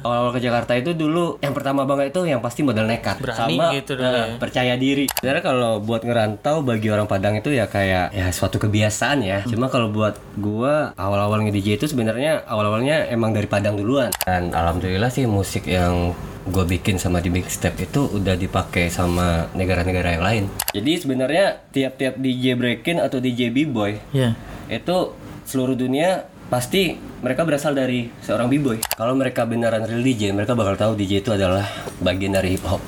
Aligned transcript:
awal-awal 0.00 0.32
ke 0.32 0.40
Jakarta 0.40 0.72
itu 0.74 0.92
dulu 0.92 1.36
yang 1.40 1.52
pertama 1.52 1.84
banget 1.84 2.12
itu 2.12 2.24
yang 2.24 2.40
pasti 2.40 2.60
modal 2.60 2.84
nekat 2.84 3.20
Berani 3.20 3.56
sama 3.56 3.72
gitu 3.76 3.92
dulu 3.96 4.08
eh, 4.08 4.16
ya. 4.16 4.36
percaya 4.40 4.74
diri. 4.76 5.04
Sebenarnya 5.12 5.44
kalau 5.44 5.72
buat 5.78 6.02
ngerantau 6.02 6.64
bagi 6.64 6.88
orang 6.88 7.04
Padang 7.04 7.36
itu 7.36 7.52
ya 7.52 7.68
kayak 7.68 8.10
ya 8.10 8.26
suatu 8.30 8.56
kebiasaan 8.56 9.20
ya. 9.20 9.44
Cuma 9.44 9.68
kalau 9.68 9.92
buat 9.92 10.16
gua 10.36 10.96
awal-awal 10.96 11.44
nge-DJ 11.44 11.76
itu 11.76 11.86
sebenarnya 11.86 12.44
awal-awalnya 12.44 13.08
emang 13.08 13.32
dari 13.32 13.46
Padang 13.46 13.76
duluan. 13.76 14.10
Dan 14.24 14.50
alhamdulillah 14.50 15.08
sih 15.08 15.24
musik 15.24 15.66
yang 15.66 16.12
gue 16.40 16.64
bikin 16.64 16.96
sama 16.96 17.20
di 17.20 17.28
mixtape 17.28 17.84
itu 17.84 18.08
udah 18.10 18.32
dipakai 18.32 18.88
sama 18.88 19.52
negara-negara 19.52 20.16
yang 20.16 20.24
lain. 20.24 20.44
Jadi 20.72 20.92
sebenarnya 20.96 21.60
tiap-tiap 21.68 22.16
DJ 22.16 22.56
breaking 22.56 22.98
atau 22.98 23.20
DJ 23.20 23.52
b-boy 23.52 24.00
Ya. 24.16 24.34
itu 24.66 25.12
seluruh 25.44 25.76
dunia 25.76 26.24
pasti 26.50 26.98
mereka 27.22 27.46
berasal 27.46 27.72
dari 27.78 28.10
seorang 28.20 28.50
b-boy. 28.50 28.82
Kalau 28.98 29.14
mereka 29.14 29.46
beneran 29.46 29.86
real 29.86 30.02
DJ, 30.02 30.34
mereka 30.34 30.58
bakal 30.58 30.74
tahu 30.74 30.92
DJ 30.98 31.22
itu 31.22 31.30
adalah 31.30 31.62
bagian 32.02 32.34
dari 32.34 32.58
hip 32.58 32.66
hop. 32.66 32.82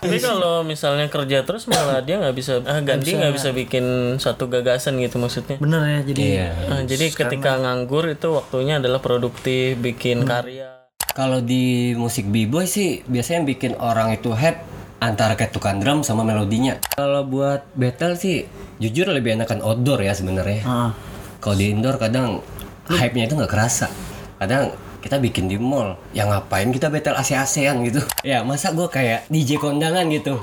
Tapi 0.00 0.16
kalau 0.16 0.64
misalnya 0.64 1.12
kerja 1.12 1.44
terus 1.44 1.68
malah 1.68 2.00
dia 2.00 2.16
nggak 2.16 2.32
bisa 2.32 2.64
ah, 2.64 2.80
ganti 2.80 3.12
nggak 3.12 3.36
bisa 3.36 3.52
bikin 3.52 4.16
satu 4.16 4.48
gagasan 4.48 4.96
gitu 4.96 5.20
maksudnya. 5.20 5.60
Bener 5.60 5.82
ya 5.84 6.00
jadi 6.08 6.20
Iya. 6.24 6.48
Ah, 6.72 6.82
jadi 6.88 7.12
ketika 7.12 7.60
nganggur 7.60 8.08
itu 8.08 8.32
waktunya 8.32 8.80
adalah 8.80 9.04
produktif, 9.04 9.76
bikin 9.76 10.24
karya. 10.24 10.88
Kalau 11.12 11.44
di 11.44 11.92
musik 12.00 12.32
b-boy 12.32 12.64
sih 12.64 13.04
biasanya 13.04 13.44
yang 13.44 13.48
bikin 13.52 13.72
orang 13.76 14.16
itu 14.16 14.32
head 14.32 14.62
antara 15.04 15.36
ketukan 15.36 15.76
drum 15.84 16.00
sama 16.00 16.24
melodinya. 16.24 16.80
Kalau 16.96 17.28
buat 17.28 17.68
battle 17.76 18.16
sih 18.16 18.48
jujur 18.80 19.04
lebih 19.12 19.36
enakan 19.36 19.60
outdoor 19.60 20.00
ya 20.00 20.16
sebenarnya. 20.16 20.64
Ah. 20.64 20.90
Kalau 21.44 21.60
di 21.60 21.76
indoor 21.76 22.00
kadang 22.00 22.40
hype-nya 22.90 23.30
itu 23.30 23.34
nggak 23.38 23.52
kerasa. 23.52 23.86
Kadang 24.40 24.74
kita 25.00 25.16
bikin 25.16 25.48
di 25.48 25.56
mall 25.56 25.96
Yang 26.12 26.28
ngapain 26.36 26.68
kita 26.68 26.92
battle 26.92 27.16
AC 27.16 27.32
ASEAN 27.32 27.80
gitu? 27.88 28.04
Ya 28.20 28.44
masa 28.44 28.72
gue 28.76 28.84
kayak 28.84 29.26
DJ 29.32 29.56
kondangan 29.56 30.04
gitu? 30.12 30.36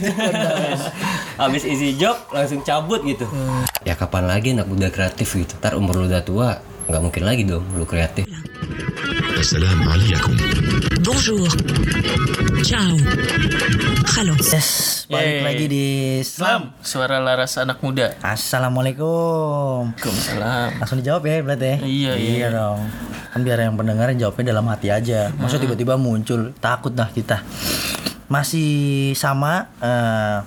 Habis 1.40 1.64
isi 1.64 1.96
job 1.96 2.16
langsung 2.28 2.60
cabut 2.60 3.00
gitu. 3.08 3.24
Hmm. 3.24 3.64
ya 3.80 3.96
kapan 3.96 4.28
lagi 4.28 4.52
anak 4.52 4.68
muda 4.68 4.92
kreatif 4.92 5.32
gitu? 5.32 5.56
Ntar 5.56 5.80
umur 5.80 6.04
lu 6.04 6.06
udah 6.12 6.20
tua 6.20 6.60
nggak 6.90 7.02
mungkin 7.02 7.22
lagi 7.24 7.42
dong 7.48 7.64
lu 7.72 7.88
kreatif. 7.88 8.28
Assalamualaikum. 9.40 10.36
Bonjour. 11.00 11.48
Ciao. 12.60 12.92
Halo. 14.12 14.36
Yes 14.36 14.99
balik 15.10 15.26
Yeay. 15.26 15.42
lagi 15.42 15.66
di 15.66 15.86
Slam. 16.22 16.70
Suara 16.86 17.18
laras 17.18 17.58
anak 17.58 17.82
muda. 17.82 18.14
Assalamualaikum. 18.22 19.90
Waalaikumsalam. 19.90 20.78
Langsung 20.78 21.02
dijawab 21.02 21.26
ya 21.26 21.42
berarti 21.42 21.66
ya? 21.66 21.76
Iya, 21.82 22.12
iya. 22.14 22.48
dong. 22.54 22.86
Kan 23.34 23.42
biar 23.42 23.58
yang 23.58 23.74
pendengar 23.74 24.14
jawabnya 24.14 24.54
dalam 24.54 24.70
hati 24.70 24.94
aja. 24.94 25.34
Masa 25.34 25.58
tiba-tiba 25.58 25.98
muncul 25.98 26.54
takut 26.62 26.94
dah 26.94 27.10
kita. 27.10 27.42
Masih 28.30 29.10
sama, 29.18 29.66
eh, 29.82 30.38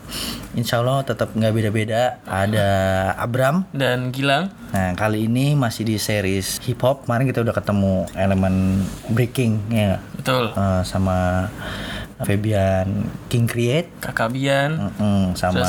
insya 0.55 0.80
Allah 0.80 1.03
tetap 1.03 1.36
nggak 1.36 1.52
beda-beda. 1.52 2.23
Ada 2.23 2.67
Abram. 3.20 3.67
Dan 3.75 4.16
Gilang. 4.16 4.48
Nah 4.72 4.95
kali 4.95 5.27
ini 5.27 5.59
masih 5.59 5.83
di 5.83 6.00
series 6.00 6.64
hip 6.64 6.80
hop. 6.80 7.03
Kemarin 7.03 7.27
kita 7.27 7.44
udah 7.44 7.52
ketemu 7.52 8.08
elemen 8.16 8.88
breaking 9.11 9.59
ya? 9.67 10.00
Betul. 10.16 10.55
Eh, 10.55 10.81
sama 10.88 11.52
Fabian 12.24 13.08
King 13.28 13.46
Create. 13.46 13.90
Kakak 14.00 14.34
Bian. 14.34 14.92
Mm, 14.98 15.36
sama 15.38 15.68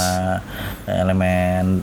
elemen 0.89 1.83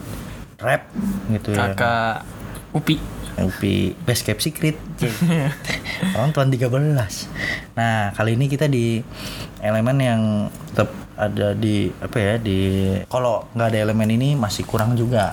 rap 0.58 0.88
gitu 1.30 1.54
ya. 1.54 1.72
Kakak 1.72 2.26
Upi. 2.72 2.96
Upi 3.32 3.96
Best 4.04 4.28
Kept 4.28 4.44
Secret 4.44 4.76
Orang 6.12 6.36
tuan 6.36 6.52
13 6.52 6.68
Nah 7.72 8.12
kali 8.12 8.36
ini 8.36 8.44
kita 8.44 8.68
di 8.68 9.00
elemen 9.64 9.96
yang 9.96 10.22
tetap 10.68 10.92
ada 11.16 11.56
di 11.56 11.88
apa 12.02 12.16
ya 12.18 12.34
di 12.36 12.60
kalau 13.08 13.46
nggak 13.56 13.68
ada 13.72 13.78
elemen 13.88 14.10
ini 14.12 14.34
masih 14.36 14.68
kurang 14.68 14.98
juga 14.98 15.32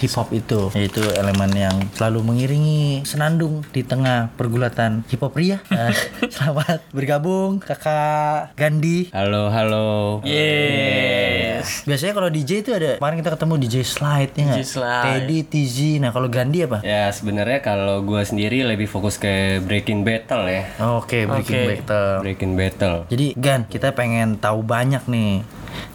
hip 0.00 0.12
hop 0.12 0.32
itu 0.32 0.72
yaitu 0.72 1.04
elemen 1.14 1.52
yang 1.52 1.76
selalu 1.92 2.24
mengiringi 2.24 3.04
senandung 3.04 3.60
di 3.68 3.84
tengah 3.84 4.32
pergulatan 4.34 5.04
hip 5.06 5.20
hop 5.20 5.36
ria 5.36 5.60
Nah, 5.68 5.92
selamat 6.34 6.80
bergabung 6.90 7.60
kakak 7.60 8.56
Gandhi 8.56 9.12
Halo, 9.12 9.48
halo. 9.48 10.20
Yes. 10.24 11.84
biasanya 11.84 12.12
kalau 12.14 12.28
DJ 12.28 12.50
itu 12.60 12.72
ada 12.72 12.96
kemarin 12.96 13.20
kita 13.20 13.30
ketemu 13.30 13.54
DJ 13.60 13.76
Slide 13.82 14.32
ya? 14.32 14.44
DJ 14.48 14.60
Slide. 14.64 15.04
Teddy 15.04 15.38
TZ 15.44 15.76
nah 16.00 16.10
kalau 16.10 16.26
Gandhi 16.26 16.64
apa 16.64 16.80
Ya 16.80 17.12
sebenarnya 17.12 17.60
kalau 17.60 18.00
gue 18.00 18.22
sendiri 18.22 18.64
lebih 18.64 18.88
fokus 18.88 19.14
ke 19.14 19.30
breaking 19.60 20.00
battle 20.00 20.44
ya. 20.44 20.64
Oke, 20.96 21.28
Breaking 21.28 21.60
Oke. 21.60 21.68
Battle. 21.70 22.10
Breaking 22.20 22.52
battle. 22.54 22.96
Jadi 23.06 23.26
Gan, 23.36 23.66
kita 23.66 23.92
pengen 23.92 24.36
tahu 24.36 24.62
banyak 24.62 25.04
nih. 25.06 25.44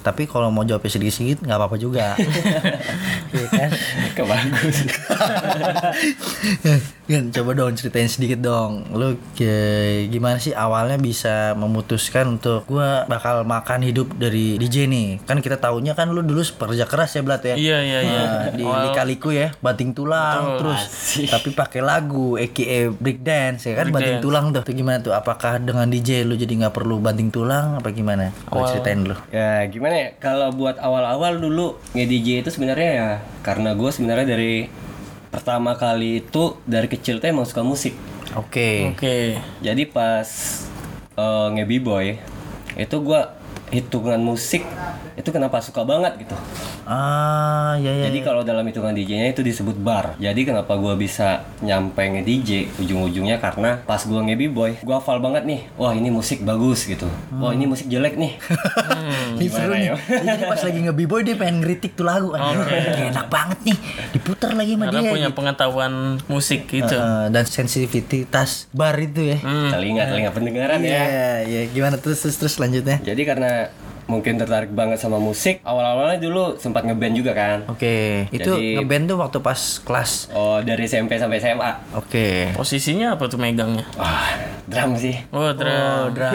Tapi 0.06 0.24
kalau 0.24 0.48
mau 0.48 0.62
jawabnya 0.62 0.92
sedikit-sedikit 0.92 1.42
nggak 1.42 1.58
apa-apa 1.58 1.76
juga. 1.76 2.14
Iya 3.28 3.48
kan? 3.50 3.70
Kebagus. 4.16 4.78
Gan, 7.06 7.24
coba 7.36 7.52
dong 7.54 7.74
ceritain 7.74 8.08
sedikit 8.08 8.40
dong. 8.40 8.88
Lu 8.90 9.18
ke- 9.34 10.08
gimana 10.08 10.38
sih 10.38 10.52
awalnya 10.52 10.96
bisa 10.96 11.52
memutuskan 11.54 12.32
untuk 12.32 12.64
gua 12.66 13.04
bakal 13.06 13.44
makan 13.44 13.84
hidup 13.84 14.14
dari 14.14 14.56
DJ 14.56 14.88
nih? 14.88 15.08
Kan 15.22 15.40
kita 15.40 15.58
taunya 15.58 15.92
kan 15.92 16.08
lu 16.08 16.22
dulu 16.22 16.40
pekerja 16.56 16.86
keras 16.86 17.12
ya 17.12 17.22
Blat 17.22 17.44
ya. 17.44 17.56
Iya, 17.56 17.78
iya, 17.82 18.00
iya. 18.02 18.22
Nah, 18.22 18.46
di 18.52 18.64
lika-liku 18.64 19.30
ya, 19.32 19.52
banting 19.58 19.92
tulang 19.92 20.56
terus 20.58 20.82
tapi 21.26 21.52
pakai 21.52 21.82
lagu 21.82 22.36
aka 22.36 22.64
break 22.92 23.20
dance 23.20 23.66
ya 23.66 23.76
kan 23.76 23.90
banting 23.90 24.22
tulang 24.22 24.46
tuh. 24.52 24.62
Itu 24.62 24.72
gimana 24.74 25.02
tuh? 25.02 25.12
Apakah 25.12 25.60
dengan 25.60 25.88
DJ 25.88 26.24
lu 26.24 26.36
jadi 26.36 26.56
nggak 26.56 26.74
perlu 26.74 27.00
banting 27.00 27.30
tulang 27.30 27.76
apa 27.76 27.90
gimana? 27.90 28.32
Coba 28.48 28.70
ceritain 28.70 29.02
dulu. 29.02 29.18
ya 29.28 29.66
gimana 29.68 29.95
ya? 29.96 30.10
Kalau 30.20 30.52
buat 30.52 30.76
awal-awal 30.78 31.40
dulu 31.40 31.80
nge-DJ 31.96 32.44
itu 32.44 32.50
sebenarnya 32.52 32.90
ya 32.92 33.10
karena 33.42 33.72
gue 33.74 33.90
sebenarnya 33.90 34.28
dari 34.36 34.68
pertama 35.32 35.76
kali 35.76 36.24
itu 36.24 36.60
dari 36.64 36.88
kecil 36.88 37.20
tuh 37.20 37.28
emang 37.32 37.48
suka 37.48 37.64
musik. 37.64 37.96
Oke. 38.36 38.92
Oke. 38.92 39.40
Jadi 39.64 39.84
pas 39.88 40.28
uh, 41.16 41.48
nge-b-boy 41.56 42.20
itu 42.76 42.96
gue 43.00 43.22
hitungan 43.72 44.22
musik 44.22 44.64
itu 45.16 45.30
kenapa 45.30 45.58
suka 45.58 45.82
banget 45.82 46.20
gitu. 46.20 46.36
Ah, 46.86 47.74
ya 47.76 47.90
ya. 47.90 48.06
Jadi 48.08 48.20
kalau 48.22 48.44
dalam 48.44 48.62
hitungan 48.62 48.92
DJ-nya 48.92 49.32
itu 49.32 49.42
disebut 49.42 49.74
bar. 49.76 50.14
Jadi 50.18 50.44
kenapa 50.44 50.76
gua 50.76 50.94
bisa 50.94 51.42
nyampe 51.60 52.04
nge-DJ 52.04 52.78
ujung-ujungnya 52.78 53.40
karena 53.40 53.80
pas 53.82 54.04
gua 54.04 54.22
nge-b-boy, 54.22 54.84
gua 54.84 55.00
hafal 55.00 55.18
banget 55.18 55.44
nih. 55.44 55.62
Wah, 55.76 55.92
ini 55.92 56.08
musik 56.10 56.44
bagus 56.44 56.84
gitu. 56.84 57.08
Wah, 57.34 57.52
ini 57.52 57.66
musik 57.66 57.88
jelek 57.88 58.16
nih. 58.16 58.36
Ini 59.36 59.52
seru 59.52 59.76
nih. 59.76 59.84
ya? 59.86 59.96
Jadi 60.24 60.44
pas 60.46 60.62
lagi 60.62 60.80
nge-b-boy 60.82 61.22
dia 61.22 61.36
pengen 61.36 61.60
ngeritik 61.60 61.92
tuh 61.94 62.04
lagu. 62.04 62.32
Aduh, 62.32 62.64
Enak 63.06 63.28
banget 63.28 63.60
nih. 63.66 63.78
Diputar 64.12 64.52
lagi 64.52 64.76
sama 64.76 64.88
Karena 64.88 65.02
dia. 65.02 65.12
punya 65.12 65.28
gitu. 65.28 65.38
pengetahuan 65.38 65.94
musik 66.26 66.62
gitu. 66.66 66.96
Eh, 66.96 67.28
dan 67.30 67.44
sensitivitas 67.44 68.72
bar 68.72 68.96
itu 68.96 69.22
ya. 69.26 69.38
telinga, 69.44 70.08
telinga 70.08 70.32
pendengaran 70.32 70.80
Iya, 70.80 70.96
ya. 70.96 71.36
iya. 71.44 71.62
Gimana 71.68 72.00
terus 72.00 72.20
terus 72.20 72.38
terus 72.38 72.56
lanjutnya? 72.56 73.00
Jadi 73.02 73.22
karena 73.24 73.68
mungkin 74.06 74.36
tertarik 74.36 74.70
banget 74.70 74.98
sama 74.98 75.18
musik, 75.18 75.62
awal-awalnya 75.62 76.18
dulu 76.20 76.56
sempat 76.56 76.84
ngeband 76.84 77.16
juga 77.16 77.32
kan. 77.32 77.66
Oke, 77.66 78.30
itu 78.30 78.46
Jadi- 78.48 78.78
ngeband 78.78 79.04
tuh 79.08 79.18
waktu 79.18 79.38
pas 79.40 79.58
kelas. 79.80 80.30
Oh, 80.30 80.62
dari 80.62 80.86
SMP 80.86 81.16
sampai 81.16 81.38
SMA. 81.38 81.72
Oke. 81.92 82.54
Posisinya 82.54 83.14
apa 83.14 83.26
tuh 83.26 83.38
megangnya? 83.38 83.82
Wah, 83.96 84.30
drum 84.66 84.94
sih. 84.96 85.18
Oh, 85.30 85.42
Oh, 85.42 85.52
drum. 85.52 86.14
drum. 86.14 86.34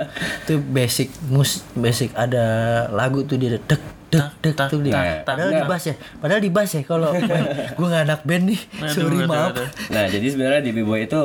itu 0.42 0.54
basic 0.62 1.08
mus 1.26 1.60
basic 1.72 2.12
ada 2.12 2.44
lagu 2.88 3.20
tuh 3.22 3.36
dia 3.36 3.54
dek 3.54 3.80
dek 4.08 4.26
dek 4.42 4.54
tak, 4.54 4.68
tuh 4.68 4.80
dia. 4.80 4.92
tak, 4.92 5.04
tak, 5.22 5.34
Padahal 5.38 5.50
di 5.54 5.64
bass 5.64 5.84
ya. 5.84 5.94
Padahal 6.18 6.40
di 6.40 6.50
bass 6.50 6.70
ya 6.72 6.82
kalau 6.82 7.10
gue 7.76 7.86
nggak 7.86 8.04
anak 8.04 8.20
band 8.24 8.44
nih. 8.48 8.60
Sorry 8.88 9.18
maaf. 9.22 9.54
Nah, 9.88 10.04
jadi 10.06 10.26
sebenarnya 10.26 10.60
di 10.60 10.72
b-boy 10.72 11.04
itu 11.04 11.20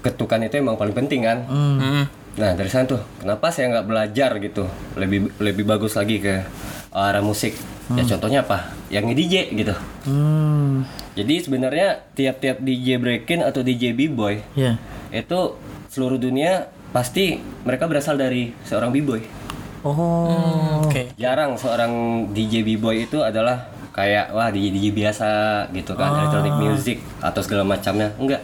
ketukan 0.00 0.40
itu 0.40 0.56
emang 0.56 0.78
paling 0.78 0.94
penting 0.94 1.20
kan. 1.20 1.44
Hmm. 1.44 2.08
Nah 2.40 2.56
dari 2.56 2.72
sana 2.72 2.88
tuh, 2.88 3.04
kenapa 3.20 3.52
saya 3.52 3.68
nggak 3.68 3.86
belajar 3.86 4.30
gitu, 4.40 4.64
lebih 4.96 5.28
lebih 5.36 5.68
bagus 5.68 5.92
lagi 5.92 6.24
ke 6.24 6.40
arah 6.88 7.20
musik. 7.20 7.52
Ya 7.92 8.06
contohnya 8.06 8.40
apa? 8.46 8.72
Yang 8.88 9.04
nge-DJ 9.12 9.34
gitu. 9.60 9.74
Hmm. 10.08 10.86
Jadi 11.12 11.34
sebenarnya 11.42 12.06
tiap-tiap 12.16 12.62
DJ 12.64 12.96
breaking 12.96 13.42
atau 13.42 13.60
DJ 13.66 13.92
b-boy 13.92 14.40
Ya. 14.54 14.78
itu 15.10 15.58
seluruh 15.90 16.22
dunia 16.22 16.70
pasti 16.94 17.42
mereka 17.66 17.90
berasal 17.90 18.14
dari 18.14 18.54
seorang 18.64 18.94
b-boy. 18.94 19.20
Oh. 19.82 20.86
Oke. 20.86 21.12
Jarang 21.18 21.58
seorang 21.60 22.24
DJ 22.32 22.62
b-boy 22.62 23.10
itu 23.10 23.20
adalah 23.20 23.68
kayak 23.90 24.30
wah 24.32 24.48
DJ 24.48 24.70
DJ 24.70 24.86
biasa 24.94 25.28
gitu 25.74 25.92
kan, 25.98 26.24
electronic 26.24 26.54
music 26.56 26.98
atau 27.20 27.42
segala 27.42 27.66
macamnya. 27.66 28.14
Enggak. 28.16 28.40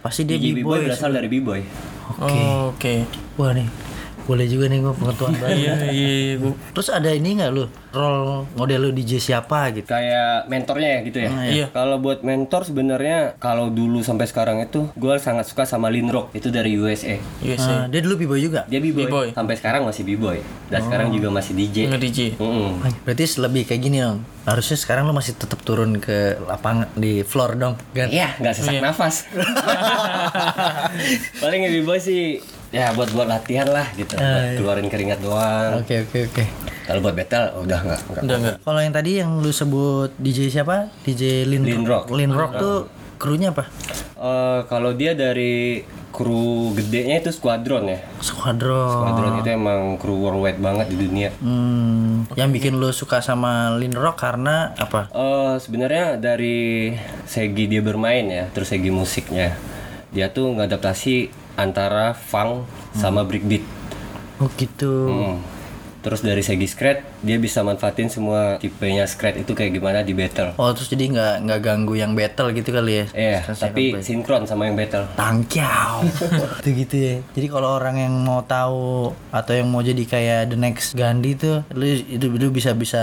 Pasti 0.00 0.24
dia 0.24 0.40
DJ 0.40 0.64
b-boy. 0.64 0.82
b-boy 0.82 0.88
berasal 0.88 1.12
dari 1.12 1.28
b-boy. 1.28 1.60
Oke. 2.10 2.22
Oh, 2.26 2.74
Oke. 2.74 2.94
Wah 3.38 3.54
nih, 3.54 3.68
boleh 4.30 4.46
juga 4.46 4.64
nih 4.66 4.78
gue 4.78 4.92
pengetahuan 4.94 5.34
baru. 5.36 5.50
Iya 5.50 5.72
iya 5.90 6.10
iya 6.38 6.50
Terus 6.70 6.86
ada 6.88 7.10
ini 7.10 7.34
nggak 7.34 7.50
lu 7.50 7.66
role 7.90 8.46
model 8.54 8.78
lu 8.80 8.88
DJ 8.92 9.18
siapa 9.18 9.68
gitu? 9.74 9.84
kayak 9.84 10.46
mentornya 10.46 10.88
ya 10.88 10.98
gitu 11.02 11.18
ya. 11.18 11.30
iya. 11.44 11.64
Kalau 11.68 11.98
buat 11.98 12.22
mentor 12.22 12.62
sebenarnya 12.62 13.34
kalau 13.36 13.68
dulu 13.68 14.00
sampai 14.00 14.24
sekarang 14.24 14.62
itu 14.62 14.86
gue 14.94 15.14
sangat 15.18 15.44
suka 15.44 15.66
sama 15.66 15.90
Lin 15.90 16.06
Rock 16.06 16.30
itu 16.32 16.48
dari 16.48 16.72
USA. 16.74 17.18
USA 17.42 17.68
Ah, 17.70 17.84
dia 17.86 17.98
dulu 17.98 18.16
b-boy 18.16 18.38
juga. 18.38 18.62
Dia 18.66 18.78
b-boy. 18.78 19.06
B-boy. 19.06 19.26
Sampai 19.32 19.54
sekarang 19.54 19.82
masih 19.82 20.02
b-boy. 20.04 20.38
Dan 20.70 20.80
sekarang 20.82 21.10
juga 21.10 21.28
masih 21.28 21.52
DJ. 21.52 21.90
nge-DJ. 21.90 22.18
Mm-mm. 22.38 22.80
Ah, 22.80 22.90
Berarti 23.02 23.24
lebih 23.40 23.62
kayak 23.66 23.80
gini 23.80 23.96
dong. 23.98 24.22
Harusnya 24.46 24.74
sekarang 24.74 25.04
lu 25.04 25.12
masih 25.12 25.34
tetap 25.34 25.58
turun 25.60 25.98
ke 25.98 26.38
lapangan 26.42 26.86
di 26.94 27.22
floor 27.22 27.54
dong, 27.54 27.74
kan? 27.90 28.06
Iya, 28.08 28.34
nggak 28.38 28.52
sesak 28.54 28.72
Iya. 28.72 28.80
nafas. 28.82 29.14
Paling 31.42 31.60
b-boy 31.70 31.98
sih 31.98 32.38
ya 32.70 32.94
buat 32.94 33.10
buat 33.10 33.26
latihan 33.26 33.66
lah 33.66 33.86
gitu. 33.98 34.14
Ah, 34.14 34.22
Buat 34.22 34.42
iya. 34.46 34.56
keluarin 34.58 34.88
keringat 34.90 35.18
doang. 35.18 35.82
Oke 35.82 36.06
oke 36.06 36.18
oke. 36.30 36.44
Kalau 36.86 37.00
buat 37.02 37.14
battle 37.14 37.46
udah 37.66 37.78
nggak 37.82 38.00
nggak. 38.06 38.22
Udah 38.22 38.36
enggak. 38.38 38.56
Kalau 38.62 38.80
yang 38.82 38.94
tadi 38.94 39.10
yang 39.22 39.30
lu 39.42 39.50
sebut 39.50 40.10
DJ 40.18 40.50
siapa? 40.50 40.90
DJ 41.02 41.46
Lin, 41.46 41.62
Lin 41.66 41.84
Rock. 41.86 42.10
Lin 42.14 42.30
Rock 42.34 42.52
tuh 42.58 42.76
krunya 43.18 43.50
apa? 43.50 43.66
Eh, 44.16 44.60
kalau 44.66 44.94
dia 44.94 45.12
dari 45.14 45.84
kru 46.10 46.74
gedenya 46.74 47.22
itu 47.22 47.30
squadron 47.30 47.86
ya. 47.86 47.98
Squadron. 48.18 48.90
Squadron 48.90 49.34
itu 49.40 49.50
emang 49.54 49.94
kru 49.96 50.18
worldwide 50.18 50.58
banget 50.58 50.90
di 50.90 50.96
dunia. 50.98 51.30
Hmm, 51.38 52.26
yang 52.34 52.50
bikin 52.50 52.76
lu 52.76 52.90
suka 52.90 53.22
sama 53.22 53.78
Lin 53.78 53.94
Rock 53.94 54.18
karena 54.18 54.74
apa? 54.74 55.06
Eh 55.14 55.54
sebenarnya 55.62 56.18
dari 56.18 56.92
segi 57.24 57.64
dia 57.70 57.82
bermain 57.82 58.26
ya, 58.26 58.50
terus 58.50 58.74
segi 58.74 58.90
musiknya, 58.90 59.54
dia 60.10 60.28
tuh 60.34 60.50
ngadaptasi 60.58 61.30
antara 61.56 62.12
funk 62.12 62.66
sama 62.92 63.22
breakbeat. 63.22 63.62
Oh 64.38 64.48
gitu. 64.54 64.92
Hmm. 65.08 65.38
Terus 66.00 66.24
dari 66.24 66.40
segi 66.40 66.64
scratch, 66.64 67.20
dia 67.20 67.36
bisa 67.36 67.60
manfaatin 67.60 68.08
semua 68.08 68.56
tipenya 68.56 69.04
scratch 69.04 69.44
itu 69.44 69.52
kayak 69.52 69.76
gimana 69.76 70.00
di 70.00 70.16
battle. 70.16 70.56
Oh 70.56 70.72
terus 70.72 70.88
jadi 70.88 71.12
nggak 71.12 71.34
nggak 71.44 71.60
ganggu 71.60 71.92
yang 71.92 72.16
battle 72.16 72.56
gitu 72.56 72.72
kali 72.72 73.04
ya? 73.04 73.06
Iya, 73.12 73.38
tapi 73.52 73.92
sinkron 74.00 74.48
sama 74.48 74.64
yang 74.64 74.80
battle. 74.80 75.04
Tangkiau 75.12 76.00
itu 76.64 76.68
gitu 76.72 76.96
ya 76.96 77.16
jadi 77.32 77.46
kalau 77.48 77.76
orang 77.76 78.00
yang 78.00 78.14
mau 78.16 78.40
tahu 78.40 79.12
atau 79.28 79.52
yang 79.52 79.68
mau 79.68 79.84
jadi 79.84 80.00
kayak 80.04 80.52
the 80.52 80.56
next 80.56 80.96
Gandhi 80.96 81.36
tuh 81.36 81.64
lu 81.76 81.84
itu 81.84 82.26
lu 82.32 82.48
bisa 82.48 82.72
bisa 82.72 83.02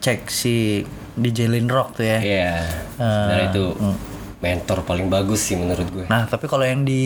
cek 0.00 0.28
si 0.28 0.84
DJ 1.16 1.52
Lin 1.52 1.68
Rock 1.68 2.00
tuh 2.00 2.08
ya 2.08 2.18
Iya. 2.24 2.52
Sebenarnya 2.96 3.46
itu 3.52 3.64
mentor 4.40 4.82
paling 4.82 5.06
bagus 5.06 5.40
sih 5.42 5.54
menurut 5.54 5.84
gue. 5.86 6.06
nah 6.06 6.24
tapi 6.24 6.44
kalau 6.44 6.64
yang 6.64 6.80
di 6.80 7.02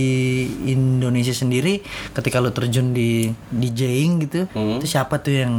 Indonesia 0.65 1.31
sendiri 1.31 1.83
ketika 2.11 2.39
lu 2.39 2.51
terjun 2.51 2.91
di 2.91 3.27
DJing 3.49 4.11
gitu 4.23 4.41
itu 4.79 4.87
siapa 4.87 5.19
tuh 5.19 5.35
yang 5.37 5.55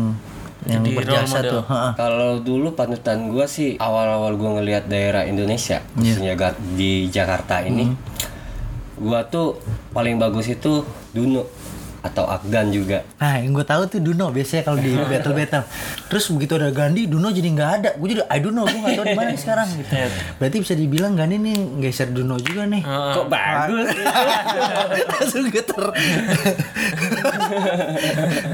yang 0.66 0.82
Jadi 0.82 0.98
berjasa 0.98 1.46
tuh. 1.46 1.62
Kalau 1.94 2.42
dulu 2.42 2.74
panutan 2.74 3.30
gue 3.30 3.46
sih 3.46 3.78
awal-awal 3.78 4.34
gue 4.34 4.50
ngelihat 4.52 4.90
daerah 4.90 5.22
Indonesia, 5.24 5.86
khususnya 5.94 6.34
ga- 6.34 6.58
di 6.74 7.06
Jakarta 7.06 7.62
ini, 7.62 7.94
gua 8.96 9.22
tuh 9.24 9.62
paling 9.92 10.18
bagus 10.18 10.50
itu 10.50 10.82
Duno 11.12 11.46
atau 12.06 12.30
Akdan 12.30 12.70
juga. 12.70 13.02
Nah, 13.18 13.42
yang 13.42 13.58
gue 13.58 13.66
tahu 13.66 13.90
tuh 13.90 13.98
Duno 13.98 14.30
biasanya 14.30 14.62
kalau 14.62 14.78
di 14.78 14.94
battle 15.12 15.34
battle. 15.34 15.66
Terus 16.06 16.26
begitu 16.30 16.54
ada 16.62 16.70
Gandhi, 16.70 17.10
Duno 17.10 17.34
jadi 17.34 17.50
nggak 17.50 17.72
ada. 17.82 17.90
Gue 17.98 18.14
jadi 18.14 18.22
I 18.30 18.38
don't 18.38 18.54
know, 18.54 18.70
gue 18.70 18.78
nggak 18.78 18.94
tahu 19.02 19.06
di 19.10 19.18
mana 19.18 19.34
sekarang. 19.34 19.68
Gitu. 19.82 19.92
Berarti 20.38 20.58
bisa 20.62 20.74
dibilang 20.78 21.18
Gandhi 21.18 21.42
nih 21.42 21.58
geser 21.82 22.14
Duno 22.14 22.38
juga 22.38 22.70
nih. 22.70 22.86
Kok 22.86 23.26
bagus? 23.26 23.90
Langsung 25.18 25.50
geter. 25.50 25.86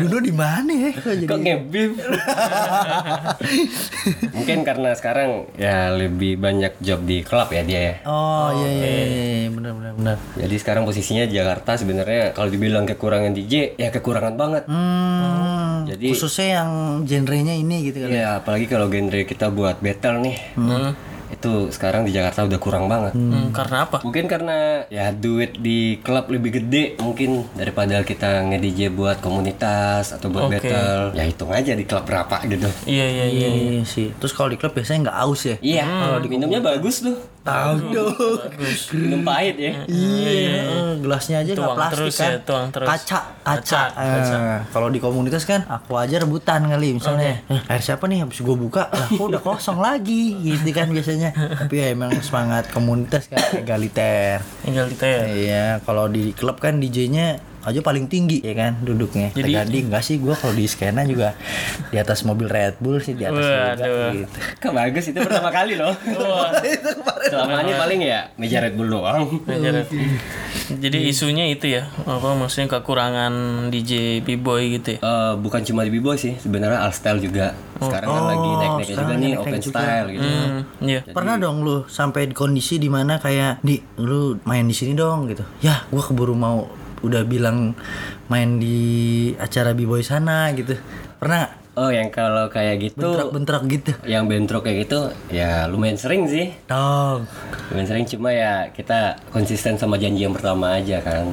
Duno 0.02 0.18
di 0.20 0.34
mana 0.34 0.72
ya? 0.72 0.92
Kok 0.94 1.14
jadi 1.14 1.28
Kok 1.28 1.40
ngebim? 1.40 1.92
Mungkin 4.32 4.58
karena 4.64 4.90
sekarang 4.94 5.50
ya 5.56 5.92
lebih 5.92 6.38
banyak 6.38 6.78
job 6.80 7.04
di 7.04 7.22
klub 7.22 7.50
ya 7.50 7.62
dia 7.62 7.82
ya. 7.82 7.96
Oh, 8.06 8.50
iya 8.54 8.70
iya 8.70 8.90
iya 9.46 9.50
benar 9.52 9.72
benar 9.76 9.92
benar. 9.96 10.18
Jadi 10.36 10.56
sekarang 10.58 10.84
posisinya 10.84 11.24
di 11.26 11.34
Jakarta 11.36 11.76
sebenarnya 11.76 12.32
kalau 12.32 12.50
dibilang 12.50 12.86
kekurangan 12.86 13.32
DJ 13.32 13.76
ya 13.76 13.90
kekurangan 13.90 14.36
banget. 14.36 14.64
Hmm, 14.66 15.86
Jadi- 15.88 16.12
khususnya 16.12 16.62
yang 16.62 16.70
genrenya 17.04 17.54
ini 17.54 17.90
gitu 17.90 18.06
kan. 18.06 18.10
Ya 18.10 18.38
apalagi 18.38 18.66
kalau 18.66 18.88
genre 18.88 19.22
kita 19.24 19.50
buat 19.50 19.80
battle 19.80 20.22
nih. 20.22 20.38
Itu 21.32 21.72
sekarang 21.72 22.04
di 22.04 22.12
Jakarta 22.12 22.44
udah 22.46 22.60
kurang 22.60 22.86
banget. 22.86 23.16
Hmm, 23.16 23.50
karena 23.56 23.88
apa? 23.88 24.04
Mungkin 24.04 24.26
karena 24.28 24.84
ya 24.92 25.10
duit 25.16 25.58
di 25.58 25.98
klub 26.04 26.28
lebih 26.28 26.62
gede 26.62 27.00
mungkin 27.00 27.48
daripada 27.56 28.04
kita 28.04 28.44
nge-DJ 28.52 28.92
buat 28.92 29.24
komunitas 29.24 30.12
atau 30.16 30.28
buat 30.28 30.52
Oke. 30.52 30.60
battle. 30.60 31.16
Ya 31.16 31.24
hitung 31.26 31.52
aja 31.52 31.72
di 31.74 31.84
klub 31.88 32.04
berapa 32.04 32.44
gitu. 32.46 32.68
Iya 32.86 33.06
iya 33.08 33.26
iya. 33.28 33.48
Iya, 33.52 33.70
iya 33.80 33.84
sih. 33.88 34.12
Terus 34.20 34.34
kalau 34.36 34.52
di 34.52 34.58
klub 34.60 34.76
biasanya 34.76 35.10
nggak 35.10 35.18
aus 35.24 35.42
ya? 35.48 35.56
Iya, 35.62 35.88
minumnya 36.26 36.60
bagus 36.60 37.04
tuh. 37.04 37.16
Tahu 37.42 37.90
dong. 37.90 38.14
Minum 38.94 39.22
pahit 39.26 39.58
ya. 39.58 39.74
Iya, 39.90 40.62
eh, 40.62 40.92
gelasnya 41.02 41.42
aja 41.42 41.52
nggak 41.52 41.62
Tuang 41.66 41.78
plastik 41.78 41.98
terus 41.98 42.16
kan? 42.18 42.30
ya, 42.30 42.38
tuang 42.46 42.66
terus. 42.70 42.88
Kaca, 42.88 43.20
kaca. 43.42 43.82
Kaca, 43.98 44.38
Eh, 44.42 44.60
kalau 44.70 44.88
di 44.94 45.00
komunitas 45.02 45.44
kan 45.46 45.62
aku 45.66 45.98
aja 45.98 46.22
rebutan 46.22 46.70
kali 46.70 46.98
misalnya. 46.98 47.42
Eh, 47.50 47.62
air 47.70 47.82
siapa 47.82 48.06
nih 48.06 48.26
habis 48.26 48.42
gue 48.42 48.56
buka, 48.58 48.90
lah 48.94 49.08
kok 49.10 49.26
udah 49.26 49.42
kosong 49.42 49.82
lagi 49.82 50.38
gitu 50.38 50.70
kan 50.74 50.90
biasanya. 50.90 51.21
Tapi 51.62 51.76
ya 51.78 51.94
emang 51.94 52.10
semangat 52.26 52.74
komunitas 52.74 53.30
kan 53.30 53.38
egaliter. 53.54 54.42
Egaliter. 54.66 55.30
Iya, 55.30 55.66
kalau 55.86 56.10
di 56.10 56.34
klub 56.34 56.58
kan 56.58 56.82
DJ-nya 56.82 57.51
aja 57.62 57.80
paling 57.80 58.06
tinggi 58.06 58.40
ya 58.40 58.54
kan 58.54 58.78
duduknya. 58.80 59.30
Jadi- 59.32 59.54
Jadi 59.54 59.78
enggak 59.84 60.02
sih 60.02 60.18
gua 60.18 60.34
kalau 60.34 60.52
di 60.52 60.66
skena 60.66 61.02
juga 61.04 61.38
di 61.88 61.98
atas 61.98 62.22
mobil 62.22 62.46
Red 62.46 62.78
Bull 62.78 62.98
sih 62.98 63.14
di 63.14 63.24
atas 63.24 63.40
juga 63.40 63.66
Waduh. 63.76 64.10
gitu. 64.16 64.38
Kan 64.62 64.72
bagus 64.72 65.04
itu 65.06 65.18
pertama 65.18 65.50
kali 65.50 65.74
loh. 65.76 65.94
Selama 67.32 67.62
ini 67.62 67.74
paling 67.74 68.00
ya 68.00 68.20
meja 68.36 68.58
Red 68.60 68.74
Bull 68.74 68.90
doang. 68.90 69.30
Belajar. 69.44 69.86
Jadi 70.72 70.98
isunya 71.06 71.48
itu 71.48 71.68
ya, 71.68 71.84
apa 72.02 72.32
maksudnya 72.34 72.72
kekurangan 72.72 73.34
DJ 73.68 74.24
B-boy 74.24 74.72
gitu 74.74 74.96
ya. 74.96 75.00
Eh, 75.02 75.34
bukan 75.36 75.62
cuma 75.62 75.84
di 75.84 75.92
B-boy 75.92 76.16
sih, 76.16 76.36
sebenarnya 76.38 76.80
All 76.80 76.92
Style 76.92 77.20
juga. 77.20 77.52
Sekarang 77.78 78.08
kan 78.08 78.24
lagi 78.26 78.40
naik-naiknya 78.40 78.72
juga 78.80 78.94
sekarang 78.94 79.10
nih 79.12 79.20
naik-naik 79.28 79.42
Open 79.42 79.60
juga. 79.60 79.74
Style 79.74 80.08
gitu. 80.08 80.24
Hmm, 80.24 80.60
iya. 80.82 81.00
Pernah 81.04 81.36
dong 81.38 81.58
lu 81.62 81.78
sampai 81.86 82.22
di 82.26 82.34
kondisi 82.34 82.78
di 82.78 82.88
mana 82.88 83.18
kayak 83.18 83.60
di 83.60 83.76
lu 83.98 84.40
main 84.44 84.64
di 84.64 84.72
sini 84.72 84.94
dong 84.94 85.28
gitu. 85.28 85.44
Ya, 85.60 85.84
gua 85.88 86.02
keburu 86.02 86.32
mau 86.34 86.72
udah 87.02 87.22
bilang 87.26 87.78
main 88.30 88.58
di 88.58 89.32
acara 89.38 89.74
b-boy 89.74 90.02
sana 90.02 90.50
gitu. 90.54 90.78
Pernah? 91.22 91.62
Oh, 91.72 91.88
yang 91.88 92.12
kalau 92.12 92.52
kayak 92.52 92.84
gitu 92.84 93.00
bentrok-bentrok 93.00 93.64
gitu. 93.72 93.92
yang 94.04 94.28
bentrok 94.28 94.68
kayak 94.68 94.92
gitu 94.92 95.08
ya 95.32 95.72
lumayan 95.72 95.96
sering 95.96 96.28
sih. 96.28 96.52
Dong. 96.68 97.24
Lumayan 97.72 97.88
sering 97.88 98.06
cuma 98.12 98.36
ya 98.36 98.68
kita 98.76 99.16
konsisten 99.32 99.80
sama 99.80 99.96
janji 99.96 100.28
yang 100.28 100.36
pertama 100.36 100.76
aja 100.76 101.00
kan. 101.00 101.32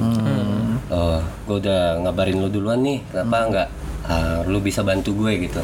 Oh, 0.87 1.19
gue 1.43 1.59
udah 1.59 1.99
ngabarin 2.07 2.39
lu 2.39 2.47
duluan 2.47 2.79
nih, 2.79 3.03
kenapa 3.11 3.37
nggak 3.51 3.67
ah, 4.07 4.39
lu 4.47 4.63
bisa 4.63 4.79
bantu 4.79 5.11
gue 5.11 5.43
gitu. 5.43 5.59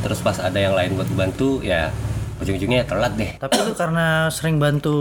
Terus 0.00 0.24
pas 0.24 0.40
ada 0.40 0.56
yang 0.56 0.72
lain 0.72 0.96
buat 0.96 1.12
bantu 1.12 1.60
ya 1.60 1.92
ujung-ujungnya 2.38 2.84
telat 2.84 3.12
deh. 3.14 3.30
Tapi 3.36 3.56
lu 3.58 3.72
karena 3.72 4.06
sering 4.28 4.56
bantu 4.56 4.94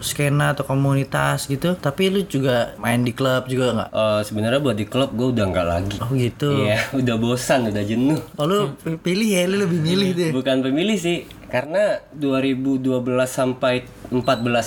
skena 0.00 0.52
atau 0.52 0.62
komunitas 0.62 1.44
gitu, 1.44 1.74
tapi 1.74 2.08
lu 2.08 2.22
juga 2.22 2.74
main 2.76 3.00
di 3.00 3.10
klub 3.10 3.46
juga 3.46 3.66
nggak? 3.72 3.88
Eh, 3.90 4.20
sebenarnya 4.22 4.60
buat 4.60 4.74
di 4.74 4.86
klub 4.86 5.10
gue 5.12 5.28
udah 5.30 5.44
nggak 5.44 5.66
lagi. 5.66 5.96
Oh 5.98 6.10
gitu. 6.12 6.50
Iya, 6.62 6.78
udah 7.00 7.16
bosan, 7.16 7.68
udah 7.68 7.82
jenuh. 7.82 8.20
Oh 8.34 8.44
lu 8.44 8.72
pi- 8.76 8.96
pilih 8.96 9.28
ya, 9.28 9.42
lu 9.44 9.56
lebih 9.60 9.78
milih 9.78 10.10
deh. 10.12 10.30
Bukan 10.30 10.60
pemilih 10.60 10.94
sih, 10.94 11.18
karena 11.46 11.98
2012 12.12 12.86
sampai 13.24 13.82
14 14.06 14.22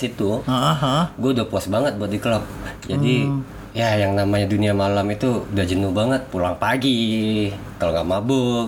itu 0.05 0.43
Ah, 0.43 0.75
ah. 0.75 1.05
gue 1.13 1.31
udah 1.31 1.45
puas 1.45 1.65
banget 1.65 1.95
buat 1.95 2.07
di 2.07 2.17
klub. 2.17 2.43
Jadi 2.83 3.27
ya 3.69 3.93
yang 3.95 4.11
namanya 4.11 4.43
dunia 4.45 4.73
malam 4.73 5.05
itu 5.07 5.45
udah 5.45 5.63
jenuh 5.63 5.89
banget. 5.89 6.25
Pulang 6.27 6.57
pagi, 6.57 7.47
kalau 7.77 7.93
nggak 7.93 8.09
mabuk, 8.09 8.67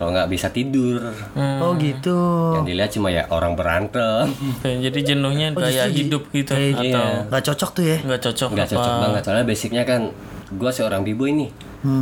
kalau 0.00 0.16
nggak 0.16 0.32
bisa 0.32 0.48
tidur. 0.48 0.96
Oh 1.36 1.76
gitu. 1.76 2.16
Yang 2.56 2.64
dilihat 2.72 2.90
cuma 2.96 3.12
ya 3.12 3.28
orang 3.28 3.52
berantem. 3.52 4.32
Oke, 4.32 4.80
Jadi 4.80 5.12
jenuhnya 5.12 5.52
kayak 5.52 5.92
hidup 5.92 6.32
gitu 6.32 6.56
Kayak 6.56 6.80
atau 6.80 7.28
Gak 7.28 7.42
cocok 7.52 7.70
tuh 7.76 7.84
ya? 7.84 7.98
nggak 8.00 8.20
cocok 8.24 8.48
Nggak 8.56 8.68
cocok 8.72 8.94
banget. 8.96 9.22
Soalnya 9.28 9.44
basicnya 9.44 9.82
kan 9.84 10.08
gue 10.48 10.70
seorang 10.72 11.04
b-boy 11.04 11.36
nih. 11.36 11.50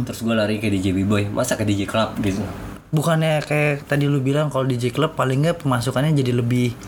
Terus 0.07 0.23
gue 0.23 0.31
lari 0.31 0.63
ke 0.63 0.71
DJ 0.71 0.95
b-boy, 0.95 1.27
masa 1.27 1.59
ke 1.59 1.67
DJ 1.67 1.91
club 1.91 2.15
gitu. 2.23 2.39
Bukannya 2.95 3.43
kayak 3.43 3.91
tadi 3.91 4.07
lu 4.07 4.23
bilang 4.23 4.47
kalau 4.47 4.63
DJ 4.63 4.95
klub 4.95 5.19
paling 5.19 5.43
nggak 5.43 5.67
pemasukannya 5.67 6.15
jadi 6.15 6.39
lebih 6.39 6.79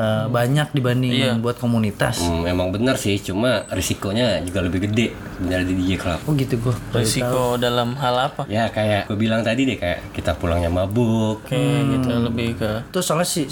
eh, 0.00 0.24
banyak 0.26 0.72
dibanding 0.72 1.12
Iya. 1.12 1.32
buat 1.36 1.56
komunitas. 1.56 2.16
Hmm, 2.18 2.48
emang 2.48 2.72
bener 2.72 2.96
sih, 2.96 3.20
cuma 3.20 3.68
risikonya 3.68 4.40
juga 4.40 4.64
lebih 4.64 4.88
gede 4.88 5.12
sebenarnya 5.36 5.66
di 5.66 5.74
DJ 5.76 5.90
club. 5.94 6.18
Oh 6.24 6.32
gitu 6.32 6.54
gua. 6.56 6.74
Risiko 6.94 7.42
dalam 7.56 7.92
hal 7.94 8.16
apa? 8.22 8.42
Ya 8.46 8.64
kayak 8.66 9.06
gue 9.06 9.18
bilang 9.18 9.40
tadi 9.40 9.64
deh 9.64 9.76
kayak 9.76 10.12
kita 10.12 10.32
pulangnya 10.34 10.68
mabuk. 10.68 11.44
Oke, 11.44 11.60
gitu 11.90 12.08
lebih 12.08 12.56
ke 12.56 12.88
Itu 12.88 13.00
soalnya 13.00 13.28
si, 13.28 13.44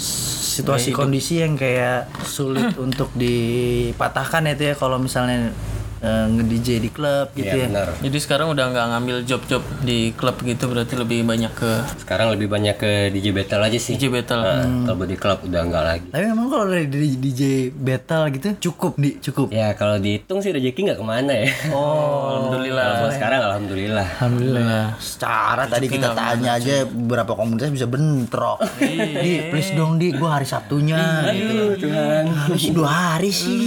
situasi 0.57 0.89
kondisi 0.89 1.39
yang 1.39 1.53
kayak 1.53 2.09
sulit 2.23 2.73
untuk 2.81 3.13
dipatahkan 3.13 4.49
itu 4.49 4.63
ya 4.65 4.75
kalau 4.75 4.97
misalnya 4.97 5.53
eh, 5.99 6.25
nge-DJ 6.29 6.67
di 6.79 6.89
klub 6.89 7.27
gitu 7.31 7.47
Iya 7.47 7.55
ya. 7.55 7.67
benar. 7.67 7.87
Jadi 7.99 8.17
sekarang 8.17 8.47
udah 8.49 8.65
nggak 8.67 8.87
ngambil 8.89 9.17
job-job 9.23 9.63
di 9.81 10.11
klub 10.13 10.39
gitu 10.39 10.63
berarti 10.65 10.93
lebih 10.93 11.23
banyak 11.23 11.51
ke 11.51 11.71
Sekarang 11.99 12.31
lebih 12.31 12.47
banyak 12.47 12.75
ke 12.75 12.91
DJ 13.09 13.31
battle 13.31 13.61
aja 13.61 13.77
sih. 13.77 13.95
DJ 13.95 14.09
battle. 14.09 14.41
Nah, 14.41 14.65
Kalau 14.85 14.95
buat 14.95 15.09
di 15.09 15.17
klub 15.17 15.39
udah 15.41 15.61
enggak 15.61 15.83
lagi. 15.85 16.07
Tapi 16.09 16.23
memang 16.25 16.47
kalau 16.47 16.65
dari 16.67 16.87
DJ 17.11 17.41
battle 17.71 18.23
gitu 18.31 18.47
cukup 18.61 18.93
di 18.95 19.09
cukup. 19.19 19.47
Ya 19.49 19.71
kalau 19.73 19.97
dihitung 19.97 20.39
sih 20.39 20.49
rezeki 20.49 20.79
nggak 20.85 20.97
ke 20.97 21.05
mana 21.05 21.31
ya. 21.35 21.47
Oh, 21.69 22.47
alhamdulillah. 22.47 22.87
Kalau 22.95 23.11
sekarang 23.11 23.39
alhamdulillah. 23.45 24.07
Alhamdulillah. 24.19 24.85
Secara 24.97 25.63
tadi 25.65 25.85
kita 25.85 26.11
tanya 26.11 26.55
aja 26.55 26.83
beberapa 26.83 27.33
komunitas 27.33 27.69
bisa 27.69 27.85
bentrok. 27.85 28.59
di 28.79 29.49
please 29.49 29.73
dong 29.73 29.95
di 29.95 30.11
gua 30.11 30.39
hari 30.39 30.47
Sabtunya 30.47 31.27
gitu. 31.29 31.85
Tuhan. 31.85 32.25
Harus 32.29 32.63
dua 32.71 32.89
hari 33.13 33.29
sih. 33.29 33.59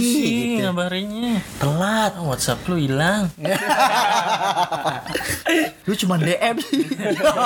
Ih, 0.57 0.63
ngabarinnya. 0.63 1.39
Telat. 1.57 2.13
Oh, 2.23 2.31
WhatsApp 2.31 2.63
lu 2.65 2.79
hilang. 2.79 3.27
Lu 5.83 5.91
cuma 5.93 6.15
DM 6.15 6.55
sih. 6.57 6.87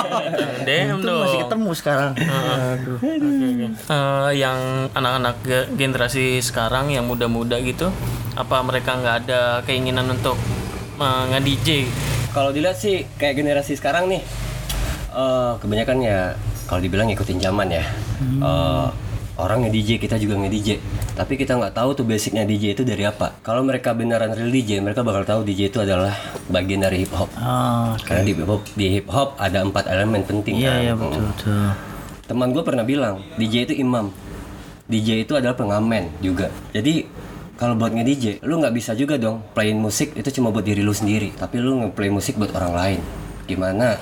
DM 0.66 0.94
Untung 0.94 1.18
dong. 1.18 1.20
masih 1.26 1.38
ketemu 1.42 1.70
sekarang. 1.74 2.12
Aduh. 2.14 2.98
Eh, 3.02 4.30
yang 4.38 4.54
anak-anak 4.94 5.34
ge- 5.42 5.68
generasi 5.74 6.38
sekarang 6.38 6.94
yang 6.94 7.02
muda-muda 7.02 7.58
gitu, 7.58 7.90
apa 8.32 8.62
mereka 8.62 8.94
nggak 8.94 9.16
ada 9.26 9.40
keinginan 9.66 10.06
untuk 10.08 10.38
uh, 10.96 11.26
nge-DJ? 11.28 11.90
Kalau 12.30 12.54
dilihat 12.54 12.78
sih 12.78 13.02
kayak 13.18 13.34
generasi 13.34 13.74
sekarang 13.74 14.06
nih, 14.06 14.22
eh 15.10 15.52
kebanyakan 15.58 15.98
ya 15.98 16.38
kalau 16.64 16.78
dibilang 16.78 17.10
ngikutin 17.10 17.42
zaman 17.42 17.74
ya. 17.74 17.82
Eh, 18.22 18.86
orang 19.38 19.66
nge-DJ 19.66 20.02
kita 20.02 20.18
juga 20.18 20.34
nge-DJ 20.38 20.82
tapi 21.18 21.34
kita 21.34 21.58
nggak 21.58 21.74
tahu 21.74 21.98
tuh 21.98 22.06
basicnya 22.06 22.46
DJ 22.46 22.78
itu 22.78 22.86
dari 22.86 23.02
apa. 23.02 23.42
Kalau 23.42 23.66
mereka 23.66 23.90
beneran 23.90 24.30
real 24.38 24.54
DJ 24.54 24.78
mereka 24.78 25.02
bakal 25.02 25.26
tahu 25.26 25.40
DJ 25.42 25.66
itu 25.66 25.82
adalah 25.82 26.14
bagian 26.46 26.78
dari 26.78 27.02
hip 27.02 27.10
hop. 27.10 27.26
Oh, 27.34 27.98
karena 28.06 28.22
di 28.22 28.32
hip 28.38 28.46
hop 28.46 28.62
di 28.78 28.86
hip 28.86 29.08
hop 29.10 29.34
ada 29.34 29.66
empat 29.66 29.90
elemen 29.90 30.22
penting 30.22 30.62
iya 30.62 30.70
kan. 30.70 30.78
iya 30.78 30.92
Hmm. 30.94 31.02
betul. 31.02 31.24
Betul. 31.34 31.66
teman 32.28 32.52
gue 32.52 32.62
pernah 32.62 32.84
bilang 32.86 33.18
DJ 33.34 33.66
itu 33.66 33.74
imam. 33.82 34.14
DJ 34.86 35.26
itu 35.26 35.34
adalah 35.34 35.58
pengamen 35.58 36.06
juga. 36.22 36.54
Jadi 36.70 37.02
kalau 37.58 37.74
buat 37.74 37.90
nge-DJ 37.90 38.46
lu 38.46 38.62
nggak 38.62 38.74
bisa 38.78 38.94
juga 38.94 39.18
dong 39.18 39.42
playin 39.58 39.82
musik 39.82 40.14
itu 40.14 40.30
cuma 40.38 40.54
buat 40.54 40.62
diri 40.62 40.86
lu 40.86 40.94
sendiri. 40.94 41.34
Tapi 41.34 41.58
lu 41.58 41.82
nge-play 41.82 42.14
musik 42.14 42.38
buat 42.38 42.54
orang 42.54 42.72
lain. 42.78 43.00
Gimana 43.50 43.98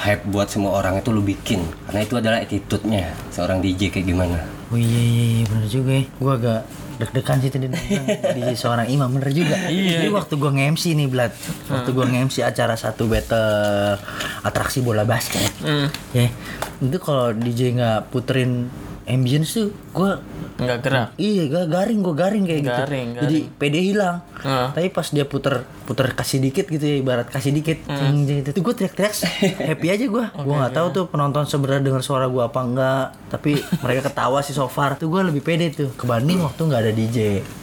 hype 0.00 0.24
buat 0.24 0.48
semua 0.48 0.72
orang 0.80 1.04
itu 1.04 1.12
lu 1.12 1.20
bikin. 1.20 1.60
Karena 1.84 2.00
itu 2.00 2.16
adalah 2.16 2.40
attitude-nya 2.40 3.12
seorang 3.28 3.60
DJ 3.60 3.92
kayak 3.92 4.08
gimana 4.08 4.55
Oh 4.66 4.76
iya 4.76 4.84
iya, 4.98 5.24
iya 5.32 5.44
bener 5.46 5.66
juga 5.66 5.90
ya. 5.94 6.04
Gua 6.16 6.32
agak 6.34 6.60
deg-degan 6.96 7.38
sih 7.38 7.50
tadi 7.52 7.66
di 7.68 8.54
seorang 8.54 8.88
imam 8.88 9.06
bener 9.10 9.30
juga. 9.30 9.54
Jadi 9.68 10.08
waktu 10.08 10.34
gua 10.34 10.50
nge-MC 10.50 10.84
nih 10.92 11.06
Blad. 11.06 11.32
Waktu 11.68 11.90
gua 11.92 12.06
nge-MC 12.06 12.42
acara 12.42 12.74
satu 12.74 13.06
battle 13.06 14.00
atraksi 14.42 14.80
bola 14.80 15.02
basket. 15.02 15.52
Hmm, 15.60 15.86
Ya. 16.10 16.32
Itu 16.76 16.98
kalau 16.98 17.30
DJ 17.30 17.72
nggak 17.74 18.10
puterin 18.10 18.66
ambience 19.06 19.54
tuh 19.54 19.70
gua 19.96 20.20
nggak 20.56 20.78
gerak. 20.80 21.08
Iya, 21.20 21.42
gak 21.52 21.66
garing, 21.68 22.00
gue 22.00 22.14
garing 22.16 22.44
kayak 22.48 22.60
gitu. 22.64 22.80
Garing, 22.88 23.08
Jadi 23.20 23.38
PD 23.60 23.74
hilang. 23.92 24.24
Heeh. 24.40 24.68
Tapi 24.72 24.88
pas 24.88 25.04
dia 25.12 25.28
puter 25.28 25.68
puter 25.86 26.16
kasih 26.16 26.42
dikit 26.42 26.66
gitu 26.66 26.82
ya, 26.82 26.96
ibarat 26.98 27.28
kasih 27.28 27.52
dikit. 27.52 27.84
Cing, 27.86 28.24
itu 28.24 28.58
gue 28.58 28.74
teriak-teriak 28.74 29.12
happy 29.68 29.86
aja 29.92 30.04
gue. 30.08 30.24
gue 30.32 30.54
nggak 30.56 30.74
tahu 30.74 30.86
tuh 30.96 31.04
penonton 31.12 31.44
sebenarnya 31.46 31.92
dengar 31.92 32.02
suara 32.02 32.26
gue 32.26 32.40
apa 32.40 32.60
enggak. 32.64 33.06
Tapi 33.30 33.60
mereka 33.84 34.08
ketawa 34.08 34.40
sih 34.40 34.56
so 34.56 34.66
far. 34.66 34.96
Tuh 34.96 35.12
gue 35.12 35.20
lebih 35.28 35.44
pede 35.44 35.70
tuh. 35.70 35.92
Kebanding 35.92 36.40
waktu 36.40 36.60
nggak 36.66 36.80
ada 36.88 36.92
DJ. 36.96 37.18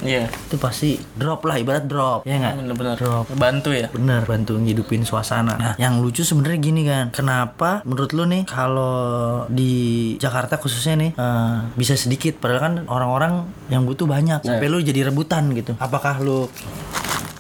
Iya, 0.06 0.30
Itu 0.30 0.62
pasti 0.62 0.96
drop 1.18 1.44
lah, 1.50 1.58
ibarat 1.58 1.90
drop. 1.90 2.30
Ya 2.30 2.38
nggak? 2.40 2.54
bener-bener. 2.62 2.96
Drop. 2.96 3.26
Bantu 3.34 3.74
ya. 3.74 3.90
Bener 3.90 4.22
bantu 4.24 4.56
ngidupin 4.62 5.02
suasana. 5.04 5.58
Nah, 5.58 5.74
yang 5.82 5.98
lucu 6.00 6.22
sebenarnya 6.22 6.60
gini 6.62 6.82
kan. 6.86 7.06
Kenapa 7.10 7.82
menurut 7.84 8.14
lu 8.16 8.24
nih 8.30 8.46
kalau 8.46 9.44
di 9.50 10.14
Jakarta 10.22 10.62
khususnya 10.62 10.96
nih 10.96 11.12
eh, 11.18 11.56
bisa 11.76 11.98
sedikit 11.98 12.23
padahal 12.32 12.62
kan 12.62 12.74
orang-orang 12.88 13.34
yang 13.68 13.84
butuh 13.84 14.08
banyak 14.08 14.40
sampai 14.40 14.72
lu 14.72 14.80
jadi 14.80 15.12
rebutan 15.12 15.52
gitu. 15.52 15.76
Apakah 15.76 16.24
lu 16.24 16.48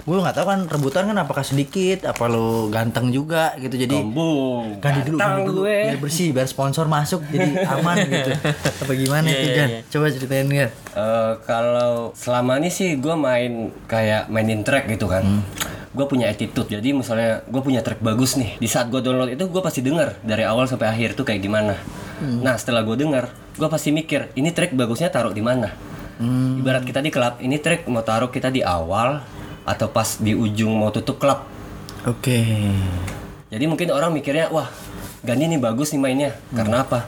gue 0.04 0.20
nggak 0.20 0.36
tahu 0.36 0.46
kan 0.52 0.60
rebutan 0.68 1.08
kan 1.08 1.16
apakah 1.16 1.48
sedikit 1.48 2.04
apa 2.04 2.28
lu 2.28 2.68
ganteng 2.68 3.08
juga 3.08 3.56
gitu 3.56 3.88
jadi 3.88 4.04
ganti 4.84 5.00
dulu 5.08 5.16
ganti 5.16 5.42
dulu 5.48 5.64
biar 5.64 5.96
bersih 5.96 6.36
biar 6.36 6.44
sponsor 6.44 6.92
masuk 6.92 7.24
jadi 7.32 7.64
aman 7.80 8.04
gitu. 8.12 8.36
Apa 8.84 8.92
gimana 9.00 9.24
Iya, 9.24 9.40
itu 9.40 9.48
iya, 9.48 9.56
kan 9.56 9.70
iya. 9.72 9.80
coba 9.88 10.06
ceritain 10.12 10.48
kan 10.52 10.70
Eh, 10.94 11.34
kalau 11.48 12.12
selama 12.14 12.60
ini 12.60 12.70
sih 12.70 13.00
gue 13.00 13.16
main 13.16 13.72
kayak 13.88 14.28
mainin 14.28 14.62
track 14.62 14.92
gitu 14.92 15.08
kan. 15.08 15.24
Gue 15.96 16.06
punya 16.06 16.28
attitude 16.28 16.68
jadi 16.68 16.92
misalnya 16.92 17.42
gue 17.48 17.62
punya 17.64 17.80
track 17.80 18.04
bagus 18.04 18.36
nih 18.36 18.60
di 18.60 18.68
saat 18.68 18.92
gue 18.92 19.00
download 19.00 19.32
itu 19.32 19.48
gue 19.48 19.62
pasti 19.64 19.80
denger 19.80 20.20
dari 20.20 20.44
awal 20.44 20.68
sampai 20.68 20.92
akhir 20.92 21.16
tuh 21.16 21.24
kayak 21.24 21.40
gimana. 21.40 21.80
Nah 22.20 22.60
setelah 22.60 22.84
gue 22.84 23.00
denger 23.00 23.26
gue 23.54 23.68
pasti 23.70 23.94
mikir 23.94 24.34
ini 24.34 24.50
track 24.50 24.74
bagusnya 24.74 25.14
taruh 25.14 25.34
di 25.34 25.42
mana? 25.46 25.70
Ibarat 26.24 26.86
kita 26.86 27.04
di 27.04 27.10
klub 27.10 27.42
ini 27.42 27.58
track 27.60 27.90
mau 27.90 28.06
taruh 28.06 28.30
kita 28.30 28.50
di 28.54 28.64
awal 28.64 29.22
atau 29.64 29.88
pas 29.90 30.18
di 30.22 30.34
ujung 30.34 30.74
mau 30.74 30.90
tutup 30.90 31.20
klub. 31.22 31.46
Oke. 32.08 32.44
Jadi 33.54 33.66
mungkin 33.70 33.94
orang 33.94 34.14
mikirnya 34.14 34.50
wah 34.50 34.68
Gandhi 35.24 35.48
nih 35.48 35.62
bagus 35.62 35.96
nih 35.96 36.02
mainnya. 36.02 36.32
Karena 36.52 36.84
apa? 36.84 37.08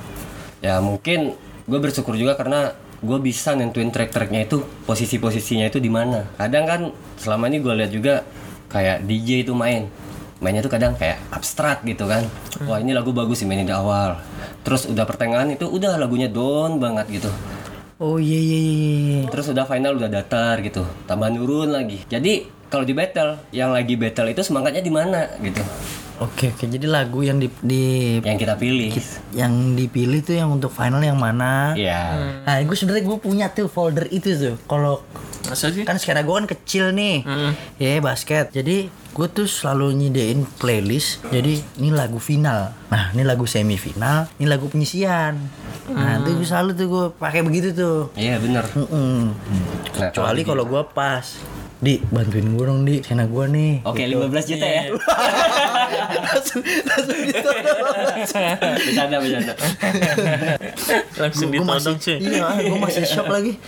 Ya 0.63 0.79
mungkin 0.79 1.35
gue 1.65 1.79
bersyukur 1.81 2.15
juga 2.15 2.37
karena 2.37 2.73
gue 3.03 3.19
bisa 3.19 3.53
nentuin 3.53 3.91
track-tracknya 3.91 4.47
itu 4.47 4.63
posisi-posisinya 4.87 5.67
itu 5.67 5.81
di 5.81 5.91
mana. 5.91 6.29
Kadang 6.39 6.65
kan 6.65 6.81
selama 7.19 7.49
ini 7.51 7.57
gue 7.59 7.73
lihat 7.75 7.91
juga 7.91 8.23
kayak 8.71 9.05
DJ 9.05 9.45
itu 9.45 9.53
main 9.53 9.87
mainnya 10.45 10.61
tuh 10.61 10.69
kadang 10.69 10.93
kayak 10.93 11.17
abstrak 11.33 11.81
gitu 11.81 12.05
kan. 12.05 12.21
Wah 12.69 12.77
ini 12.77 12.93
lagu 12.93 13.09
bagus 13.09 13.41
sih 13.41 13.49
mainin 13.49 13.65
di 13.65 13.73
awal. 13.73 14.21
Terus 14.61 14.85
udah 14.85 15.01
pertengahan 15.09 15.49
itu 15.49 15.65
udah 15.65 15.97
lagunya 15.97 16.29
down 16.29 16.77
banget 16.77 17.09
gitu. 17.09 17.33
oh 17.97 18.21
iya 18.21 18.37
iya 18.37 18.59
iya 18.61 18.81
iya. 18.85 19.19
Terus 19.33 19.49
udah 19.49 19.65
final 19.65 19.97
udah 19.97 20.09
datar 20.13 20.61
gitu. 20.61 20.85
Tambah 21.09 21.33
nurun 21.33 21.73
lagi. 21.73 22.05
Jadi 22.05 22.45
kalau 22.69 22.85
di 22.85 22.93
battle 22.93 23.41
yang 23.49 23.73
lagi 23.73 23.97
battle 23.97 24.29
itu 24.29 24.45
semangatnya 24.45 24.85
di 24.85 24.93
mana 24.93 25.33
gitu. 25.41 25.65
Oke 26.15 26.47
oke 26.47 26.63
jadi 26.65 26.87
lagu 26.87 27.19
yang 27.21 27.37
di, 27.37 27.51
di 27.59 27.83
Yang 28.23 28.37
kita 28.39 28.55
pilih. 28.55 28.87
yang 29.35 29.75
dipilih 29.75 30.23
tuh 30.23 30.31
yang 30.33 30.47
untuk 30.47 30.71
final 30.71 31.03
yang 31.03 31.19
mana? 31.19 31.75
Iya. 31.75 32.01
Nah, 32.41 32.55
gue 32.57 32.71
sebenarnya 32.71 33.03
gue 33.03 33.17
punya 33.19 33.45
tuh 33.51 33.67
folder 33.67 34.07
itu 34.07 34.31
tuh. 34.31 34.55
Kalau 34.63 35.03
Masa 35.43 35.69
sih? 35.69 35.83
kan 35.83 35.99
sekarang 35.99 36.23
gue 36.23 36.35
kan 36.35 36.47
kecil 36.49 36.89
nih, 36.89 37.21
ya 37.75 37.99
basket. 37.99 38.49
Jadi 38.49 38.87
gue 38.87 39.27
tuh 39.27 39.43
selalu 39.43 39.91
nyediain 39.93 40.47
playlist. 40.55 41.19
Jadi 41.27 41.59
ini 41.77 41.91
lagu 41.91 42.17
final. 42.17 42.71
Nah, 42.87 43.11
ini 43.11 43.21
lagu 43.21 43.43
semifinal. 43.43 44.31
Ini 44.39 44.47
lagu 44.47 44.65
penyisian. 44.65 45.35
Nah, 45.85 46.17
itu 46.17 46.31
gue 46.33 46.47
selalu 46.47 46.71
tuh 46.73 46.87
gue 46.87 47.05
pakai 47.13 47.43
begitu 47.43 47.75
tuh. 47.75 48.09
Iya 48.15 48.39
bener. 48.39 48.63
Mm-mm. 48.71 49.35
Nah, 49.99 50.09
Kecuali 50.09 50.41
kalau 50.41 50.63
gue 50.63 50.81
pas. 50.89 51.27
Di 51.75 51.99
bantuin 52.07 52.47
gue 52.55 52.65
dong 52.65 52.81
di 52.87 53.03
skena 53.03 53.27
gue 53.27 53.45
nih. 53.51 53.71
Oke, 53.83 54.07
15 54.07 54.51
juta 54.51 54.67
ya. 54.67 54.83
langsung 56.31 56.61
langsung 56.63 57.19
ditodong. 57.19 57.59
bercanda, 58.79 59.17
bercanda. 59.19 59.53
Langsung 61.19 61.49
ditodong 61.51 61.67
masih, 61.67 61.95
sih. 61.99 62.17
Iya, 62.23 62.47
gue 62.63 62.79
masih 62.79 63.03
shock 63.03 63.27
lagi. 63.27 63.59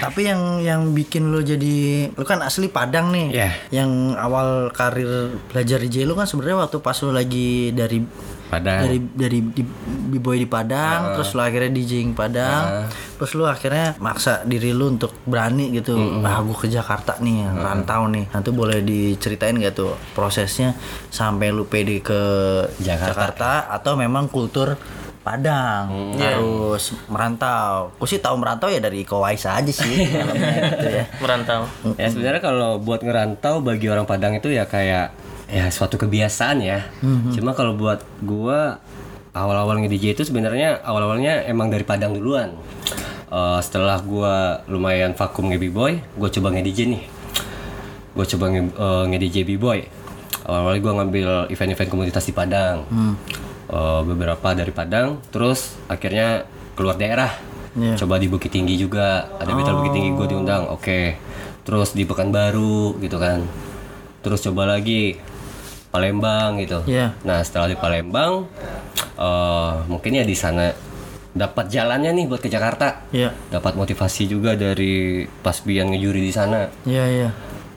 Tapi 0.00 0.20
yang 0.26 0.64
yang 0.64 0.80
bikin 0.96 1.28
lo 1.28 1.44
jadi 1.44 2.08
lo 2.16 2.24
kan 2.24 2.40
asli 2.40 2.72
Padang 2.72 3.12
nih. 3.12 3.26
Iya. 3.36 3.50
Yang 3.84 3.90
awal 4.16 4.48
karir 4.72 5.36
belajar 5.52 5.78
DJ 5.84 6.08
lo 6.08 6.16
kan 6.16 6.24
sebenarnya 6.24 6.66
waktu 6.66 6.80
pas 6.80 6.96
lo 7.04 7.12
lagi 7.12 7.70
dari 7.76 8.00
Padang. 8.50 8.82
dari 8.82 8.98
dari 8.98 9.38
di 9.54 9.62
b-boy 10.10 10.42
di 10.42 10.48
Padang, 10.50 11.14
terus 11.14 11.38
lo 11.38 11.46
akhirnya 11.46 11.70
DJing 11.70 12.18
Padang, 12.18 12.90
terus 13.14 13.32
lo 13.38 13.46
akhirnya 13.46 13.94
maksa 14.02 14.42
diri 14.42 14.74
lo 14.74 14.90
untuk 14.90 15.14
berani 15.22 15.70
gitu. 15.70 15.94
Ah, 16.26 16.42
gue 16.42 16.56
ke 16.58 16.66
Jakarta 16.66 17.22
nih, 17.22 17.46
rantau 17.46 18.10
nih. 18.10 18.26
Nanti 18.34 18.50
boleh 18.50 18.82
diceritain 18.82 19.54
gak 19.62 19.78
tuh 19.78 19.94
prosesnya 20.18 20.74
sampai 21.14 21.54
lu 21.54 21.70
pede 21.70 22.02
ke 22.02 22.20
Jakarta. 22.82 23.14
Jakarta 23.14 23.50
atau 23.70 23.94
memang 23.94 24.26
kultur 24.26 24.74
Padang 25.30 25.84
harus 26.18 26.84
merantau. 27.06 27.94
Aku 27.94 28.04
sih 28.04 28.18
tahu 28.18 28.34
merantau 28.34 28.66
ya 28.66 28.78
dari 28.78 29.02
Iko 29.02 29.20
Wais 29.20 29.42
aja 29.42 29.62
sih. 29.64 30.10
dalamnya 30.10 30.50
gitu 30.72 30.88
ya. 30.90 31.04
Merantau. 31.16 31.60
Ya 31.94 32.06
sebenarnya 32.08 32.40
kalau 32.40 32.76
buat 32.76 32.98
ngerantau 33.00 33.62
bagi 33.62 33.86
orang 33.86 34.04
Padang 34.04 34.34
itu 34.34 34.50
ya 34.50 34.66
kayak 34.66 35.14
ya 35.46 35.66
suatu 35.68 35.94
kebiasaan 35.96 36.58
ya. 36.58 36.82
Cuma 37.30 37.52
kalau 37.52 37.74
buat 37.74 38.02
gua 38.20 38.82
awal-awal 39.30 39.78
nge-DJ 39.80 40.12
itu 40.12 40.22
sebenarnya 40.24 40.82
awal-awalnya 40.82 41.46
emang 41.46 41.70
dari 41.70 41.82
Padang 41.82 42.10
duluan. 42.12 42.50
Eh, 43.26 43.58
setelah 43.60 44.02
gua 44.02 44.34
lumayan 44.66 45.14
vakum 45.14 45.46
nge-B-boy, 45.48 46.18
gua 46.18 46.26
coba 46.28 46.50
nge-DJ 46.50 46.90
nih. 46.90 47.02
Gua 48.10 48.26
coba 48.26 48.50
nge- 48.50 48.74
eh, 48.74 49.04
nge-DJ 49.06 49.46
B-boy. 49.46 49.78
Awal-awalnya 50.40 50.80
gua 50.80 50.92
ngambil 50.98 51.28
event-event 51.46 51.86
komunitas 51.88 52.26
di 52.26 52.34
Padang. 52.34 52.82
Eh, 53.70 54.00
beberapa 54.02 54.50
dari 54.50 54.74
Padang, 54.74 55.22
terus 55.30 55.78
akhirnya 55.86 56.42
keluar 56.74 56.98
daerah. 56.98 57.30
Iya. 57.78 57.94
Coba 57.94 58.18
di 58.18 58.26
Bukit 58.26 58.50
Tinggi 58.50 58.74
juga, 58.74 59.30
ada 59.38 59.54
battle 59.54 59.78
Bukit 59.78 59.94
Tinggi 59.94 60.10
gue 60.12 60.26
diundang. 60.28 60.66
Oke. 60.68 61.16
terus 61.60 61.92
di 61.92 62.02
Pekanbaru 62.02 62.98
gitu 62.98 63.20
kan 63.20 63.44
terus 64.24 64.40
coba 64.40 64.64
lagi 64.66 65.20
Palembang 65.92 66.56
gitu 66.58 66.82
Iya. 66.88 67.14
nah 67.22 67.44
setelah 67.44 67.68
di 67.68 67.76
Palembang 67.76 68.48
eh 69.14 69.72
mungkin 69.86 70.16
ya 70.16 70.24
di 70.24 70.32
sana 70.32 70.72
dapat 71.30 71.70
jalannya 71.70 72.10
nih 72.16 72.24
buat 72.26 72.40
ke 72.40 72.48
Jakarta 72.48 73.04
Iya. 73.12 73.36
dapat 73.52 73.76
motivasi 73.76 74.26
juga 74.26 74.56
dari 74.56 75.22
pas 75.44 75.60
Bian 75.60 75.92
ngejuri 75.92 76.24
di 76.24 76.32
sana 76.32 76.64
Iya 76.82 77.04
iya. 77.06 77.28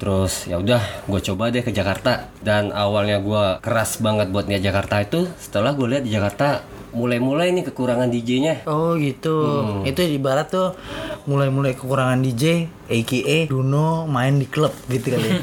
Terus 0.04 0.52
ya 0.52 0.60
udah, 0.60 0.84
gue 1.08 1.20
coba 1.32 1.48
deh 1.48 1.64
ke 1.64 1.72
Jakarta. 1.72 2.28
Dan 2.44 2.76
awalnya 2.76 3.24
gue 3.24 3.64
keras 3.64 4.04
banget 4.04 4.36
buat 4.36 4.52
niat 4.52 4.60
Jakarta 4.60 5.00
itu. 5.00 5.32
Setelah 5.40 5.72
gue 5.72 5.88
lihat 5.88 6.04
di 6.04 6.12
Jakarta 6.12 6.60
mulai-mulai 6.92 7.56
nih 7.56 7.72
kekurangan 7.72 8.12
DJ-nya. 8.12 8.68
Oh 8.68 9.00
gitu. 9.00 9.64
Itu 9.88 10.04
ibarat 10.04 10.52
tuh 10.52 10.76
mulai-mulai 11.24 11.72
kekurangan 11.72 12.20
DJ, 12.20 12.68
aka 12.88 13.38
Duno 13.48 14.06
main 14.06 14.36
di 14.38 14.48
klub 14.48 14.74
gitu 14.92 15.14
kali. 15.14 15.28
ya. 15.30 15.40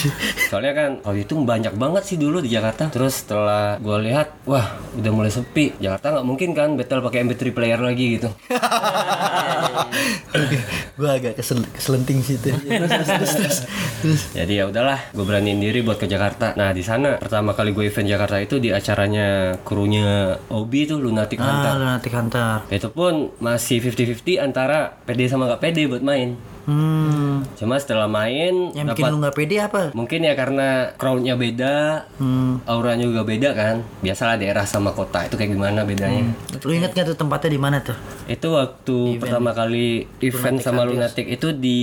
Soalnya 0.50 0.72
kan 0.72 0.90
waktu 1.04 1.28
itu 1.28 1.34
banyak 1.36 1.74
banget 1.76 2.02
sih 2.08 2.16
dulu 2.16 2.40
di 2.40 2.50
Jakarta. 2.52 2.88
Terus 2.88 3.24
setelah 3.24 3.76
gue 3.78 3.96
lihat, 4.06 4.32
wah 4.48 4.78
udah 4.96 5.12
mulai 5.12 5.30
sepi. 5.32 5.76
Jakarta 5.78 6.18
nggak 6.18 6.26
mungkin 6.26 6.50
kan 6.56 6.78
battle 6.78 7.04
pakai 7.04 7.26
MP3 7.26 7.42
player 7.52 7.80
lagi 7.80 8.18
gitu. 8.18 8.28
gue 10.98 11.10
agak 11.10 11.34
kesel 11.38 11.62
keselenting 11.74 12.22
terus 12.24 12.38
terus 12.40 13.32
terus. 13.34 13.58
terus. 14.00 14.22
Jadi 14.34 14.52
ya 14.62 14.70
udahlah, 14.70 15.10
gue 15.12 15.24
beraniin 15.24 15.58
diri 15.58 15.82
buat 15.82 15.98
ke 15.98 16.06
Jakarta. 16.06 16.54
Nah 16.54 16.70
di 16.70 16.82
sana 16.82 17.18
pertama 17.18 17.52
kali 17.52 17.74
gue 17.74 17.90
event 17.90 18.08
Jakarta 18.08 18.38
itu 18.40 18.58
di 18.62 18.70
acaranya 18.70 19.58
krunya 19.62 20.38
Obi 20.50 20.86
tuh 20.86 21.02
Lunatic 21.02 21.38
Hunter. 21.38 21.70
Ah, 21.70 21.76
Lunatic 21.76 22.12
Hunter. 22.14 22.52
Itu 22.70 22.88
pun 22.94 23.34
masih 23.42 23.82
50-50 23.82 24.38
antara 24.40 24.94
pede 25.04 25.26
sama 25.26 25.50
gak 25.50 25.62
pede 25.62 25.86
buat 25.90 26.02
main. 26.04 26.53
Hmm. 26.64 27.44
Cuma 27.54 27.76
setelah 27.76 28.04
main 28.04 28.72
Yang 28.72 28.86
bikin 28.90 29.02
dapat 29.02 29.10
lu 29.10 29.18
nggak 29.20 29.36
pede 29.36 29.56
apa? 29.58 29.82
mungkin 29.92 30.20
ya 30.20 30.32
karena 30.32 30.68
crowdnya 30.94 31.34
beda, 31.34 32.08
Hmm. 32.16 32.64
auranya 32.64 33.04
juga 33.04 33.22
beda 33.22 33.52
kan. 33.52 33.84
Biasalah 34.00 34.36
daerah 34.36 34.64
sama 34.64 34.90
kota 34.90 35.22
itu 35.22 35.34
kayak 35.34 35.52
gimana 35.52 35.84
bedanya. 35.84 36.24
Lu 36.58 36.70
inget 36.70 36.90
gak 36.90 37.06
tuh 37.06 37.16
tempatnya 37.16 37.50
di 37.50 37.60
mana 37.60 37.78
tuh? 37.78 37.96
Itu 38.24 38.52
waktu 38.52 38.96
pertama 39.18 39.52
kali 39.52 40.08
event 40.18 40.58
sama 40.58 40.82
Lunatic 40.82 41.26
itu 41.26 41.52
di 41.52 41.80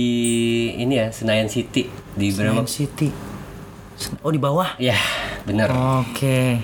ini 0.74 0.94
ya 0.96 1.08
Senayan 1.08 1.46
City 1.46 1.86
di 2.12 2.26
berapa? 2.28 2.58
Senayan 2.58 2.66
City. 2.66 3.08
Oh 4.18 4.28
di 4.28 4.38
bawah. 4.38 4.74
Ya 4.76 4.98
bener. 5.42 5.70
Oke. 6.02 6.58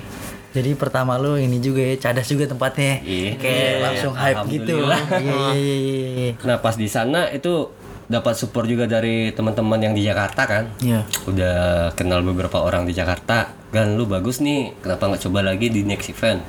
Jadi 0.48 0.74
pertama 0.74 1.14
lu 1.14 1.36
ini 1.36 1.60
juga 1.60 1.78
ya, 1.78 1.94
cadas 2.00 2.26
juga 2.26 2.48
tempatnya. 2.48 2.98
Iya. 2.98 3.30
Kayak 3.36 3.72
langsung 3.78 4.12
hype 4.12 4.42
gitu. 4.50 4.74
Iya 4.80 4.96
iya 5.14 5.36
iya 5.54 5.76
iya, 5.76 6.08
iya. 6.10 6.32
Nah 6.40 6.58
pas 6.58 6.74
di 6.74 6.88
sana 6.88 7.28
itu 7.30 7.70
dapat 8.08 8.34
support 8.34 8.64
juga 8.64 8.84
dari 8.84 9.30
teman-teman 9.30 9.78
yang 9.78 9.92
di 9.92 10.02
Jakarta 10.02 10.42
kan. 10.44 10.64
Iya. 10.80 11.04
Udah 11.24 11.58
kenal 11.92 12.24
beberapa 12.24 12.58
orang 12.58 12.84
di 12.84 12.92
Jakarta. 12.92 13.52
Gan 13.68 13.94
lu 13.94 14.08
bagus 14.08 14.40
nih, 14.40 14.72
kenapa 14.80 15.06
nggak 15.06 15.22
coba 15.28 15.40
lagi 15.44 15.68
di 15.68 15.84
next 15.84 16.08
event? 16.08 16.40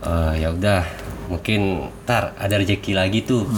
Eh, 0.00 0.32
ya 0.38 0.52
udah, 0.52 0.84
mungkin 1.28 1.88
ntar 2.04 2.36
ada 2.36 2.54
rezeki 2.54 2.92
lagi 2.92 3.20
tuh. 3.20 3.48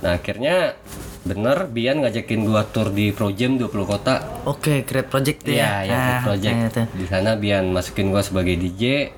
Nah 0.00 0.12
akhirnya 0.14 0.76
bener 1.22 1.70
Bian 1.70 2.02
ngajakin 2.02 2.42
gua 2.42 2.66
tour 2.66 2.90
di 2.90 3.12
Project 3.12 3.62
20 3.62 3.72
kota. 3.86 4.42
Oke, 4.44 4.82
Great 4.82 5.06
Project 5.06 5.46
tuh 5.46 5.54
Iya, 5.54 5.70
ya. 5.80 5.86
ya, 5.86 6.00
Ah, 6.18 6.20
Project. 6.20 6.56
tuh. 6.74 6.86
Di 6.92 7.06
sana 7.06 7.38
Bian 7.38 7.70
masukin 7.70 8.10
gua 8.10 8.20
sebagai 8.20 8.58
DJ. 8.58 9.08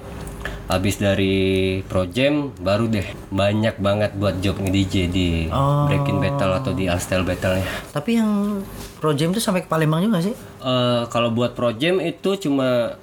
Habis 0.64 0.96
dari 0.96 1.36
Project 1.84 2.56
baru 2.56 2.88
deh 2.88 3.04
banyak 3.28 3.76
banget 3.76 4.16
buat 4.16 4.40
job 4.40 4.56
nge-DJ 4.64 4.94
di 5.12 5.28
Oh. 5.52 5.84
Breaking 5.84 6.24
Battle 6.24 6.56
atau 6.56 6.72
di 6.72 6.88
All 6.88 6.96
Style 6.96 7.20
Battle 7.20 7.60
ya. 7.60 7.68
Tapi 7.92 8.16
yang 8.16 8.64
Pro 8.96 9.12
Jam 9.12 9.36
tuh 9.36 9.44
sampai 9.44 9.60
ke 9.60 9.68
Palembang 9.68 10.00
juga 10.00 10.24
sih? 10.24 10.32
Eh, 10.64 11.02
kalau 11.12 11.28
buat 11.36 11.52
Project 11.52 12.00
itu 12.00 12.48
cuma 12.48 12.96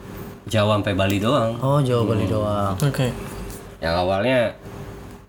Jawa 0.50 0.82
sampai 0.82 0.98
Bali 0.98 1.22
doang. 1.22 1.54
Oh, 1.62 1.78
Jawa 1.78 2.02
Bali 2.02 2.26
doang. 2.26 2.74
Oke. 2.82 3.14
Yang 3.78 3.94
awalnya 3.94 4.40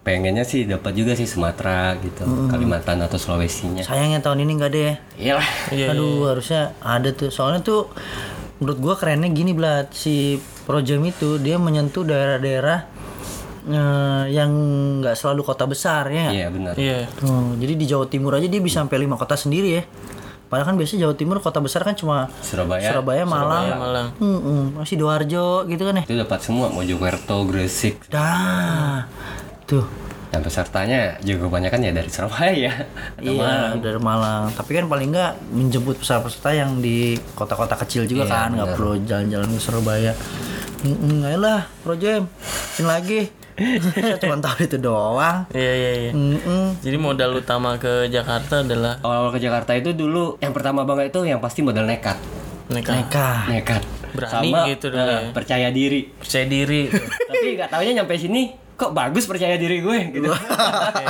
pengennya 0.03 0.43
sih 0.43 0.65
dapat 0.65 0.97
juga 0.97 1.13
sih 1.15 1.29
Sumatera 1.29 1.95
gitu, 2.01 2.25
Kalimantan 2.49 2.99
atau 3.05 3.21
Sulawesinya. 3.21 3.85
Sayangnya 3.87 4.25
tahun 4.25 4.43
ini 4.49 4.53
nggak 4.57 4.71
ada 4.73 4.81
ya. 4.81 4.95
Iyalah. 5.21 5.49
Iya. 5.71 5.87
Aduh, 5.95 6.33
harusnya 6.33 6.73
ada 6.81 7.13
tuh. 7.13 7.29
Soalnya 7.29 7.61
tuh 7.61 7.93
menurut 8.59 8.79
gua 8.81 8.95
kerennya 8.97 9.31
gini 9.31 9.53
Blat, 9.55 9.93
si 9.95 10.41
Pro 10.73 10.81
Jam 10.81 11.05
itu 11.05 11.37
dia 11.37 11.61
menyentuh 11.61 12.01
daerah-daerah 12.01 12.89
eh, 13.69 14.25
yang 14.33 14.49
nggak 15.05 15.13
selalu 15.13 15.45
kota 15.45 15.69
besar 15.69 16.09
ya. 16.09 16.33
Iya 16.33 16.49
benar. 16.49 16.73
Iya. 16.81 17.13
Oh, 17.29 17.53
jadi 17.61 17.77
di 17.77 17.85
Jawa 17.85 18.09
Timur 18.09 18.33
aja 18.41 18.49
dia 18.49 18.57
bisa 18.57 18.81
sampai 18.81 18.97
lima 18.97 19.21
kota 19.21 19.37
sendiri 19.37 19.69
ya. 19.77 19.85
Padahal 20.49 20.73
kan 20.73 20.77
biasanya 20.81 21.05
Jawa 21.05 21.15
Timur 21.21 21.45
kota 21.45 21.61
besar 21.61 21.85
kan 21.85 21.93
cuma 21.93 22.33
Surabaya. 22.41 22.89
Surabaya, 22.89 23.29
Malang, 23.29 23.69
Surabaya, 23.69 23.85
Malang. 23.85 24.09
Hmm, 24.17 24.41
hmm, 24.41 24.65
masih 24.81 24.97
Doarjo 24.97 25.69
gitu 25.69 25.83
kan 25.85 25.95
ya. 26.01 26.05
Itu 26.09 26.17
dapat 26.17 26.41
semua 26.41 26.73
Mojokerto, 26.73 27.37
Gresik. 27.45 28.09
Dah. 28.09 29.05
Tuh. 29.69 29.85
Dan 30.33 30.41
pesertanya 30.41 31.21
juga 31.21 31.45
kebanyakan 31.45 31.79
ya 31.85 31.93
dari 31.93 32.09
Surabaya. 32.09 32.73
Iya, 33.21 33.77
dari 33.77 34.01
Malang. 34.01 34.49
Tapi 34.57 34.71
kan 34.73 34.89
paling 34.89 35.13
nggak 35.13 35.33
menjemput 35.53 36.01
peserta-peserta 36.01 36.57
yang 36.57 36.81
di 36.81 37.21
kota-kota 37.37 37.77
kecil 37.85 38.09
juga 38.09 38.25
Iya, 38.25 38.33
kan, 38.33 38.49
nggak 38.57 38.69
perlu 38.73 38.93
jalan-jalan 39.05 39.49
ke 39.53 39.61
Surabaya. 39.61 40.13
Hmm, 40.83 41.21
ayolah, 41.23 41.69
Pro 41.85 41.95
Jam, 41.95 42.27
sini 42.75 42.89
lagi. 42.89 43.21
Saya 43.93 44.17
cuma 44.17 44.41
tahu 44.41 44.65
itu 44.65 44.81
doang. 44.81 45.45
Iya 45.53 45.73
iya 45.77 45.91
iya. 46.09 46.13
Jadi 46.81 46.97
modal 46.97 47.37
utama 47.37 47.77
ke 47.77 48.09
Jakarta 48.09 48.65
adalah 48.65 48.97
Awal-awal 49.05 49.37
ke 49.37 49.41
Jakarta 49.45 49.77
itu 49.77 49.93
dulu 49.93 50.41
yang 50.41 50.57
pertama 50.57 50.89
banget 50.89 51.13
itu 51.13 51.21
yang 51.29 51.39
pasti 51.39 51.61
modal 51.61 51.85
nekat. 51.85 52.17
mereka 52.73 52.97
Nikah. 52.97 53.39
Nekat. 53.53 53.83
Berani 54.17 54.49
Sama 54.49 54.65
gitu 54.69 54.87
dulu 54.89 55.05
eh, 55.05 55.13
ya. 55.13 55.31
percaya 55.37 55.69
diri. 55.69 56.01
percaya 56.09 56.47
diri. 56.49 56.89
Tapi 57.29 57.47
nggak 57.61 57.69
taunya 57.69 57.93
nyampe 58.01 58.17
sini 58.17 58.62
kok 58.75 58.91
bagus 58.91 59.25
percaya 59.25 59.55
diri 59.55 59.79
gue 59.79 59.99
gitu. 60.13 60.29
Oke. 60.29 61.05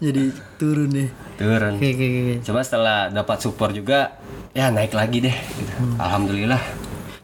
Jadi 0.04 0.22
turun 0.56 0.88
deh. 0.88 1.08
Turun. 1.36 1.76
Oke, 1.76 1.88
oke, 1.88 2.06
oke. 2.06 2.34
Coba 2.42 2.60
setelah 2.60 2.98
dapat 3.08 3.36
support 3.38 3.70
juga 3.70 4.16
ya 4.50 4.68
naik 4.68 4.92
lagi 4.92 5.20
deh. 5.20 5.32
gitu. 5.32 5.72
Alhamdulillah. 5.96 6.60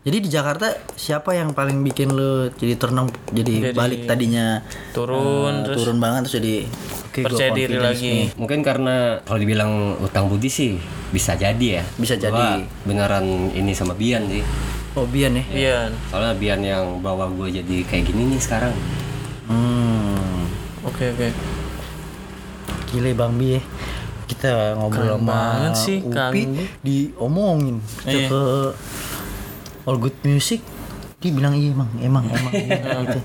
Jadi 0.01 0.23
di 0.23 0.31
Jakarta 0.31 0.71
siapa 0.95 1.35
yang 1.35 1.51
paling 1.51 1.83
bikin 1.83 2.14
lu 2.14 2.47
jadi 2.55 2.79
terang 2.79 3.11
jadi, 3.27 3.42
Jadi 3.59 3.75
balik 3.75 4.07
tadinya 4.07 4.62
Turun 4.95 5.51
eh, 5.51 5.62
terus 5.66 5.77
turun 5.83 5.99
banget 5.99 6.21
terus 6.23 6.37
jadi 6.38 6.55
oke 7.03 7.19
gua 7.19 7.27
percaya 7.27 7.51
diri 7.51 7.75
lagi. 7.75 8.07
nih. 8.07 8.27
Mungkin 8.38 8.61
karena 8.62 9.19
kalau 9.27 9.35
dibilang 9.37 9.73
utang 9.99 10.31
budi 10.31 10.47
sih 10.47 10.79
bisa 11.11 11.35
jadi 11.35 11.83
ya. 11.83 11.85
Bisa 11.99 12.14
Gua 12.14 12.23
jadi. 12.23 12.71
beneran 12.87 13.27
ini 13.51 13.75
sama 13.75 13.99
Bian 13.99 14.31
sih. 14.31 14.47
Oh 14.95 15.11
Bian 15.11 15.35
ya. 15.35 15.45
Iya. 15.51 15.79
Soalnya 16.07 16.38
Bian 16.38 16.62
yang 16.62 17.03
bawa 17.03 17.27
gue 17.27 17.51
jadi 17.53 17.77
kayak 17.83 18.07
gini 18.07 18.31
nih 18.31 18.38
sekarang. 18.38 18.71
Oke 20.96 21.12
oke. 21.12 21.28
Gile 22.88 23.12
Bang 23.12 23.37
Bi 23.37 23.61
ya. 23.61 23.62
Kita 24.24 24.80
ngobrol 24.80 25.20
Keren 25.20 25.20
sama 25.20 25.76
sih, 25.76 26.00
Upi 26.00 26.42
Bi. 26.48 26.64
diomongin 26.80 27.85
Kita 28.00 28.16
Iya. 28.16 28.28
ke 28.32 28.42
All 29.85 30.00
Good 30.00 30.16
Music 30.24 30.64
dia 31.16 31.32
bilang 31.32 31.56
iya 31.56 31.72
emang 31.72 31.88
emang 31.98 32.24
emang 32.37 32.52
iya, 32.52 33.00
gitu. 33.09 33.20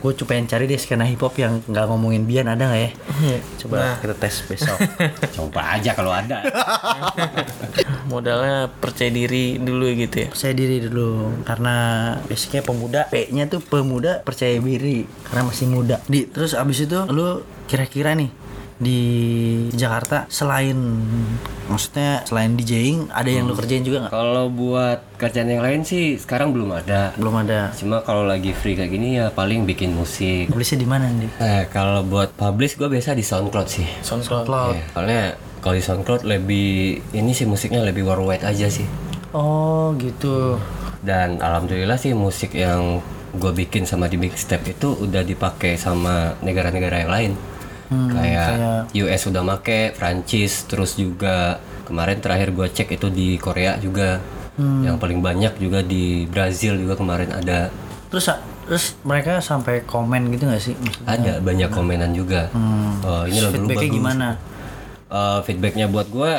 Gue 0.00 0.12
coba 0.16 0.32
pengen 0.32 0.48
cari 0.48 0.64
deh 0.64 0.80
skena 0.80 1.04
hip 1.04 1.20
hop 1.20 1.36
yang 1.36 1.60
nggak 1.64 1.84
ngomongin 1.88 2.24
Bian 2.24 2.48
ada 2.48 2.72
nggak 2.72 2.80
ya? 2.80 2.90
Coba 3.60 4.00
kita 4.00 4.14
tes 4.16 4.34
besok. 4.48 4.78
Coba 5.36 5.76
aja 5.76 5.92
kalau 5.92 6.12
ada. 6.12 6.40
Modalnya 8.12 8.72
percaya 8.80 9.12
diri 9.12 9.60
dulu 9.60 9.92
gitu 9.94 10.26
ya. 10.26 10.28
percaya 10.32 10.54
diri 10.56 10.76
dulu 10.82 11.44
karena 11.44 11.74
basicnya 12.26 12.64
pemuda 12.64 13.06
P-nya 13.12 13.46
tuh 13.46 13.60
pemuda 13.60 14.24
percaya 14.24 14.56
diri 14.58 15.04
karena 15.28 15.42
masih 15.46 15.66
muda 15.70 15.96
di 16.08 16.26
terus 16.26 16.56
abis 16.56 16.88
itu 16.88 16.98
lu 17.12 17.44
kira-kira 17.70 18.16
nih 18.18 18.30
di 18.80 19.00
Jakarta 19.70 20.24
selain 20.26 20.72
maksudnya 21.66 22.24
selain 22.24 22.56
DJing 22.56 23.12
ada 23.12 23.28
yang 23.28 23.44
lu 23.44 23.52
kerjain 23.52 23.84
juga 23.84 24.02
nggak 24.02 24.12
Kalau 24.12 24.48
buat 24.48 24.98
kerjaan 25.14 25.46
yang 25.46 25.60
lain 25.60 25.80
sih 25.82 26.16
sekarang 26.16 26.50
belum 26.50 26.72
ada. 26.74 27.12
belum 27.14 27.44
ada 27.44 27.70
Cuma 27.72 28.00
kalau 28.00 28.24
lagi 28.24 28.50
free 28.50 28.72
kayak 28.72 28.88
gini 28.88 29.08
ya 29.14 29.28
paling 29.28 29.62
bikin 29.64 29.92
musik. 29.92 30.48
publisnya 30.48 30.80
di 30.80 30.88
mana 30.88 31.06
nih 31.06 31.30
Eh, 31.38 31.62
kalau 31.68 32.00
buat 32.02 32.32
publish 32.32 32.74
gue 32.74 32.88
biasa 32.88 33.12
di 33.12 33.22
SoundCloud 33.22 33.68
sih. 33.68 33.86
SoundCloud. 34.00 34.44
Cloud 34.44 34.74
Iya, 34.74 34.84
soalnya 34.90 35.22
kalau 35.60 35.74
di 35.76 35.84
SoundCloud 35.84 36.22
lebih 36.24 36.70
ini 37.12 37.30
sih 37.30 37.44
musiknya 37.44 37.84
lebih 37.84 38.02
worldwide 38.02 38.42
aja 38.42 38.66
sih. 38.66 38.88
oh 39.30 39.92
gitu 39.94 40.56
Dan 40.98 41.38
alhamdulillah 41.38 41.96
sih 41.96 42.12
musik 42.12 42.52
yang 42.54 42.98
gue 43.30 43.52
bikin 43.54 43.84
sama 43.84 44.04
di 44.04 44.16
mixtape 44.16 44.72
itu 44.72 44.96
udah 44.96 45.22
dipakai 45.22 45.76
sama 45.76 46.34
negara-negara 46.40 46.96
yang 46.98 47.12
lain. 47.12 47.32
Kayak, 47.90 48.48
US 48.94 49.22
udah 49.26 49.42
make, 49.42 49.92
Prancis, 49.92 50.64
terus 50.64 50.94
juga 50.94 51.58
kemarin 51.84 52.18
terakhir 52.18 52.50
gue 52.50 52.66
cek 52.66 52.88
itu 52.92 53.06
di 53.08 53.34
Korea 53.36 53.74
juga. 53.76 54.22
Yang 54.56 54.96
paling 54.96 55.18
banyak 55.18 55.56
juga 55.56 55.80
di 55.80 56.24
Brazil 56.24 56.76
juga 56.76 56.94
kemarin 56.94 57.32
ada. 57.32 57.72
terus 58.06 58.26
terus 58.66 58.84
mereka 59.02 59.38
sampai 59.38 59.82
komen 59.82 60.30
gitu 60.30 60.44
nggak 60.44 60.58
sih 60.60 60.74
Maksudnya, 60.74 61.06
Ada 61.08 61.32
banyak 61.38 61.70
komenan 61.70 62.10
juga. 62.10 62.50
Oh, 63.00 63.22
ini 63.22 63.38
lagu 63.38 63.54
feedbacknya 63.56 63.86
bagus. 63.86 63.96
gimana 63.96 64.28
Eh, 65.06 65.38
feedbacknya 65.42 65.86
buat 65.86 66.06
gue 66.06 66.32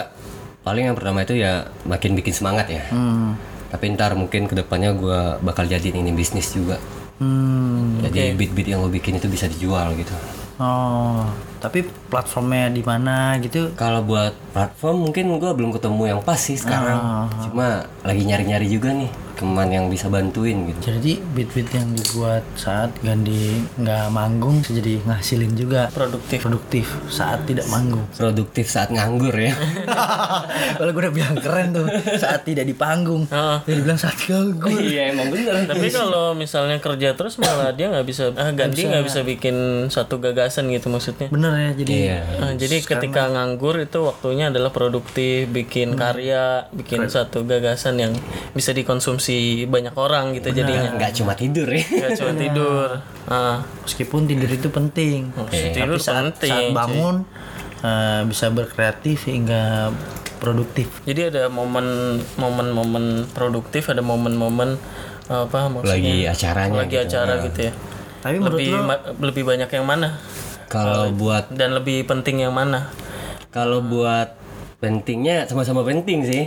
paling 0.62 0.84
yang 0.86 0.96
pertama 0.96 1.24
itu 1.24 1.34
ya 1.34 1.68
makin 1.84 2.14
bikin 2.14 2.32
semangat 2.32 2.70
ya 2.70 2.84
Hmm. 2.88 3.36
tapi 3.68 3.90
ntar 3.90 4.14
mungkin 4.14 4.46
ke 4.46 4.54
depannya 4.54 4.94
gue 4.94 5.20
bakal 5.42 5.66
jadiin 5.66 5.98
ini 5.98 6.12
bisnis 6.12 6.52
juga 6.52 6.78
Hmm. 7.18 8.00
jadi 8.02 8.32
beat-beat 8.32 8.70
yang 8.70 8.80
lo 8.80 8.88
bikin 8.88 9.16
itu 9.16 9.26
bisa 9.26 9.46
dijual 9.46 9.92
gitu 9.94 10.14
Oh, 10.62 11.26
tapi 11.58 11.82
platformnya 12.06 12.70
di 12.70 12.82
mana 12.82 13.34
gitu? 13.38 13.74
kalau 13.74 14.02
buat 14.02 14.38
platform 14.52 15.10
mungkin 15.10 15.34
gue 15.36 15.52
belum 15.52 15.72
ketemu 15.72 16.04
yang 16.08 16.22
pas 16.22 16.38
sih 16.38 16.54
sekarang 16.54 16.94
Ah. 16.94 17.26
cuma 17.42 17.68
lagi 18.02 18.22
nyari-nyari 18.22 18.68
juga 18.68 18.94
nih 18.94 19.10
teman 19.42 19.74
yang 19.74 19.90
bisa 19.90 20.06
bantuin 20.06 20.70
gitu. 20.70 20.94
Jadi 20.94 21.18
beat-beat 21.34 21.74
yang 21.74 21.90
dibuat 21.98 22.46
saat 22.54 22.94
Gandhi 23.02 23.66
nggak 23.82 24.14
manggung 24.14 24.62
jadi 24.62 25.02
ngasilin 25.02 25.58
juga 25.58 25.90
produktif. 25.90 26.46
produktif 26.46 26.86
saat 27.10 27.50
tidak 27.50 27.66
manggung. 27.74 28.06
produktif 28.14 28.70
saat 28.70 28.94
nganggur 28.94 29.34
ya. 29.34 29.58
Kalau 30.78 30.94
gue 30.94 31.02
udah 31.02 31.14
bilang 31.14 31.36
keren 31.42 31.74
tuh 31.74 31.90
saat 32.22 32.46
tidak 32.46 32.70
di 32.70 32.78
panggung, 32.78 33.26
Heeh. 33.26 33.58
dia 33.66 33.82
bilang 33.82 33.98
saat 33.98 34.14
nganggur. 34.30 34.78
iya 34.78 35.10
emang 35.10 35.34
bener. 35.34 35.66
Tapi 35.66 35.90
kalau 35.90 36.38
misalnya 36.38 36.78
kerja 36.78 37.18
terus 37.18 37.42
malah 37.42 37.74
dia 37.74 37.90
nggak 37.90 38.06
bisa 38.06 38.30
ah 38.38 38.54
ganti 38.54 38.86
nggak 38.86 39.06
bisa 39.10 39.26
bikin 39.26 39.90
satu 39.90 40.22
gagasan 40.22 40.70
gitu 40.70 40.94
maksudnya. 40.94 41.34
Bener 41.34 41.52
ya, 41.58 41.72
jadi 41.82 41.94
iya. 41.98 42.20
Ah, 42.38 42.54
jadi 42.54 42.78
ketika 42.86 43.32
nganggur 43.34 43.82
itu 43.82 44.06
waktunya 44.06 44.54
adalah 44.54 44.70
produktif, 44.70 45.50
bikin 45.50 45.98
karya, 45.98 46.70
bikin 46.70 47.10
satu 47.10 47.42
gagasan 47.48 47.98
yang 47.98 48.14
bisa 48.54 48.76
dikonsumsi 48.76 49.31
banyak 49.66 49.94
orang 49.94 50.34
gitu 50.34 50.52
jadinya. 50.52 50.92
nggak 50.94 51.12
cuma 51.14 51.34
tidur 51.34 51.68
ya 51.68 51.84
Gak 52.02 52.18
cuma 52.18 52.34
tidur. 52.34 52.88
Ah, 53.24 53.58
meskipun 53.82 54.26
tidur 54.26 54.50
itu 54.50 54.68
penting, 54.68 55.30
tidur 55.48 55.96
tapi 55.96 56.04
saat, 56.04 56.24
penting. 56.34 56.52
saat 56.52 56.70
bangun 56.72 57.16
eh, 57.82 58.22
bisa 58.26 58.50
berkreatif 58.50 59.26
hingga 59.26 59.94
produktif. 60.38 60.90
Jadi 61.04 61.30
ada 61.30 61.44
momen 61.48 61.86
momen-momen 62.36 63.06
produktif, 63.30 63.88
ada 63.88 64.02
momen-momen 64.02 64.76
apa 65.24 65.70
maksudnya? 65.70 65.94
lagi 65.94 66.16
acaranya 66.26 66.80
lagi 66.80 66.92
gitu. 66.92 67.06
acara 67.06 67.34
gitu 67.42 67.60
ya. 67.62 67.74
Tapi 68.20 68.36
menurut 68.38 68.60
Lebih 68.60 68.70
lo 68.70 68.80
ma- 68.84 69.04
lebih 69.22 69.44
banyak 69.44 69.70
yang 69.72 69.86
mana? 69.86 70.10
kalau 70.66 71.12
buat 71.12 71.52
Dan 71.52 71.74
lebih 71.74 72.04
penting 72.06 72.42
yang 72.42 72.52
mana? 72.52 72.90
kalau 73.50 73.80
buat 73.80 74.32
pentingnya 74.82 75.46
sama-sama 75.46 75.86
penting 75.86 76.26
sih. 76.26 76.44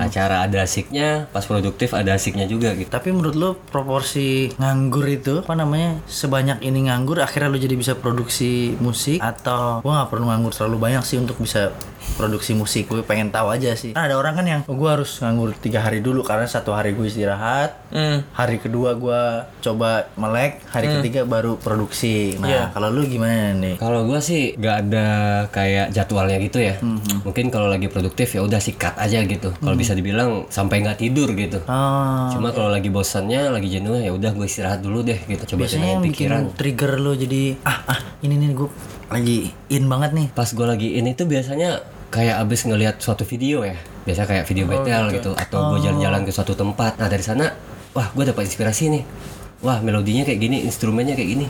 Acara 0.00 0.42
ada 0.42 0.64
asiknya 0.64 1.28
pas 1.28 1.44
produktif 1.44 1.92
ada 1.92 2.16
asiknya 2.16 2.48
juga 2.48 2.72
gitu. 2.72 2.88
Tapi 2.88 3.12
menurut 3.12 3.36
lo 3.36 3.50
proporsi 3.68 4.48
nganggur 4.56 5.04
itu 5.04 5.34
apa 5.44 5.52
namanya 5.52 6.00
sebanyak 6.08 6.64
ini 6.64 6.88
nganggur 6.88 7.20
akhirnya 7.20 7.52
lo 7.52 7.60
jadi 7.60 7.76
bisa 7.76 7.92
produksi 7.94 8.72
musik? 8.80 9.20
Atau 9.20 9.84
gua 9.84 10.02
nggak 10.02 10.10
perlu 10.10 10.24
nganggur 10.32 10.52
terlalu 10.56 10.76
banyak 10.80 11.04
sih 11.04 11.20
untuk 11.20 11.36
bisa 11.38 11.76
produksi 12.16 12.56
musik 12.56 12.88
gue 12.88 13.04
pengen 13.04 13.28
tahu 13.28 13.52
aja 13.52 13.76
sih. 13.76 13.92
Kan 13.92 14.08
ada 14.08 14.16
orang 14.16 14.32
kan 14.32 14.46
yang 14.48 14.60
oh, 14.64 14.72
gue 14.72 14.88
harus 14.88 15.20
nganggur 15.20 15.52
tiga 15.60 15.84
hari 15.84 16.00
dulu 16.00 16.24
karena 16.24 16.48
satu 16.48 16.72
hari 16.72 16.96
gue 16.96 17.04
istirahat. 17.04 17.84
Hmm. 17.88 18.20
hari 18.36 18.60
kedua 18.60 18.92
gua 19.00 19.48
coba 19.64 20.12
melek 20.12 20.60
hari 20.68 20.92
ketiga 21.00 21.24
baru 21.24 21.56
produksi. 21.56 22.36
Nah 22.36 22.48
Iya. 22.48 22.62
kalau 22.76 22.92
lu 22.92 23.08
gimana 23.08 23.56
nih? 23.56 23.80
Kalau 23.80 24.04
gua 24.04 24.20
sih 24.20 24.52
nggak 24.56 24.76
ada 24.88 25.08
kayak 25.48 25.96
jadwalnya 25.96 26.36
gitu 26.40 26.60
ya. 26.60 26.76
Mungkin 27.24 27.48
kalau 27.58 27.74
lagi 27.74 27.90
produktif 27.90 28.38
ya 28.38 28.46
udah 28.46 28.62
sikat 28.62 28.94
aja 29.02 29.18
gitu. 29.26 29.50
Kalau 29.50 29.74
bisa 29.74 29.90
dibilang 29.98 30.46
sampai 30.46 30.78
nggak 30.78 31.02
tidur 31.02 31.34
gitu. 31.34 31.58
Oh, 31.66 32.30
cuma 32.30 32.54
kalau 32.54 32.70
lagi 32.70 32.86
bosannya 32.86 33.50
lagi 33.50 33.66
jenuh 33.66 33.98
ya 33.98 34.14
udah 34.14 34.30
gue 34.30 34.46
istirahat 34.46 34.78
dulu 34.78 35.02
deh 35.02 35.18
gitu. 35.26 35.42
Coba 35.42 35.66
biasanya 35.66 35.98
yang 35.98 35.98
tenangin 35.98 36.06
bikin 36.06 36.26
pikiran. 36.30 36.42
trigger 36.54 36.92
lo 37.02 37.12
jadi 37.18 37.58
ah 37.66 37.78
ah 37.90 38.00
ini 38.22 38.38
nih 38.38 38.54
gue 38.54 38.70
lagi 39.10 39.50
in 39.74 39.90
banget 39.90 40.10
nih. 40.14 40.26
Pas 40.30 40.46
gue 40.46 40.66
lagi 40.70 41.02
ini 41.02 41.18
tuh 41.18 41.26
biasanya 41.26 41.82
kayak 42.14 42.46
abis 42.46 42.60
ngelihat 42.70 43.02
suatu 43.02 43.26
video 43.26 43.66
ya. 43.66 43.74
Biasa 44.06 44.22
kayak 44.30 44.46
video 44.46 44.70
battle 44.70 45.10
gitu. 45.10 45.30
atau 45.34 45.74
gue 45.74 45.82
jalan-jalan 45.82 46.22
ke 46.22 46.30
suatu 46.30 46.54
tempat. 46.54 46.94
Nah 46.94 47.10
dari 47.10 47.26
sana 47.26 47.50
wah 47.90 48.06
gue 48.14 48.22
dapat 48.22 48.46
inspirasi 48.46 48.94
nih. 48.94 49.02
Wah 49.66 49.82
melodinya 49.82 50.22
kayak 50.22 50.38
gini 50.38 50.62
instrumennya 50.62 51.18
kayak 51.18 51.30
gini. 51.34 51.46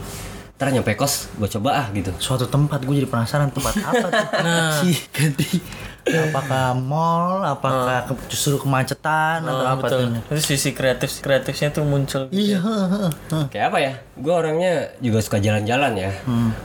Ntar 0.56 0.72
nyampe 0.72 0.96
kos 0.96 1.28
gue 1.36 1.52
coba 1.52 1.84
ah 1.84 1.86
gitu. 1.92 2.16
Suatu 2.16 2.48
tempat 2.48 2.80
gue 2.80 2.96
jadi 2.96 3.06
penasaran 3.12 3.52
tempat 3.52 3.76
apa 3.76 4.08
tuh? 4.08 4.26
Nah. 4.48 4.80
si 4.80 4.96
ganti 5.12 5.60
apakah 6.28 6.72
mall 6.74 7.40
apakah 7.42 8.04
ke- 8.04 8.28
justru 8.28 8.56
kemacetan 8.56 9.40
atau 9.40 9.60
Ah, 9.60 9.72
apa 9.72 9.84
betul. 9.84 10.00
tuh? 10.24 10.34
Itu 10.34 10.42
sisi 10.46 10.70
kreatif 10.70 11.18
kreatifnya 11.18 11.68
tuh 11.70 11.82
muncul. 11.82 12.26
iya 12.30 12.58
kayak 13.46 13.66
apa 13.66 13.78
ya? 13.78 13.92
Gue 14.14 14.32
orangnya 14.32 14.72
juga 14.98 15.18
suka 15.18 15.38
jalan-jalan 15.38 15.92
ya. 15.94 16.10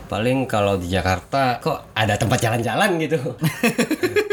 Paling 0.07 0.45
kalau 0.45 0.75
di 0.75 0.87
Jakarta 0.87 1.59
kok 1.59 1.91
ada 1.91 2.15
tempat 2.15 2.39
jalan-jalan 2.39 2.97
gitu? 2.97 3.19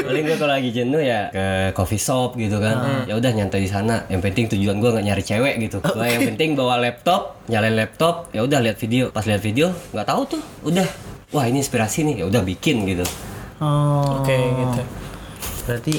Paling 0.01 0.23
gue 0.25 0.37
kalau 0.37 0.53
lagi 0.53 0.71
jenuh 0.71 0.99
ya 0.99 1.31
ke 1.31 1.47
coffee 1.73 2.01
shop 2.01 2.35
gitu 2.35 2.59
kan. 2.59 3.05
Ya 3.05 3.15
udah 3.15 3.31
nyantai 3.31 3.61
di 3.61 3.69
sana. 3.69 4.07
Yang 4.07 4.21
penting 4.25 4.45
tujuan 4.51 4.77
gue 4.77 4.91
nggak 4.91 5.05
nyari 5.05 5.23
cewek 5.23 5.55
gitu. 5.61 5.79
Gue 5.81 6.07
yang 6.09 6.25
penting 6.27 6.55
bawa 6.55 6.79
laptop 6.79 7.39
nyalain 7.47 7.75
laptop 7.75 8.31
ya 8.31 8.43
udah 8.43 8.59
lihat 8.59 8.77
video. 8.77 9.11
Pas 9.11 9.23
lihat 9.23 9.39
video 9.39 9.71
nggak 9.91 10.07
tahu 10.07 10.23
tuh. 10.29 10.43
Udah. 10.65 10.87
Wah 11.31 11.45
ini 11.45 11.61
inspirasi 11.61 12.03
nih. 12.05 12.17
Ya 12.17 12.27
udah 12.27 12.43
bikin 12.43 12.83
gitu 12.85 13.07
oh. 13.61 14.21
Oke 14.21 14.37
gitu. 14.37 14.83
berarti 15.65 15.95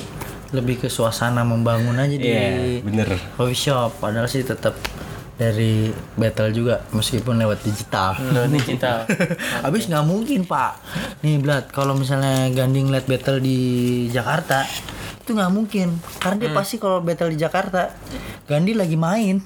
lebih 0.52 0.84
ke 0.84 0.88
suasana 0.92 1.48
membangun 1.48 1.96
aja 1.96 2.12
di 2.12 2.28
Iya, 2.28 2.84
bener. 2.84 3.08
coffee 3.40 3.56
shop. 3.56 4.04
Padahal 4.04 4.28
sih 4.28 4.44
tetap 4.44 4.76
dari 5.40 5.90
battle 6.14 6.52
juga 6.52 6.86
meskipun 6.92 7.40
lewat 7.40 7.64
digital. 7.64 8.14
Lo 8.30 8.46
digital. 8.46 9.08
Habis 9.66 9.88
nggak 9.88 10.06
mungkin 10.06 10.44
pak. 10.46 10.78
Nih 11.24 11.40
Blad 11.42 11.72
Kalau 11.72 11.96
misalnya 11.98 12.52
Ganding 12.52 12.92
liat 12.92 13.08
battle 13.08 13.40
di 13.40 13.58
Jakarta 14.12 14.68
Itu 15.32 15.40
nggak 15.40 15.56
mungkin. 15.56 15.96
Karena 16.20 16.36
dia 16.44 16.52
pasti 16.52 16.76
kalau 16.76 17.00
battle 17.00 17.32
di 17.32 17.40
Jakarta 17.40 17.88
Gandhi 18.52 18.76
lagi 18.76 19.00
main. 19.00 19.40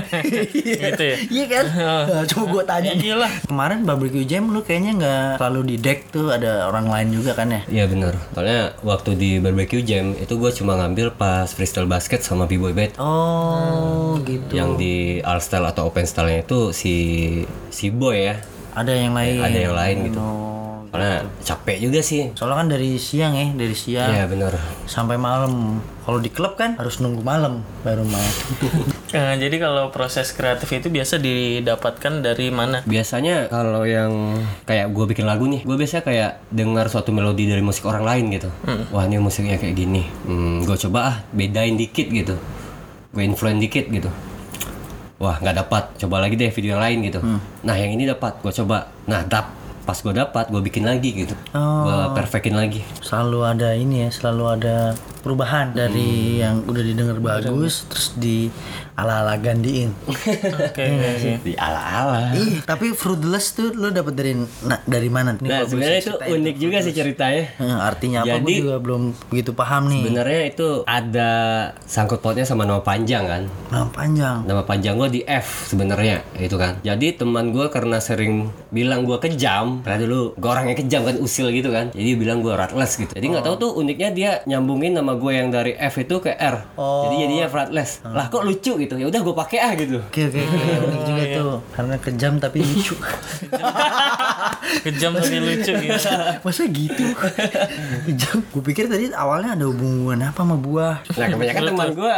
Gitu 0.52 1.00
ya? 1.00 1.16
Iya 1.32 1.44
kan? 1.48 1.64
Nah, 2.12 2.28
Coba 2.28 2.44
gue 2.52 2.64
tanya. 2.68 2.92
Iyalah. 2.92 3.32
Kemarin 3.48 3.88
barbecue 3.88 4.28
jam 4.28 4.52
lu 4.52 4.60
kayaknya 4.60 4.92
nggak 5.00 5.28
Selalu 5.40 5.60
di 5.72 5.76
deck 5.80 6.12
tuh 6.12 6.28
Ada 6.28 6.68
orang 6.68 6.84
lain 6.84 7.08
juga 7.16 7.32
kan 7.32 7.48
ya? 7.48 7.64
Iya 7.64 7.88
bener 7.88 8.12
Soalnya 8.36 8.76
waktu 8.84 9.16
di 9.16 9.30
barbecue 9.40 9.80
jam 9.80 10.12
itu 10.12 10.36
gue 10.36 10.52
cuma 10.52 10.76
ngambil 10.76 11.16
pas 11.16 11.48
freestyle 11.48 11.88
basket 11.88 12.20
sama 12.20 12.44
b-boy 12.44 12.76
bat 12.76 12.92
Oh 13.00 14.20
gitu. 14.28 14.52
Yang 14.52 14.70
di 14.76 14.94
all 15.24 15.40
style 15.40 15.64
atau 15.64 15.88
open 15.88 16.04
style 16.04 16.44
itu 16.44 16.76
si 16.76 16.94
si 17.72 17.88
boy 17.88 18.28
ya. 18.28 18.36
Ada 18.76 18.92
yang 18.92 19.16
lain. 19.16 19.40
Ada 19.40 19.58
yang 19.64 19.74
lain 19.76 19.96
gitu. 20.12 20.20
Oh, 20.20 20.51
karena 20.92 21.24
capek 21.40 21.88
juga 21.88 22.04
sih. 22.04 22.36
Soalnya 22.36 22.56
kan 22.60 22.68
dari 22.68 23.00
siang 23.00 23.32
ya 23.32 23.48
Dari 23.56 23.72
siang 23.72 24.12
Iya 24.12 24.28
bener. 24.28 24.52
Sampai 24.84 25.16
malam. 25.16 25.80
Kalau 26.04 26.20
di 26.20 26.28
klub 26.28 26.60
kan 26.60 26.76
harus 26.76 27.00
nunggu 27.00 27.24
malam 27.24 27.64
Baru 27.80 28.04
main 28.04 28.34
Nah, 29.14 29.38
jadi 29.42 29.56
kalau 29.56 29.88
proses 29.88 30.34
kreatif 30.36 30.68
itu 30.68 30.92
biasa 30.92 31.16
didapatkan 31.16 32.20
dari 32.20 32.50
mana? 32.52 32.82
biasanya 32.84 33.46
kalau 33.46 33.86
yang 33.86 34.36
kayak 34.66 34.90
gue 34.90 35.04
bikin 35.14 35.24
lagu 35.24 35.46
nih 35.46 35.62
gue 35.62 35.76
biasanya 35.78 36.02
kayak 36.04 36.30
dengar 36.50 36.90
suatu 36.90 37.14
melodi 37.14 37.46
dari 37.48 37.62
musik 37.64 37.86
orang 37.88 38.04
lain 38.04 38.24
gitu. 38.34 38.50
Wah 38.92 39.06
ini 39.08 39.16
musiknya 39.22 39.56
kayak 39.56 39.78
gini. 39.78 40.02
Hmm, 40.26 40.66
gue 40.66 40.76
coba 40.76 40.98
ah 41.08 41.16
bedain 41.32 41.78
dikit 41.78 42.10
gitu. 42.12 42.36
Gue 43.14 43.22
influen 43.24 43.62
dikit 43.62 43.88
gitu. 43.88 44.10
Wah 45.22 45.38
nggak 45.38 45.56
dapat. 45.56 45.84
Coba 46.02 46.18
lagi 46.20 46.34
deh 46.34 46.50
video 46.50 46.76
yang 46.76 46.82
lain 46.82 46.98
gitu. 47.06 47.20
Nah 47.62 47.74
yang 47.78 47.94
ini 47.94 48.04
dapat. 48.04 48.42
Gue 48.42 48.50
coba. 48.50 48.90
Nah 49.06 49.22
dap 49.22 49.61
pas 49.82 49.94
gue 49.94 50.12
dapat 50.12 50.46
gue 50.48 50.62
bikin 50.62 50.84
lagi 50.84 51.10
gitu 51.12 51.34
Oh. 51.52 51.84
gue 51.84 51.96
perfectin 52.14 52.54
lagi 52.54 52.80
selalu 53.00 53.38
ada 53.44 53.70
ini 53.74 54.06
ya 54.06 54.10
selalu 54.10 54.44
ada 54.48 54.76
perubahan 55.22 55.70
dari 55.70 56.10
yang 56.38 56.62
udah 56.62 56.82
didengar 56.82 57.16
bagus 57.16 57.86
terus 57.86 58.12
di 58.12 58.50
ala 58.92 59.22
ala 59.22 59.34
gandiin 59.36 59.88
Oke. 60.60 60.84
di 61.40 61.54
ala 61.56 61.80
ala 61.80 62.20
Ih, 62.34 62.60
tapi 62.60 62.92
fruitless 62.92 63.52
tuh 63.52 63.72
lo 63.72 63.88
dapet 63.88 64.12
dari 64.12 64.32
na- 64.60 64.82
dari 64.84 65.08
mana 65.08 65.32
nih? 65.34 65.42
Nah 65.42 65.60
sebenarnya 65.64 66.00
itu 66.00 66.12
unik 66.14 66.56
juga 66.58 66.76
sih 66.78 66.92
ceritanya. 66.92 67.44
Eh, 67.54 67.78
artinya 67.78 68.20
apa? 68.20 68.36
Gue 68.36 68.50
Jadi- 68.50 68.60
juga 68.60 68.76
belum 68.78 69.02
begitu 69.26 69.50
paham 69.52 69.88
nih. 69.88 70.02
sebenarnya 70.02 70.40
itu 70.46 70.68
ada 70.84 71.30
sangkut 71.82 72.18
pautnya 72.18 72.42
sama 72.42 72.62
nama 72.62 72.80
panjang 72.80 73.24
kan? 73.24 73.42
Nah, 73.68 73.88
panjang. 73.88 74.44
Nama 74.44 74.62
panjang 74.62 74.94
gue 74.94 75.08
di 75.10 75.20
F 75.22 75.68
sebenarnya 75.68 76.20
itu 76.36 76.54
kan. 76.54 76.76
Jadi 76.82 77.14
teman 77.14 77.50
gue 77.50 77.66
karena 77.68 77.96
sering 77.98 78.52
bilang 78.68 79.04
gue 79.04 79.16
kejam 79.18 79.80
karena 79.80 79.98
dulu 80.00 80.34
gue 80.34 80.50
orangnya 80.50 80.74
kejam 80.74 81.02
kan 81.02 81.16
usil 81.16 81.48
gitu 81.50 81.68
kan. 81.68 81.88
Jadi 81.90 82.10
bilang 82.14 82.40
gue 82.40 82.52
ratless 82.52 82.98
gitu. 82.98 83.10
Jadi 83.10 83.26
nggak 83.26 83.44
tahu 83.44 83.56
tuh 83.58 83.70
uniknya 83.74 84.10
dia 84.10 84.30
nyambungin 84.44 84.92
nama 84.92 85.11
gue 85.14 85.32
yang 85.32 85.48
dari 85.48 85.72
F 85.74 85.94
itu 85.98 86.16
ke 86.18 86.30
R. 86.30 86.56
Jadi 86.74 87.14
jadinya 87.18 87.46
ratless 87.46 87.90
lah 88.04 88.26
kok 88.26 88.42
lucu 88.42 88.76
gitu? 88.76 88.94
Ya 88.94 89.06
udah 89.06 89.20
gue 89.20 89.34
pakai 89.34 89.58
ah 89.58 89.72
gitu. 89.74 89.98
Oke 90.02 90.20
oke 90.24 90.38
oke. 90.38 90.56
Unik 90.82 91.02
juga 91.02 91.22
tuh 91.32 91.52
karena 91.72 91.94
kejam 91.96 92.32
tapi 92.36 92.58
lucu. 92.60 92.94
Kejam 94.82 95.12
tapi 95.12 95.36
lucu 95.38 95.72
gitu. 95.74 96.10
Masa 96.44 96.62
gitu? 96.64 97.04
Jam, 98.12 98.38
gue 98.42 98.62
pikir 98.62 98.86
tadi 98.86 99.10
awalnya 99.12 99.54
ada 99.54 99.64
hubungan 99.64 100.18
apa 100.22 100.38
sama 100.38 100.56
buah. 100.56 101.02
Nah 101.08 101.26
kebanyakan 101.28 101.62
teman 101.68 101.88
gue 101.92 102.14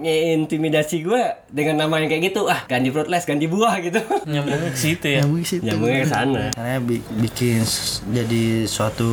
ngeintimidasi 0.00 0.96
gue 1.00 1.22
dengan 1.48 1.80
nama 1.80 1.98
yang 1.98 2.08
kayak 2.08 2.22
gitu. 2.28 2.46
Ah 2.46 2.64
ganti 2.64 2.88
fruitless 2.88 3.24
ganti 3.24 3.46
buah 3.46 3.74
gitu. 3.80 4.00
Nyambungnya 4.24 4.70
ke 4.70 4.78
situ 4.78 5.06
ya? 5.08 5.20
Nyambung 5.22 5.44
sih. 5.44 5.58
nyambungnya 5.60 5.98
ke 5.98 6.08
sana. 6.08 6.42
Karena 6.50 6.76
bi- 6.78 7.04
bikin 7.16 7.62
jadi 8.10 8.44
suatu 8.64 9.10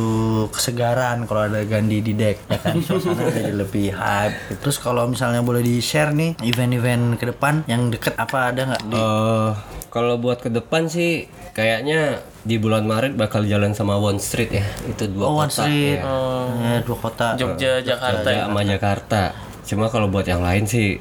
kesegaran 0.48 1.24
kalau 1.24 1.42
ada 1.44 1.62
Gandhi 1.62 2.00
di 2.00 2.12
deck 2.12 2.36
ya 2.46 2.58
kan? 2.58 2.74
suasana 2.80 3.11
jadi 3.36 3.52
lebih 3.52 3.90
hype. 3.90 4.36
Terus 4.56 4.76
kalau 4.76 5.04
misalnya 5.04 5.40
boleh 5.40 5.60
di 5.60 5.78
share 5.78 6.10
nih 6.10 6.36
event-event 6.40 7.14
ke 7.14 7.24
depan 7.26 7.62
yang 7.64 7.88
deket 7.88 8.14
apa 8.14 8.50
ada 8.50 8.62
nggak? 8.66 8.82
Di- 8.84 8.96
Eh, 8.96 9.50
kalau 9.88 10.16
buat 10.16 10.38
ke 10.38 10.48
depan 10.48 10.86
sih 10.86 11.24
kayaknya 11.52 12.16
di 12.40 12.56
bulan 12.56 12.82
Maret 12.82 13.12
bakal 13.12 13.44
jalan 13.44 13.70
sama 13.70 13.94
One 13.94 14.16
Street 14.18 14.50
ya 14.50 14.64
itu 14.84 15.04
dua 15.06 15.24
Oh, 15.26 15.36
One 15.36 15.46
kota 15.46 15.62
Street. 15.62 15.98
ya. 15.98 16.16
Ya, 16.58 16.76
dua 16.80 16.96
kota. 16.98 17.26
Jogja 17.34 17.72
Jakarta 17.78 18.24
Jogja 18.24 18.32
ya 18.34 18.44
sama 18.46 18.60
Jakarta 18.62 19.22
cuma 19.62 19.86
kalau 19.86 20.08
buat 20.08 20.24
yang 20.24 20.40
lain 20.40 20.64
sih 20.64 20.98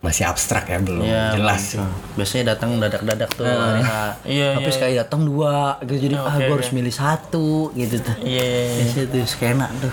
masih 0.00 0.24
abstrak 0.24 0.64
ya 0.64 0.80
belum 0.80 1.04
Ya, 1.04 1.28
jelas 1.30 1.76
betul. 1.76 1.86
Biasanya 2.16 2.44
datang 2.50 2.70
dadak-dadak 2.74 3.30
tuh 3.30 3.44
hari 3.44 3.84
H. 3.84 3.92
Iya, 4.24 4.48
Tapi 4.56 4.64
iya, 4.64 4.72
sekali 4.72 4.92
datang 4.96 5.20
dua 5.22 5.76
gitu 5.82 5.98
jadi 6.00 6.14
ah 6.16 6.24
Oke, 6.30 6.40
gue 6.42 6.54
harus 6.56 6.72
milih 6.72 6.88
satu 6.90 7.48
gitu 7.70 8.00
tuh. 8.00 8.16
iya 8.24 8.40
iya, 8.40 8.60
iya. 8.64 8.76
Biasanya 8.80 9.06
tuh 9.06 9.20
skena 9.28 9.66
tuh. 9.76 9.92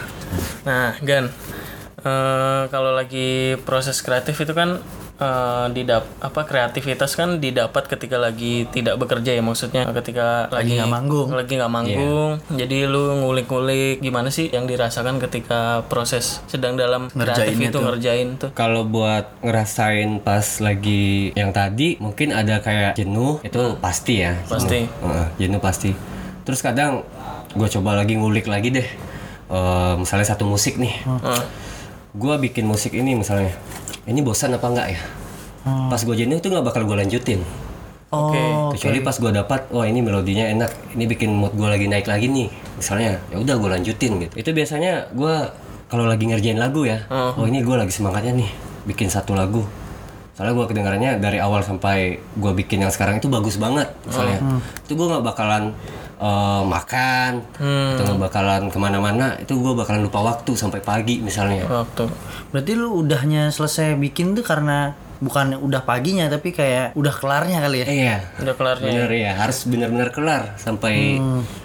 Nah, 0.67 0.99
Gan, 0.99 1.31
eh, 2.03 2.61
kalau 2.69 2.91
lagi 2.93 3.55
proses 3.63 3.99
kreatif 4.03 4.37
itu 4.39 4.53
kan 4.53 4.79
eh, 5.17 5.67
didap 5.73 6.05
apa 6.21 6.45
kreativitas 6.45 7.17
kan 7.17 7.41
didapat 7.41 7.89
ketika 7.89 8.21
lagi 8.21 8.69
tidak 8.69 9.01
bekerja 9.01 9.33
ya 9.33 9.41
maksudnya 9.41 9.89
ketika 9.89 10.45
lagi 10.53 10.77
nggak 10.77 10.93
manggung. 10.93 11.27
lagi 11.33 11.53
nggak 11.57 11.73
manggung. 11.73 12.31
Jadi 12.53 12.85
lu 12.85 13.17
ngulik-ngulik 13.25 13.97
gimana 13.97 14.29
sih 14.29 14.53
yang 14.53 14.69
dirasakan 14.69 15.17
ketika 15.17 15.81
proses 15.89 16.45
sedang 16.45 16.77
dalam 16.77 17.09
kreatif 17.09 17.57
itu 17.57 17.73
tuh. 17.73 17.81
ngerjain 17.81 18.27
tuh? 18.37 18.49
Kalau 18.53 18.85
buat 18.85 19.41
ngerasain 19.41 20.21
pas 20.21 20.45
lagi 20.61 21.33
yang 21.33 21.49
tadi 21.49 21.97
mungkin 21.97 22.35
ada 22.37 22.61
kayak 22.61 22.93
jenuh 22.93 23.41
itu 23.41 23.73
pasti 23.81 24.21
ya. 24.21 24.37
Pasti. 24.45 24.85
jenuh, 24.85 25.09
Heeh, 25.09 25.27
jenuh 25.41 25.61
pasti. 25.63 25.91
Terus 26.45 26.61
kadang 26.61 27.01
gue 27.57 27.67
coba 27.73 27.97
lagi 27.97 28.13
ngulik 28.13 28.45
lagi 28.45 28.69
deh 28.69 28.87
Eh, 29.47 29.93
misalnya 29.95 30.27
satu 30.27 30.43
musik 30.43 30.75
nih. 30.75 30.93
Eh, 31.07 31.43
gue 32.17 32.35
bikin 32.49 32.67
musik 32.67 32.91
ini 32.91 33.15
misalnya 33.15 33.55
ini 34.03 34.19
bosan 34.19 34.55
apa 34.55 34.67
enggak 34.67 34.89
ya? 34.95 35.01
Hmm. 35.67 35.91
pas 35.91 35.99
gue 35.99 36.15
jenuh 36.15 36.39
itu 36.39 36.47
nggak 36.47 36.63
bakal 36.63 36.87
gue 36.87 36.95
lanjutin. 36.95 37.43
Oke. 38.07 38.39
Oh, 38.39 38.71
kecuali 38.71 39.03
pas 39.03 39.19
gue 39.19 39.31
dapat 39.35 39.67
wah 39.67 39.83
ini 39.83 39.99
melodinya 39.99 40.47
enak 40.47 40.95
ini 40.95 41.03
bikin 41.11 41.35
mood 41.35 41.51
gue 41.59 41.67
lagi 41.67 41.91
naik 41.91 42.07
lagi 42.07 42.31
nih. 42.31 42.47
Misalnya 42.79 43.19
ya 43.27 43.35
udah 43.35 43.55
gue 43.59 43.69
lanjutin 43.75 44.15
gitu. 44.23 44.33
Itu 44.39 44.55
biasanya 44.55 45.11
gue 45.11 45.35
kalau 45.91 46.07
lagi 46.07 46.23
ngerjain 46.23 46.55
lagu 46.59 46.83
ya 46.87 47.03
oh 47.11 47.43
ini 47.47 47.63
gue 47.63 47.75
lagi 47.75 47.91
semangatnya 47.91 48.31
nih 48.39 48.47
bikin 48.87 49.11
satu 49.11 49.35
lagu. 49.35 49.67
Soalnya 50.39 50.55
gue 50.55 50.65
kedengarannya 50.71 51.11
dari 51.19 51.43
awal 51.43 51.59
sampai 51.67 52.15
gue 52.15 52.51
bikin 52.63 52.87
yang 52.87 52.91
sekarang 52.95 53.19
itu 53.19 53.27
bagus 53.27 53.59
banget 53.59 53.91
misalnya. 54.07 54.39
Itu 54.87 54.95
gue 54.95 55.03
nggak 55.03 55.23
bakalan 55.27 55.75
eh, 56.17 56.61
makan 56.65 57.31
atau 57.57 58.03
nggak 58.03 58.21
bakalan 58.29 58.61
ke 58.73 58.77
mana-mana 58.81 59.37
itu 59.37 59.53
gue 59.57 59.73
bakalan 59.77 60.05
lupa 60.05 60.21
waktu 60.25 60.51
sampai 60.57 60.81
pagi 60.81 61.21
misalnya. 61.21 61.65
Waktu. 61.65 62.09
Berarti 62.53 62.71
lu 62.73 63.05
udahnya 63.05 63.53
selesai 63.53 63.97
bikin 63.97 64.33
tuh 64.33 64.45
karena 64.45 64.93
bukan 65.17 65.57
udah 65.57 65.81
paginya 65.81 66.29
tapi 66.29 66.53
kayak 66.53 66.93
udah 66.93 67.13
kelarnya 67.13 67.57
kali 67.61 67.77
ya. 67.81 67.85
Eh, 67.89 67.97
iya. 67.97 68.17
Udah 68.37 68.53
kelarnya 68.53 68.89
bener 68.89 69.11
ya 69.13 69.31
harus 69.37 69.65
bener-bener 69.65 70.09
kelar 70.13 70.53
sampai 70.57 71.17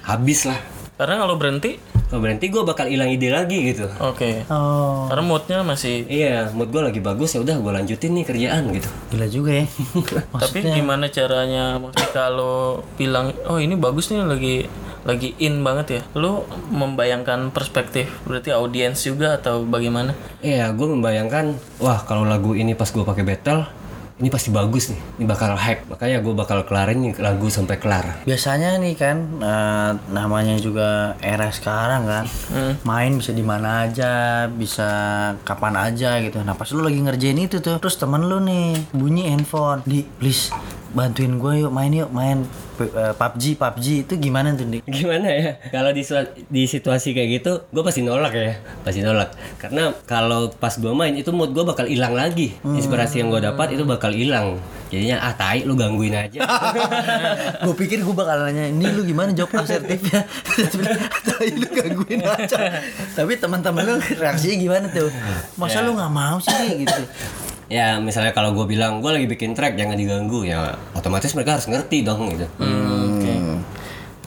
habis 0.05 0.49
lah. 0.49 0.61
Karena 0.97 1.25
kalau 1.25 1.35
berhenti 1.41 1.92
kalau 2.13 2.21
berhenti 2.21 2.53
gue 2.53 2.61
bakal 2.61 2.85
hilang 2.85 3.09
ide 3.09 3.33
lagi 3.33 3.73
gitu 3.73 3.89
oke 3.97 4.45
Oh, 4.53 5.09
karena 5.09 5.25
moodnya 5.25 5.59
masih 5.65 6.05
Iya, 6.05 6.53
mood 6.53 6.69
gue 6.69 6.85
lagi 6.85 7.01
bagus 7.01 7.33
ya 7.33 7.41
udah 7.41 7.57
gue 7.57 7.73
lanjutin 7.73 8.13
nih 8.13 8.25
kerjaan 8.29 8.69
gitu. 8.69 8.89
gila 9.09 9.27
juga 9.27 9.53
ya. 9.57 9.67
Tapi 10.45 10.59
gimana 10.61 11.09
caranya 11.09 11.81
lo 12.29 12.85
bilang 12.95 13.33
oh 13.49 13.57
ini 13.57 13.73
bagus 13.75 14.13
nih 14.13 14.21
lagi 14.21 14.57
lagi 15.03 15.33
in 15.41 15.65
banget 15.65 15.87
ya. 15.89 16.03
Lo 16.13 16.45
membayangkan 16.69 17.49
perspektif 17.49 18.13
berarti 18.23 18.53
audiens 18.53 19.01
juga 19.01 19.35
atau 19.35 19.65
bagaimana? 19.65 20.13
Iya, 20.39 20.71
gue 20.71 20.87
membayangkan, 20.87 21.57
wah 21.81 22.05
kalau 22.05 22.23
lagu 22.23 22.53
ini 22.53 22.75
pas 22.75 22.87
gue 22.87 23.03
pakai 23.03 23.25
battle, 23.25 23.67
ini 24.21 24.29
pasti 24.29 24.53
bagus 24.53 24.93
nih, 24.93 25.01
ini 25.21 25.25
bakal 25.25 25.57
hype. 25.57 25.89
Makanya 25.89 26.19
gue 26.21 26.35
bakal 26.37 26.59
kelarin 26.69 26.99
nih 27.01 27.13
lagu 27.23 27.49
sampai 27.49 27.77
kelar. 27.81 28.25
Biasanya 28.29 28.77
nih 28.83 28.95
kan 28.99 29.17
eh, 29.41 29.91
namanya 30.13 30.59
juga 30.61 31.17
era 31.25 31.49
sekarang 31.49 32.03
kan. 32.05 32.25
Main 32.85 33.17
bisa 33.17 33.33
di 33.33 33.45
mana 33.45 33.89
aja, 33.89 34.45
bisa 34.51 34.89
kapan 35.47 35.75
aja 35.79 36.21
gitu. 36.21 36.43
Nah, 36.45 36.53
pas 36.53 36.69
lu 36.75 36.85
lagi 36.85 37.01
ngerjain 37.01 37.39
itu 37.41 37.59
tuh, 37.65 37.81
terus 37.81 37.97
temen 37.97 38.27
lu 38.29 38.43
nih 38.43 38.77
bunyi 38.93 39.33
handphone. 39.33 39.81
Di, 39.87 40.05
please 40.21 40.53
bantuin 40.93 41.37
gue 41.37 41.65
yuk 41.65 41.73
main 41.73 41.89
yuk 41.89 42.09
main 42.09 42.45
P- 42.73 42.89
eh, 42.89 43.13
PUBG 43.13 43.45
PUBG 43.57 43.87
itu 44.05 44.15
gimana 44.17 44.53
tuh 44.53 44.65
Dik? 44.65 44.89
Gimana 44.89 45.29
ya? 45.29 45.61
Kalau 45.69 45.93
di, 45.93 46.01
di 46.49 46.63
situasi 46.65 47.13
kayak 47.13 47.29
gitu, 47.37 47.53
gue 47.69 47.83
pasti 47.85 48.01
nolak 48.01 48.33
ya, 48.33 48.57
pasti 48.81 49.05
nolak. 49.05 49.37
Karena 49.61 49.93
kalau 50.05 50.49
pas 50.49 50.73
gue 50.73 50.89
main 50.91 51.13
itu 51.13 51.29
mood 51.31 51.53
gue 51.53 51.61
bakal 51.63 51.85
hilang 51.85 52.17
lagi. 52.17 52.57
Inspirasi 52.65 53.21
yang 53.21 53.29
gue 53.29 53.41
dapat 53.41 53.77
itu 53.77 53.85
bakal 53.85 54.13
hilang. 54.13 54.57
Jadinya 54.89 55.21
ah 55.21 55.33
tai 55.33 55.65
lu 55.65 55.73
gangguin 55.73 56.13
aja. 56.13 56.41
gue 57.65 57.75
pikir 57.77 58.01
gue 58.01 58.13
bakal 58.13 58.45
nanya 58.45 58.69
ini 58.69 58.89
lu 58.89 59.05
gimana 59.05 59.33
jawab 59.33 59.65
asertifnya 59.65 60.25
tapi 61.29 61.49
lu 61.55 61.69
gangguin 61.69 62.21
aja 62.21 62.83
tapi 63.15 63.39
teman-teman 63.39 63.83
lu 63.87 63.95
reaksinya 63.97 64.57
gimana 64.59 64.87
tuh 64.91 65.09
masa 65.57 65.81
lu 65.81 65.95
nggak 65.95 66.13
mau 66.13 66.37
sih 66.43 66.85
gitu 66.85 67.03
ya 67.73 67.97
misalnya 67.97 68.37
kalau 68.37 68.53
gue 68.53 68.69
bilang 68.69 69.01
gue 69.01 69.09
lagi 69.09 69.25
bikin 69.25 69.57
track 69.57 69.81
jangan 69.81 69.97
diganggu 69.97 70.45
ya 70.45 70.77
otomatis 70.93 71.33
mereka 71.33 71.57
harus 71.57 71.65
ngerti 71.65 72.05
dong 72.05 72.29
gitu. 72.29 72.45
Hmm. 72.61 73.65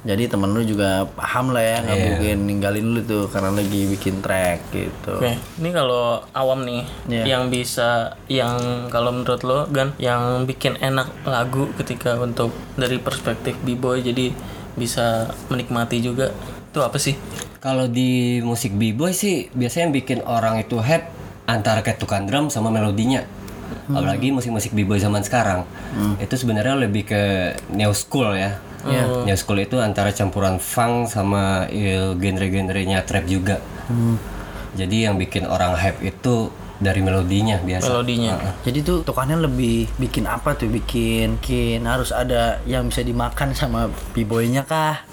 jadi 0.05 0.29
temen 0.29 0.53
lu 0.53 0.61
juga 0.61 1.09
paham 1.17 1.49
lah 1.49 1.65
ya 1.65 1.77
nggak 1.81 1.97
mungkin 1.97 2.37
ninggalin 2.45 2.93
lu 2.93 3.01
tuh 3.01 3.25
karena 3.25 3.49
lagi 3.49 3.89
bikin 3.89 4.21
track 4.21 4.69
gitu 4.69 5.17
Oke, 5.17 5.33
ini 5.57 5.69
kalau 5.73 6.21
awam 6.29 6.61
nih 6.61 6.85
Iya. 7.09 7.23
yang 7.25 7.49
bisa 7.49 8.13
yang 8.29 8.85
kalau 8.93 9.09
menurut 9.09 9.41
lo 9.41 9.65
kan 9.69 9.97
yang 9.97 10.45
bikin 10.45 10.77
enak 10.77 11.09
lagu 11.25 11.73
ketika 11.81 12.21
untuk 12.21 12.53
dari 12.77 13.01
perspektif 13.01 13.57
b-boy 13.65 14.05
jadi 14.05 14.29
bisa 14.77 15.33
menikmati 15.49 15.97
juga 16.01 16.29
itu 16.69 16.79
apa 16.83 16.99
sih? 16.99 17.15
Kalau 17.57 17.87
di 17.89 18.43
musik 18.43 18.77
b-boy 18.77 19.09
sih 19.09 19.49
biasanya 19.57 19.89
yang 19.89 19.95
bikin 19.95 20.19
orang 20.21 20.61
itu 20.61 20.77
hype 20.77 21.07
antara 21.45 21.81
ketukan 21.81 22.25
drum 22.25 22.45
sama 22.49 22.69
melodinya. 22.73 23.25
Apalagi 23.89 24.29
musik-musik 24.29 24.73
b-boy 24.73 25.01
zaman 25.01 25.25
sekarang. 25.25 25.65
Itu 26.21 26.37
sebenarnya 26.37 26.77
lebih 26.77 27.05
ke 27.05 27.21
neo 27.73 27.93
school 27.93 28.33
ya. 28.37 28.61
Neo 29.25 29.37
school 29.37 29.61
itu 29.61 29.81
antara 29.81 30.13
campuran 30.13 30.61
funk 30.61 31.09
sama 31.09 31.65
eh, 31.69 32.13
genre-genrenya 32.17 33.01
trap 33.05 33.25
juga. 33.25 33.57
Jadi 34.75 35.07
yang 35.07 35.15
bikin 35.15 35.47
orang 35.47 35.73
hype 35.79 36.03
itu 36.03 36.51
dari 36.75 36.99
melodinya 36.99 37.55
biasa. 37.63 37.87
Melodinya. 37.87 38.35
jadi 38.67 38.83
tuh 38.83 38.97
tukannya 39.07 39.47
lebih 39.47 39.87
bikin 39.95 40.27
apa 40.27 40.59
tuh 40.59 40.67
bikin 40.67 41.39
bikin 41.39 41.87
harus 41.87 42.11
ada 42.11 42.59
yang 42.67 42.91
bisa 42.91 42.99
dimakan 42.99 43.55
sama 43.55 43.87
b-boynya 44.11 44.67
kah 44.67 45.07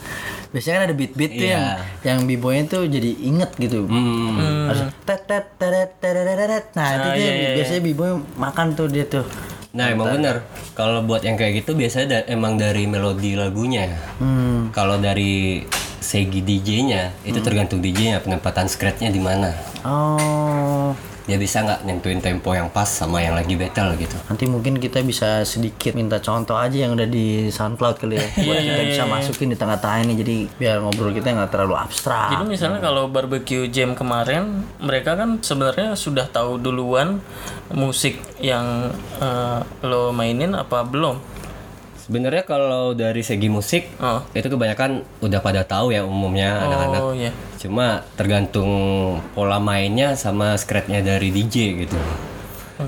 biasanya 0.53 0.75
kan 0.75 0.85
ada 0.85 0.95
beat-beat 0.95 1.33
tuh 1.33 1.43
Iya. 1.43 1.51
yang 1.51 1.67
yang 2.03 2.19
b-boynya 2.25 2.65
tuh 2.69 2.83
jadi 2.87 3.11
inget 3.19 3.51
gitu. 3.57 3.85
Hmm. 3.85 4.69
harus 4.69 4.81
tet 5.03 5.25
tet 5.25 5.47
teret 5.57 5.91
teret 5.97 6.25
teret. 6.31 6.65
nah 6.73 6.89
itu 6.93 7.09
Ah, 7.09 7.15
dia 7.15 7.19
iya, 7.19 7.33
iya, 7.33 7.49
biasanya 7.57 7.83
b-boy 7.83 8.11
makan 8.37 8.67
tuh 8.73 8.87
dia 8.87 9.05
tuh. 9.05 9.25
Nah 9.73 9.89
emang 9.89 10.13
bener. 10.13 10.45
Kalau 10.73 11.01
buat 11.01 11.21
yang 11.21 11.35
kayak 11.35 11.65
gitu 11.65 11.73
biasanya 11.73 12.07
da- 12.15 12.29
emang 12.29 12.55
dari 12.55 12.85
melodi 12.85 13.33
lagunya. 13.33 13.89
Hmm. 14.17 14.69
Kalau 14.69 14.97
dari 14.97 15.65
segi 15.99 16.41
DJ-nya 16.41 17.15
Itu 17.23 17.41
tergantung 17.41 17.79
DJ-nya 17.79 18.19
penempatan 18.19 18.67
scratch-nya 18.67 19.09
di 19.09 19.19
mana. 19.19 19.55
Oh 19.83 20.72
Dia 21.25 21.39
bisa 21.39 21.63
nggak 21.63 21.87
nyentuhin 21.87 22.19
tempo 22.19 22.51
yang 22.51 22.67
pas 22.69 22.87
sama 22.87 23.23
yang 23.23 23.39
lagi 23.39 23.55
battle 23.55 23.95
gitu? 23.99 24.19
Nanti 24.27 24.45
mungkin 24.51 24.83
kita 24.83 25.01
bisa 25.07 25.47
sedikit 25.47 25.95
minta 25.95 26.19
contoh 26.19 26.59
aja 26.59 26.75
yang 26.75 26.99
udah 26.99 27.07
di 27.07 27.49
SoundCloud 27.49 27.97
kali 28.03 28.19
ya. 28.19 28.27
Buat 28.43 28.63
kita 28.63 28.83
bisa 28.91 29.03
masukin 29.07 29.49
di 29.55 29.57
tengah-tengah 29.57 29.99
ini. 30.05 30.15
Jadi 30.19 30.37
biar 30.59 30.83
ngobrol 30.83 31.15
kita 31.15 31.33
nggak 31.33 31.51
terlalu 31.55 31.75
abstrak. 31.79 32.37
Jadi 32.37 32.45
misalnya 32.51 32.81
kalau 32.83 33.07
barbecue 33.07 33.71
jam 33.71 33.95
kemarin 33.95 34.67
mereka 34.83 35.15
kan 35.15 35.39
sebenarnya 35.39 35.95
sudah 35.95 36.27
tahu 36.27 36.59
duluan 36.59 37.23
musik 37.73 38.19
yang 38.43 38.91
eh, 39.23 39.61
lo 39.87 40.11
mainin 40.11 40.59
apa 40.59 40.85
belum? 40.85 41.32
Sebenarnya 42.13 42.45
kalau 42.45 42.93
dari 42.93 43.25
segi 43.25 43.49
musik 43.49 43.89
Oh. 43.97 44.21
Itu 44.37 44.53
kebanyakan 44.53 45.01
udah 45.25 45.41
pada 45.41 45.65
tahu 45.65 45.97
ya 45.97 46.05
umumnya 46.05 46.61
anak-anak 46.61 47.01
Oh 47.01 47.17
iya. 47.17 47.33
Cuma 47.57 48.05
tergantung 48.21 48.69
pola 49.33 49.57
mainnya 49.57 50.13
sama 50.13 50.53
scratch-nya 50.61 51.01
dari 51.01 51.33
DJ 51.33 51.89
gitu 51.89 51.97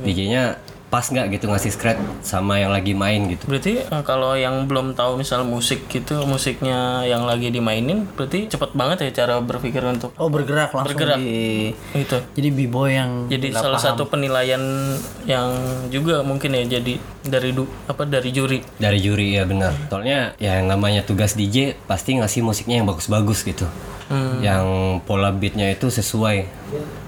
DJ-nya 0.04 0.60
pas 0.94 1.02
nggak 1.02 1.26
gitu 1.32 1.50
ngasih 1.50 1.74
scratch 1.74 1.98
sama 2.22 2.54
yang 2.56 2.70
lagi 2.70 2.94
main 2.94 3.26
gitu 3.26 3.42
Berarti 3.44 3.82
eh, 3.82 4.02
kalau 4.02 4.38
yang 4.38 4.70
belum 4.70 4.94
tahu 4.94 5.18
misal 5.18 5.42
musik 5.42 5.90
gitu, 5.90 6.22
musiknya 6.22 7.02
yang 7.02 7.26
lagi 7.26 7.50
dimainin, 7.50 8.06
berarti 8.08 8.46
cepet 8.46 8.70
banget 8.72 9.02
ya 9.02 9.26
cara 9.26 9.42
berpikir 9.42 9.82
untuk 9.82 10.14
Oh 10.14 10.30
bergerak 10.30 10.70
langsung 10.70 10.94
Bergerak. 10.94 11.18
di 11.18 11.74
itu. 11.92 12.18
jadi 12.32 12.48
b-boy 12.48 12.90
yang 12.94 13.10
Jadi 13.26 13.50
salah 13.50 13.74
paham. 13.74 13.86
satu 13.90 14.06
penilaian 14.06 14.62
yang 15.24 15.50
juga 15.88 16.22
mungkin 16.22 16.54
ya 16.54 16.78
jadi 16.78 16.94
dari 17.24 17.50
du, 17.50 17.66
apa 17.84 18.06
dari 18.06 18.30
juri. 18.30 18.62
dari 18.76 19.02
juri 19.02 19.34
ya 19.34 19.42
benar 19.42 19.74
soalnya 19.88 20.38
ya 20.38 20.62
yang 20.62 20.70
namanya 20.70 21.02
tugas 21.02 21.34
DJ 21.34 21.74
pasti 21.84 22.14
ngasih 22.14 22.38
musiknya 22.40 22.78
yang 22.78 22.86
bagus-bagus 22.86 23.42
gitu 23.42 23.66
yang 24.38 24.62
pola 25.02 25.32
beatnya 25.32 25.66
itu 25.68 25.90
sesuai 25.90 26.46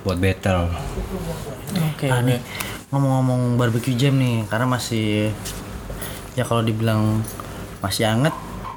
buat 0.02 0.18
battle 0.18 0.74
Oke. 1.92 2.08
Nah, 2.08 2.18
oke. 2.18 2.26
nih, 2.26 2.38
ngomong-ngomong 2.96 3.60
barbecue 3.60 3.92
jam 3.92 4.16
nih 4.16 4.48
karena 4.48 4.64
masih 4.64 5.28
ya 6.32 6.44
kalau 6.48 6.64
dibilang 6.64 7.20
masih 7.84 8.08
anget 8.08 8.32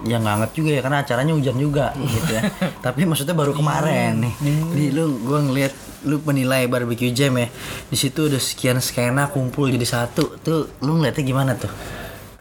ya 0.07 0.15
nggak 0.15 0.35
anget 0.39 0.51
juga 0.55 0.69
ya 0.71 0.81
karena 0.83 0.97
acaranya 1.03 1.33
hujan 1.35 1.57
juga 1.59 1.91
gitu 1.95 2.31
ya. 2.31 2.43
Tapi 2.85 3.03
maksudnya 3.03 3.35
baru 3.35 3.51
kemarin 3.51 4.23
nih. 4.23 4.33
di 4.75 4.85
lu 4.95 5.19
gua 5.23 5.43
ngeliat 5.43 5.73
lu 6.07 6.23
menilai 6.23 6.67
barbecue 6.71 7.11
jam 7.11 7.35
ya. 7.35 7.47
Di 7.91 7.97
situ 7.99 8.31
udah 8.31 8.39
sekian 8.39 8.79
skena 8.79 9.27
kumpul 9.27 9.67
jadi 9.67 9.83
satu. 9.83 10.39
Tuh 10.39 10.71
lu 10.83 10.99
ngeliatnya 10.99 11.23
gimana 11.23 11.51
tuh? 11.59 11.71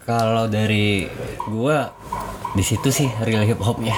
Kalau 0.07 0.47
dari 0.47 1.07
gua 1.51 1.91
di 2.55 2.63
situ 2.63 2.87
sih 2.91 3.11
real 3.27 3.43
hip 3.43 3.59
hopnya. 3.59 3.95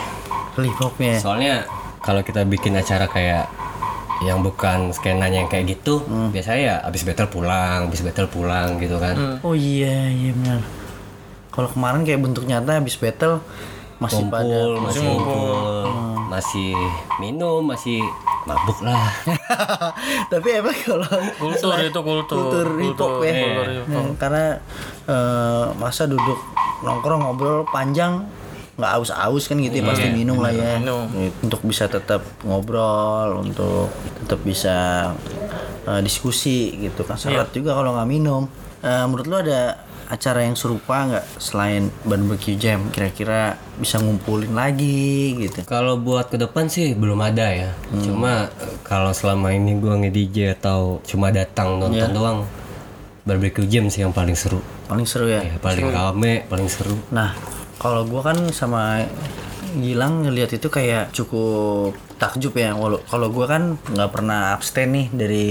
Hip 0.57 0.77
hopnya. 0.81 1.21
Soalnya 1.21 1.69
kalau 2.01 2.25
kita 2.25 2.41
bikin 2.49 2.73
acara 2.73 3.05
kayak 3.05 3.60
yang 4.21 4.45
bukan 4.45 4.93
skenanya 4.93 5.41
yang 5.41 5.49
kayak 5.49 5.65
gitu 5.65 6.05
biasanya 6.29 6.61
ya 6.61 6.75
abis 6.85 7.01
battle 7.01 7.25
pulang 7.25 7.89
abis 7.89 8.05
battle 8.05 8.29
pulang 8.29 8.77
gitu 8.77 9.01
kan. 9.01 9.41
Oh 9.41 9.57
iya 9.57 10.07
iya 10.07 10.31
benar. 10.31 10.61
Kalau 11.51 11.67
kemarin 11.67 12.05
kayak 12.05 12.21
bentuk 12.21 12.45
nyata 12.45 12.77
habis 12.77 12.95
battle 12.95 13.41
masih 14.01 14.25
pada 14.33 14.65
kumpul. 14.65 14.81
masih 14.81 15.01
ngumpul 15.05 15.85
masih 16.31 16.73
minum 17.19 17.61
masih 17.61 18.01
mabuk 18.47 18.81
lah. 18.81 19.09
Tapi 20.31 20.47
emang 20.57 20.73
kalau 20.81 21.05
Kultur 21.37 21.77
itu 21.77 21.99
kultur. 22.01 22.37
kultur 22.39 22.67
hip 22.81 22.97
hop 22.97 23.21
ya. 23.21 23.33
kultur. 23.35 23.67
Hmm, 23.85 24.09
karena 24.17 24.45
eh, 25.05 25.65
masa 25.77 26.07
duduk 26.07 26.39
nongkrong 26.81 27.21
ngobrol 27.25 27.61
panjang 27.69 28.25
nggak 28.81 28.93
aus-aus 28.97 29.45
kan 29.45 29.61
gitu 29.61 29.79
ya 29.79 29.83
pasti 29.85 30.09
minum 30.09 30.41
lah 30.41 30.49
ya. 30.49 30.81
minum. 30.81 31.05
Untuk 31.45 31.61
bisa 31.61 31.85
tetap 31.85 32.25
ngobrol 32.41 33.45
untuk 33.45 33.93
tetap 34.25 34.41
bisa 34.41 34.75
eh, 35.85 36.01
diskusi 36.01 36.73
gitu 36.81 37.05
kan. 37.05 37.15
Syarat 37.21 37.53
juga 37.53 37.77
kalau 37.77 37.93
nggak 37.93 38.09
minum. 38.09 38.49
Eh, 38.81 39.05
menurut 39.05 39.27
lo 39.29 39.37
ada 39.45 39.85
acara 40.11 40.43
yang 40.43 40.59
serupa 40.59 41.07
nggak 41.07 41.25
selain 41.39 41.87
barbecue 42.03 42.57
jam? 42.59 42.89
Kira-kira 42.91 43.55
bisa 43.77 44.01
ngumpulin 44.01 44.51
lagi 44.51 45.37
gitu. 45.37 45.63
Kalau 45.63 45.95
buat 46.01 46.27
ke 46.27 46.35
depan 46.41 46.67
sih 46.67 46.97
belum 46.97 47.21
ada 47.21 47.47
ya. 47.53 47.71
Cuma 48.01 48.49
eh, 48.49 48.75
kalau 48.81 49.13
selama 49.13 49.53
ini 49.53 49.77
gua 49.77 50.01
nge-DJ 50.01 50.57
atau 50.59 50.99
cuma 51.05 51.29
datang 51.29 51.77
nonton 51.79 52.11
doang, 52.11 52.39
barbecue 53.23 53.69
jam 53.69 53.87
sih 53.87 54.01
yang 54.01 54.11
paling 54.11 54.33
seru. 54.33 54.59
paling 54.91 55.07
seru 55.07 55.31
ya? 55.31 55.39
Ya, 55.39 55.55
paling 55.63 55.87
rame, 55.87 56.43
paling 56.51 56.67
seru. 56.67 56.99
Nah, 57.15 57.31
kalau 57.81 58.05
gua 58.05 58.21
kan 58.29 58.37
sama 58.53 59.09
Gilang 59.71 60.27
ngelihat 60.27 60.51
itu 60.59 60.67
kayak 60.67 61.15
cukup 61.15 61.95
takjub 62.19 62.51
ya. 62.59 62.75
Walau 62.75 62.99
kalau 63.07 63.31
gua 63.31 63.47
kan 63.47 63.79
nggak 63.79 64.11
pernah 64.11 64.51
abstain 64.51 64.91
nih 64.91 65.07
dari 65.15 65.49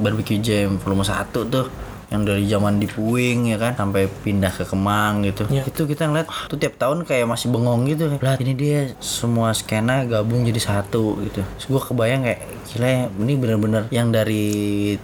barbecue 0.00 0.40
jam 0.40 0.80
volume 0.80 1.04
1 1.04 1.30
tuh 1.36 1.68
yang 2.06 2.22
dari 2.22 2.46
zaman 2.46 2.78
di 2.78 2.86
Puing 2.86 3.50
ya 3.50 3.58
kan 3.58 3.74
sampai 3.74 4.06
pindah 4.06 4.54
ke 4.54 4.62
Kemang 4.62 5.26
gitu. 5.26 5.42
Itu 5.50 5.90
kita 5.90 6.06
ngeliat 6.06 6.30
wah, 6.30 6.46
tuh 6.46 6.54
tiap 6.54 6.78
tahun 6.78 7.02
kayak 7.02 7.26
masih 7.26 7.50
bengong 7.50 7.82
gitu. 7.90 8.14
Lah. 8.22 8.38
Ini 8.38 8.52
dia 8.54 8.80
semua 9.02 9.50
skena 9.50 10.06
gabung 10.06 10.46
jadi 10.46 10.62
satu 10.62 11.18
gitu. 11.26 11.42
Terus 11.42 11.66
gua 11.66 11.82
kebayang 11.82 12.22
kayak 12.22 12.40
gila 12.70 12.86
ya, 12.86 13.02
ini 13.10 13.34
bener-bener 13.34 13.82
yang 13.90 14.14
dari 14.14 14.46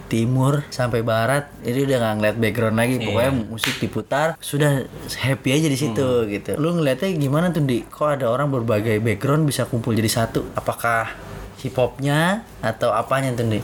timur 0.07 0.63
sampai 0.71 1.03
barat 1.03 1.51
ini 1.67 1.83
udah 1.83 1.97
nggak 1.99 2.15
ngeliat 2.19 2.37
background 2.39 2.77
lagi. 2.79 2.95
Pokoknya 3.03 3.31
musik 3.51 3.75
diputar 3.83 4.27
sudah 4.39 4.87
happy 5.19 5.49
aja 5.51 5.67
di 5.67 5.75
situ 5.75 6.07
gitu. 6.31 6.55
Lu 6.55 6.71
ngeliatnya 6.79 7.11
gimana 7.19 7.51
tuh 7.51 7.67
di 7.67 7.83
kok 7.83 8.15
ada 8.15 8.31
orang 8.31 8.47
berbagai 8.47 9.03
background 9.03 9.43
bisa 9.43 9.67
kumpul 9.67 9.91
jadi 9.91 10.07
satu? 10.07 10.55
Apakah 10.55 11.11
hip 11.59 11.75
hopnya 11.79 12.43
atau 12.59 12.91
apanya 12.91 13.31
tuh 13.35 13.47
di 13.47 13.59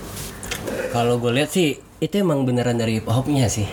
Kalau 0.89 1.21
gue 1.21 1.31
lihat 1.35 1.53
sih 1.53 1.77
itu 1.99 2.15
emang 2.23 2.47
beneran 2.47 2.79
dari 2.79 2.99
hip 2.99 3.07
hopnya 3.11 3.51
sih. 3.51 3.67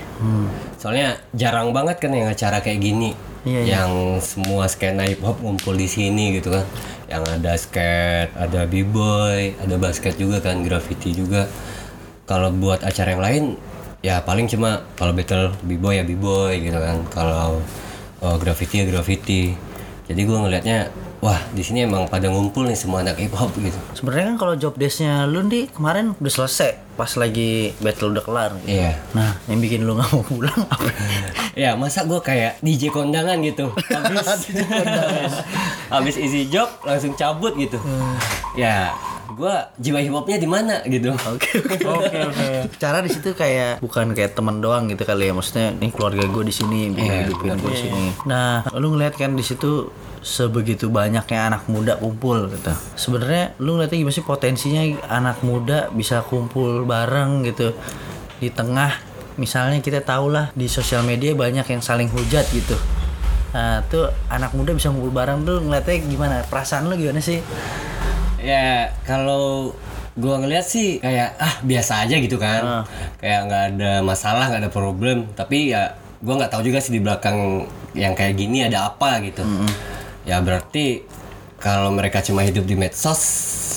Soalnya 0.77 1.17
jarang 1.31 1.71
banget 1.71 2.03
kan 2.03 2.11
yang 2.11 2.27
acara 2.27 2.59
kayak 2.59 2.83
gini. 2.83 3.15
Iya, 3.47 3.61
iya. 3.63 3.75
yang 3.79 4.19
semua 4.19 4.67
skena 4.67 5.07
hip 5.07 5.23
hop 5.23 5.39
ngumpul 5.39 5.79
di 5.79 5.87
sini 5.87 6.35
gitu 6.35 6.51
kan. 6.51 6.67
Yang 7.07 7.23
ada 7.39 7.53
skate, 7.55 8.35
ada 8.35 8.67
b-boy, 8.67 9.55
ada 9.63 9.79
basket 9.79 10.19
juga 10.19 10.43
kan, 10.43 10.67
graffiti 10.67 11.15
juga. 11.15 11.47
Kalau 12.27 12.51
buat 12.51 12.83
acara 12.83 13.15
yang 13.15 13.23
lain 13.23 13.45
ya 14.03 14.19
paling 14.23 14.51
cuma 14.51 14.83
kalau 14.99 15.15
battle 15.15 15.55
b-boy 15.63 16.03
ya 16.03 16.05
b-boy 16.05 16.59
gitu 16.59 16.79
kan. 16.83 17.07
Kalau 17.15 17.63
oh, 18.27 18.37
graffiti 18.43 18.83
ya 18.83 18.87
graffiti. 18.91 19.55
Jadi 20.11 20.21
gue 20.27 20.39
ngelihatnya 20.39 20.91
wah 21.21 21.41
di 21.53 21.63
sini 21.65 21.85
emang 21.89 22.07
pada 22.07 22.29
ngumpul 22.29 22.69
nih 22.69 22.77
semua 22.77 23.01
anak 23.01 23.17
hip 23.21 23.33
hop 23.33 23.53
gitu. 23.57 23.79
sebenarnya 23.97 24.35
kan 24.35 24.37
kalau 24.37 24.55
job 24.57 24.75
desknya 24.77 25.25
lu 25.25 25.45
di 25.49 25.67
kemarin 25.71 26.13
udah 26.17 26.33
selesai 26.33 26.97
pas 26.97 27.13
lagi 27.21 27.77
battle 27.81 28.17
udah 28.17 28.25
kelar 28.25 28.51
gitu. 28.65 28.73
Iya. 28.81 28.97
nah 29.13 29.37
yang 29.49 29.61
bikin 29.61 29.85
lu 29.85 29.97
nggak 29.97 30.09
mau 30.13 30.25
pulang 30.25 30.61
apa 30.69 30.89
Ya 31.57 31.73
masa 31.73 32.05
gue 32.05 32.21
kayak 32.21 32.61
DJ 32.61 32.93
kondangan 32.93 33.41
gitu 33.41 33.73
Habis 33.73 34.53
Habis 35.93 36.17
isi 36.21 36.53
job 36.53 36.69
langsung 36.85 37.17
cabut 37.17 37.57
gitu 37.57 37.81
Ya 38.61 38.93
gue 39.27 39.55
jiwa 39.83 39.99
hip 39.99 40.15
hopnya 40.15 40.39
di 40.39 40.49
mana 40.49 40.83
gitu. 40.87 41.11
Oke 41.11 41.59
oke. 41.59 42.19
Oke 42.31 42.49
cara 42.79 43.03
di 43.03 43.11
situ 43.11 43.35
kayak 43.35 43.83
bukan 43.83 44.15
kayak 44.15 44.39
teman 44.39 44.63
doang 44.63 44.87
gitu 44.87 45.03
kali 45.03 45.29
ya. 45.29 45.33
Maksudnya 45.35 45.75
ini 45.75 45.91
keluarga 45.91 46.25
gue 46.29 46.45
di 46.47 46.55
sini 46.55 46.95
Iya, 46.95 47.27
hidupin 47.27 47.59
gue 47.59 47.71
di 47.73 47.81
sini. 47.89 48.05
Nah 48.29 48.63
lu 48.79 48.95
ngeliat 48.95 49.19
kan 49.19 49.35
di 49.35 49.43
situ 49.43 49.91
sebegitu 50.23 50.91
banyaknya 50.91 51.51
anak 51.51 51.71
muda 51.71 51.99
kumpul 51.99 52.51
gitu. 52.51 52.73
Sebenarnya 52.95 53.55
lu 53.63 53.79
ngeliatnya 53.79 53.99
gimana 54.03 54.15
sih 54.15 54.27
potensinya 54.27 54.83
anak 55.07 55.43
muda 55.43 55.91
bisa 55.91 56.23
kumpul 56.27 56.87
bareng 56.87 57.47
gitu? 57.47 57.75
Di 58.39 58.51
tengah 58.51 58.95
misalnya 59.37 59.79
kita 59.85 60.01
tahu 60.03 60.33
lah 60.33 60.51
di 60.57 60.67
sosial 60.67 61.05
media 61.05 61.37
banyak 61.37 61.67
yang 61.67 61.83
saling 61.83 62.11
hujat 62.11 62.47
gitu. 62.51 62.75
Nah 63.55 63.81
tuh 63.89 64.11
anak 64.29 64.53
muda 64.53 64.75
bisa 64.77 64.91
kumpul 64.93 65.15
bareng 65.15 65.47
tuh 65.47 65.63
ngeliatnya 65.63 65.97
gimana? 66.05 66.35
Perasaan 66.45 66.91
lu 66.91 66.99
gimana 66.99 67.23
sih 67.23 67.41
Ya 68.47 68.95
kalau 69.03 69.75
gue 70.15 70.35
ngeliat 70.39 70.65
sih 70.65 70.97
kayak 70.97 71.35
ah 71.37 71.55
biasa 71.61 72.07
aja 72.07 72.17
gitu 72.17 72.39
kan. 72.39 72.87
Kayak 73.19 73.41
nggak 73.45 73.63
ada 73.75 73.93
masalah 74.01 74.47
nggak 74.47 74.63
ada 74.63 74.71
problem. 74.71 75.27
Tapi 75.35 75.75
ya 75.75 75.93
gue 76.17 76.31
nggak 76.33 76.49
tahu 76.49 76.63
juga 76.65 76.79
sih 76.79 76.95
di 76.95 77.03
belakang 77.03 77.67
yang 77.93 78.15
kayak 78.15 78.39
gini 78.39 78.63
ada 78.63 78.87
apa 78.87 79.19
gitu. 79.21 79.43
Ya 80.23 80.39
berarti 80.39 81.03
kalau 81.59 81.91
mereka 81.91 82.23
cuma 82.23 82.41
hidup 82.41 82.63
di 82.63 82.79
medsos 82.79 83.21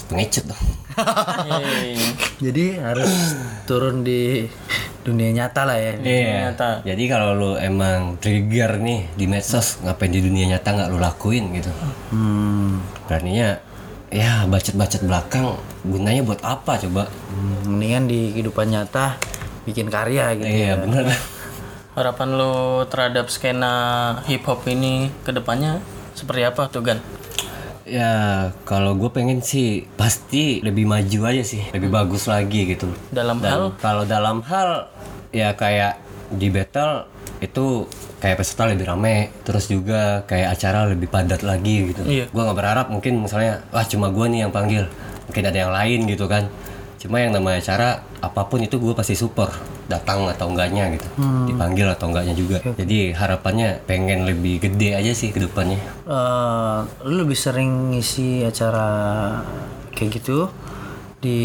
pengecut 0.06 0.46
dong. 0.46 0.64
Jadi 2.46 2.76
harus 2.78 3.08
turun 3.64 4.04
di 4.04 4.46
dunia 5.00 5.32
nyata 5.32 5.64
lah 5.64 5.78
ya 5.80 5.94
Iya. 5.96 6.52
Nyata. 6.52 6.70
Jadi 6.84 7.04
kalau 7.08 7.32
lu 7.34 7.52
emang 7.56 8.20
trigger 8.20 8.78
nih 8.78 9.08
di 9.16 9.26
medsos, 9.26 9.80
ngapain 9.80 10.12
di 10.12 10.20
dunia 10.20 10.46
nyata 10.52 10.76
nggak 10.76 10.90
lu 10.92 11.00
lakuin 11.00 11.56
gitu? 11.56 11.72
Hmm, 12.12 12.84
Beraninya 13.08 13.56
ya 14.10 14.46
bacot-bacot 14.50 15.06
belakang 15.06 15.58
gunanya 15.86 16.22
buat 16.26 16.42
apa 16.42 16.82
coba? 16.82 17.08
hmm, 17.10 17.70
mendingan 17.70 18.04
di 18.10 18.34
kehidupan 18.34 18.74
nyata 18.74 19.18
bikin 19.70 19.88
karya 19.88 20.34
gitu. 20.38 20.50
Iya 20.50 20.82
bener. 20.82 21.14
Harapan 21.94 22.30
lo 22.38 22.86
terhadap 22.90 23.30
skena 23.30 23.74
hip 24.26 24.46
hop 24.50 24.66
ini 24.66 25.14
ke 25.22 25.30
depannya 25.30 25.84
seperti 26.18 26.42
apa 26.48 26.68
tuh 26.72 26.82
Gan? 26.86 27.00
Ya 27.90 28.14
kalau 28.70 28.94
gue 28.94 29.10
pengen 29.10 29.42
sih 29.42 29.90
pasti 29.98 30.62
lebih 30.62 30.86
maju 30.86 31.20
aja 31.26 31.42
sih, 31.42 31.66
lebih 31.74 31.90
bagus 31.90 32.30
lagi 32.30 32.70
gitu. 32.70 32.90
Dalam 33.10 33.42
Dan 33.42 33.50
hal 33.50 33.64
kalau 33.82 34.06
dalam 34.06 34.46
hal 34.46 34.94
ya 35.34 35.58
kayak 35.58 35.98
di 36.30 36.48
battle 36.54 37.10
itu 37.40 37.88
kayak 38.20 38.38
peserta 38.40 38.68
lebih 38.68 38.86
rame, 38.86 39.32
terus 39.48 39.72
juga 39.72 40.28
kayak 40.28 40.60
acara 40.60 40.90
lebih 40.92 41.08
padat 41.08 41.42
lagi 41.42 41.94
gitu. 41.94 42.02
Iya. 42.06 42.26
Gua 42.30 42.50
nggak 42.50 42.58
berharap 42.58 42.88
mungkin 42.92 43.24
misalnya 43.24 43.64
wah 43.72 43.86
cuma 43.88 44.12
gua 44.12 44.28
nih 44.28 44.48
yang 44.48 44.52
panggil, 44.54 44.86
mungkin 45.26 45.44
ada 45.46 45.58
yang 45.58 45.72
lain 45.72 46.00
gitu 46.06 46.28
kan. 46.28 46.52
Cuma 47.00 47.24
yang 47.24 47.32
namanya 47.32 47.64
acara 47.64 48.04
apa 48.20 48.44
pun 48.52 48.60
itu 48.60 48.76
gue 48.76 48.92
pasti 48.92 49.16
support, 49.16 49.56
datang 49.88 50.28
atau 50.28 50.52
enggaknya 50.52 50.92
gitu, 51.00 51.08
dipanggil 51.48 51.88
atau 51.96 52.12
enggaknya 52.12 52.36
juga. 52.36 52.60
Jadi 52.76 53.16
harapannya 53.16 53.80
pengen 53.88 54.28
lebih 54.28 54.60
gede 54.60 55.00
aja 55.00 55.16
sih 55.16 55.32
ke 55.32 55.40
depannya. 55.40 55.80
Eh, 56.04 56.80
lu 57.08 57.24
lebih 57.24 57.40
sering 57.40 57.96
ngisi 57.96 58.44
acara 58.44 58.92
kayak 59.96 60.12
gitu 60.20 60.52
di 61.24 61.40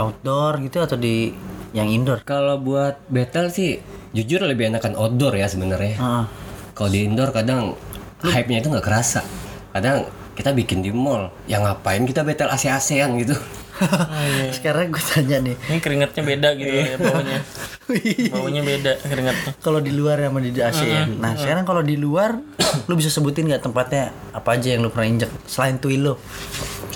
outdoor 0.00 0.64
gitu 0.64 0.80
atau 0.80 0.96
di 0.96 1.36
yang 1.74 1.90
indoor 1.90 2.22
Kalau 2.22 2.62
buat 2.62 3.02
battle 3.10 3.50
sih 3.50 3.82
jujur 4.14 4.46
lebih 4.46 4.70
enakan 4.70 4.94
outdoor 4.94 5.34
ya 5.34 5.50
sebenarnya. 5.50 5.98
Heeh. 5.98 6.24
Kalau 6.72 6.90
di 6.90 7.02
indoor 7.02 7.34
kadang 7.34 7.74
hype-nya 8.22 8.62
itu 8.62 8.70
nggak 8.70 8.86
kerasa. 8.86 9.26
Kadang 9.74 10.06
kita 10.38 10.54
bikin 10.54 10.82
di 10.82 10.90
mall, 10.90 11.30
yang 11.50 11.62
ngapain 11.66 12.02
kita 12.06 12.22
battle 12.22 12.50
AC-ACan 12.50 13.10
gitu. 13.18 13.34
sekarang 14.54 14.94
gue 14.94 15.02
tanya 15.02 15.42
nih 15.42 15.58
Ini 15.58 15.82
keringatnya 15.82 16.22
beda 16.22 16.48
gitu 16.54 16.70
ya 16.78 16.94
baunya. 16.94 17.42
Baunya 18.30 18.62
beda 18.62 19.02
keringatnya. 19.02 19.50
kalau 19.58 19.82
di 19.82 19.90
luar 19.90 20.22
sama 20.22 20.38
di 20.38 20.54
AC 20.54 20.80
ya 20.86 21.10
nah 21.10 21.34
sekarang 21.34 21.66
kalau 21.66 21.82
di 21.82 21.98
luar 21.98 22.38
lu 22.88 22.94
bisa 22.94 23.10
sebutin 23.10 23.50
nggak 23.50 23.66
tempatnya 23.66 24.14
apa 24.30 24.54
aja 24.54 24.78
yang 24.78 24.86
lu 24.86 24.94
pernah 24.94 25.10
injek 25.10 25.26
selain 25.50 25.82
Twilo 25.82 26.22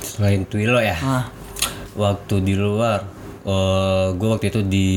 Selain 0.07 0.47
Twilo 0.47 0.79
ya, 0.79 0.95
ah 1.03 1.26
waktu 1.99 2.47
di 2.47 2.55
luar, 2.55 3.03
gue 4.11 4.28
waktu 4.28 4.46
itu 4.49 4.61
di 4.62 4.88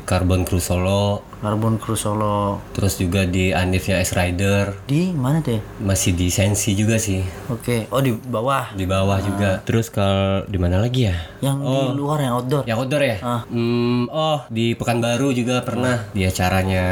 Carbon 0.00 0.42
Crew 0.42 0.58
Solo, 0.58 1.24
Carbon 1.38 1.76
Crew 1.76 1.94
Solo 1.94 2.60
terus 2.70 2.96
juga 2.96 3.24
di 3.24 3.48
Anifnya 3.50 3.96
S 3.98 4.12
Rider, 4.12 4.76
di 4.84 5.08
mana 5.10 5.40
tuh 5.40 5.56
ya? 5.56 5.60
masih 5.80 6.12
di 6.12 6.28
Sensi 6.28 6.72
juga 6.72 6.96
sih, 6.96 7.24
Oke, 7.48 7.88
oh 7.88 7.98
di 7.98 8.12
bawah. 8.12 8.72
di 8.72 8.84
bawah 8.84 9.18
juga. 9.18 9.60
Terus 9.62 9.88
kalau 9.88 10.44
di 10.44 10.56
mana 10.56 10.78
lagi 10.78 11.06
ya? 11.06 11.16
Yang 11.40 11.56
di 11.60 11.76
luar 11.94 12.18
yang 12.20 12.32
outdoor. 12.34 12.62
Yang 12.64 12.78
outdoor 12.78 13.02
ya? 13.02 13.16
Hmm, 13.44 14.04
oh 14.06 14.38
di 14.48 14.74
Pekanbaru 14.74 15.32
juga 15.32 15.60
pernah 15.60 16.04
di 16.10 16.22
acaranya 16.22 16.84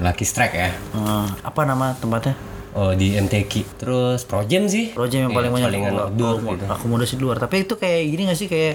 Lucky 0.00 0.24
Strike 0.24 0.54
ya. 0.54 0.70
Ah, 0.94 1.28
apa 1.42 1.60
nama 1.62 1.92
tempatnya? 1.92 2.32
Oh 2.72 2.92
di 2.92 3.12
MTQ. 3.12 3.76
Terus 3.76 4.24
Projem 4.24 4.68
sih. 4.68 4.92
Projem 4.92 5.24
yang 5.24 5.32
Iya, 5.32 5.38
paling 5.38 5.50
banyak 5.50 5.64
palingan 5.66 5.92
aku- 5.92 6.04
outdoor 6.06 6.34
aku- 6.34 6.48
gitu. 6.52 6.64
akomodasi 6.68 7.12
di 7.12 7.22
luar. 7.22 7.36
Tapi 7.38 7.56
itu 7.62 7.74
kayak 7.74 8.00
gini 8.06 8.22
gak 8.26 8.36
sih 8.36 8.46
kayak 8.46 8.74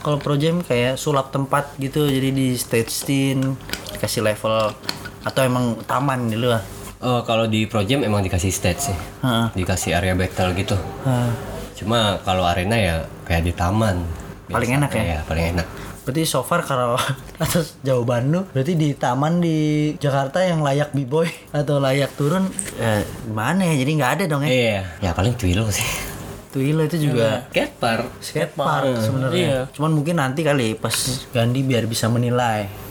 kalau 0.00 0.18
Projem 0.18 0.64
kayak 0.64 0.96
sulap 0.96 1.30
tempat 1.30 1.76
gitu. 1.76 2.08
Jadi 2.08 2.28
di 2.32 2.48
stage 2.56 2.90
scene 2.90 3.56
dikasih 3.96 4.24
level 4.24 4.72
atau 5.20 5.40
emang 5.44 5.76
taman 5.84 6.32
di 6.32 6.36
luar. 6.40 6.64
Oh 7.00 7.24
kalau 7.24 7.48
di 7.48 7.64
Projem 7.64 8.04
emang 8.04 8.20
dikasih 8.20 8.52
stage 8.52 8.92
sih. 8.92 8.96
Heeh. 9.24 9.46
Dikasih 9.56 9.96
area 9.96 10.12
battle 10.12 10.52
gitu. 10.56 10.76
Ah, 11.04 11.32
Cuma 11.76 12.20
kalau 12.28 12.44
arena 12.44 12.76
ya 12.76 12.94
kayak 13.24 13.44
di 13.48 13.52
taman. 13.56 14.04
Paling 14.52 14.76
enak 14.76 14.90
ya? 14.92 15.02
Iya, 15.04 15.18
paling 15.24 15.56
enak. 15.56 15.66
Berarti 16.04 16.28
so 16.28 16.44
far 16.44 16.60
kalau 16.64 17.00
atas 17.44 17.76
jawaban 17.80 18.28
lu 18.28 18.40
berarti 18.52 18.76
di 18.76 18.92
taman 18.92 19.40
di 19.40 19.92
Jakarta 19.96 20.44
yang 20.44 20.60
layak 20.60 20.92
b-boy 20.92 21.28
atau 21.56 21.80
layak 21.80 22.12
turun 22.20 22.48
eh, 22.76 23.04
mana 23.32 23.64
ya? 23.64 23.74
Jadi 23.80 23.90
nggak 23.96 24.12
ada 24.20 24.24
dong 24.28 24.42
ya. 24.44 24.50
Iya, 24.52 24.80
ya 25.00 25.10
paling 25.16 25.36
Twilo 25.40 25.68
sih. 25.72 26.09
Twilo 26.50 26.82
itu 26.82 26.98
juga 26.98 27.46
Skatepark. 27.54 28.10
skatepark 28.18 28.98
sebenarnya. 28.98 29.38
Iya. 29.38 29.60
Cuman 29.70 29.90
mungkin 29.94 30.18
nanti 30.18 30.42
kali 30.42 30.74
pas 30.74 30.94
Gandhi 31.30 31.62
biar 31.62 31.86
bisa 31.86 32.10
menilai. 32.10 32.89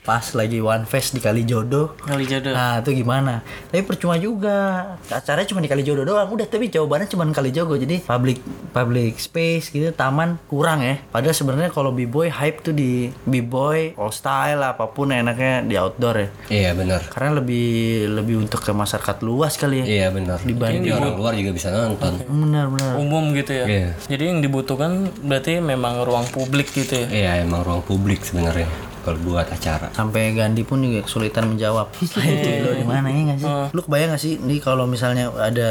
Pas 0.00 0.24
lagi 0.32 0.58
one 0.58 0.84
face 0.84 1.12
di 1.12 1.20
kali 1.20 1.44
jodoh. 1.44 1.92
Kali 1.98 2.24
jodoh. 2.24 2.50
Nah 2.50 2.80
itu 2.80 2.96
gimana? 2.96 3.44
Tapi 3.68 3.84
percuma 3.84 4.16
juga. 4.16 4.96
Acaranya 5.06 5.44
cuma 5.44 5.60
di 5.60 5.68
kali 5.68 5.84
jodoh 5.84 6.02
doang. 6.02 6.24
Udah 6.26 6.44
tapi 6.44 6.66
jawabannya 6.66 7.06
cuma 7.06 7.28
kali 7.28 7.52
jodoh. 7.52 7.76
Jadi 7.76 8.00
public 8.00 8.40
public 8.72 9.16
space 9.16 9.68
gitu 9.68 9.92
taman 9.92 10.40
kurang 10.46 10.80
ya. 10.80 10.98
Padahal 11.06 11.32
sebenarnya 11.32 11.68
kalau 11.68 11.92
b-boy 11.92 12.28
hype 12.28 12.62
tuh 12.62 12.72
di 12.72 13.12
b-boy, 13.22 13.92
all 13.94 14.08
style 14.10 14.62
apa 14.62 14.88
pun 14.88 15.12
enaknya 15.12 15.60
di 15.62 15.76
outdoor 15.76 16.16
ya. 16.16 16.28
Iya 16.48 16.70
benar. 16.72 17.04
Karena 17.06 17.36
lebih 17.36 17.68
lebih 18.10 18.40
untuk 18.40 18.64
ke 18.64 18.72
masyarakat 18.72 19.16
luas 19.20 19.60
kali 19.60 19.84
ya. 19.84 19.86
Iya 19.86 20.06
benar. 20.10 20.40
Dibanding- 20.40 20.80
Jadi 20.82 20.96
orang 20.96 21.14
luar 21.14 21.32
juga 21.36 21.50
bisa 21.52 21.68
nonton. 21.68 22.24
Benar 22.24 22.72
benar. 22.72 22.92
Umum 22.96 23.36
gitu 23.36 23.52
ya. 23.52 23.64
Iya. 23.68 23.88
Jadi 24.08 24.22
yang 24.26 24.40
dibutuhkan 24.40 25.12
berarti 25.20 25.60
memang 25.60 26.00
ruang 26.02 26.24
publik 26.26 26.72
gitu 26.72 27.04
ya. 27.04 27.06
Iya 27.06 27.30
emang 27.44 27.60
ruang 27.62 27.84
publik 27.84 28.24
sebenarnya 28.24 28.89
kalau 29.10 29.18
buat 29.26 29.46
acara. 29.50 29.90
sampai 29.90 30.30
Gandhi 30.32 30.62
pun 30.62 30.78
juga 30.78 31.02
kesulitan 31.02 31.50
menjawab. 31.50 31.90
Itu 31.98 32.22
lo 32.62 32.70
di 32.78 32.86
mana 32.86 33.10
ya 33.10 33.20
nggak 33.26 33.38
sih? 33.42 33.50
Lu 33.74 33.80
kebayang 33.82 34.14
nggak 34.14 34.22
sih? 34.22 34.38
Nih 34.38 34.62
kalau 34.62 34.86
misalnya 34.86 35.34
ada 35.34 35.70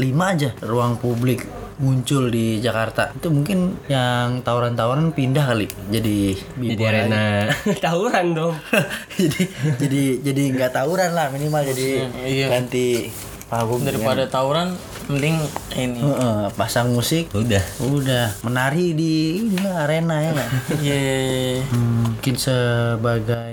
lima 0.00 0.32
aja 0.32 0.56
ruang 0.64 0.96
publik 0.96 1.44
muncul 1.80 2.28
di 2.28 2.60
Jakarta 2.60 3.08
itu 3.16 3.32
mungkin 3.32 3.72
yang 3.88 4.40
tawuran-tawuran 4.40 5.12
pindah 5.12 5.44
kali. 5.44 5.68
Jadi 5.88 6.36
Jadi 6.56 6.82
arena 6.84 7.48
tawuran 7.84 8.32
dong. 8.32 8.56
jadi 9.20 9.42
jadi 9.76 10.02
jadi 10.24 10.42
nggak 10.56 10.72
tawuran 10.72 11.12
lah 11.12 11.28
minimal. 11.28 11.60
Jadi 11.60 12.04
Iya. 12.20 12.48
ganti 12.48 13.08
panggung 13.50 13.82
Daripada 13.82 14.24
tawuran 14.24 14.78
mending 15.04 15.42
ini. 15.74 15.98
Heeh, 15.98 16.54
pasang 16.54 16.88
musik 16.88 17.34
Udah. 17.34 17.58
udah 17.82 18.30
menari 18.40 18.94
di 18.94 19.12
inilah 19.42 19.84
arena 19.84 20.22
ya 20.22 20.30
nggak 20.30 20.50
Iya. 20.80 20.94
iya, 20.94 21.16
iya. 21.18 21.62
Hmm, 21.66 22.14
mungkin 22.14 22.34
sebagai 22.38 23.50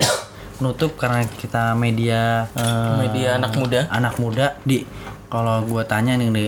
penutup 0.54 0.94
karena 0.94 1.26
kita 1.26 1.74
media 1.74 2.46
eh, 2.52 2.94
Media 3.00 3.34
anak 3.34 3.52
muda. 3.52 3.80
anak 3.90 4.14
muda 4.16 4.54
di 4.62 4.86
kalau 5.26 5.60
gua 5.62 5.82
tanya 5.82 6.14
nih 6.14 6.30
di 6.30 6.46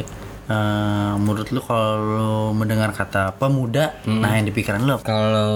eh, 0.51 1.12
menurut 1.14 1.48
lu 1.48 1.62
kalau 1.62 2.51
mendengar 2.51 2.90
kata 2.90 3.32
pemuda 3.32 3.94
nah 4.05 4.34
yang 4.34 4.44
di 4.44 4.53
pikiran 4.53 4.82
lu? 4.82 4.96
Kalau 5.01 5.53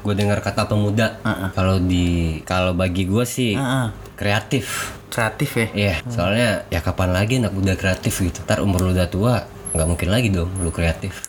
gue 0.00 0.14
dengar 0.14 0.40
kata 0.40 0.64
pemuda, 0.64 1.20
kalau 1.52 1.76
di 1.78 2.40
kalau 2.42 2.72
bagi 2.72 3.04
gue 3.04 3.24
sih 3.24 3.52
Heeh, 3.52 3.86
kreatif. 4.14 4.96
kreatif 5.08 5.50
ya 5.52 5.68
Iya, 5.70 5.94
soalnya 6.06 6.48
ya 6.66 6.80
kapan 6.80 7.10
lagi 7.10 7.36
anak 7.36 7.52
muda 7.52 7.74
kreatif 7.74 8.18
gitu. 8.18 8.40
Ntar 8.42 8.60
umur 8.60 8.82
lu 8.82 8.92
udah 8.92 9.08
tua, 9.08 9.34
nggak 9.68 9.86
mungkin 9.86 10.08
lagi 10.08 10.28
dong 10.28 10.48
lu 10.58 10.70
kreatif. 10.70 11.28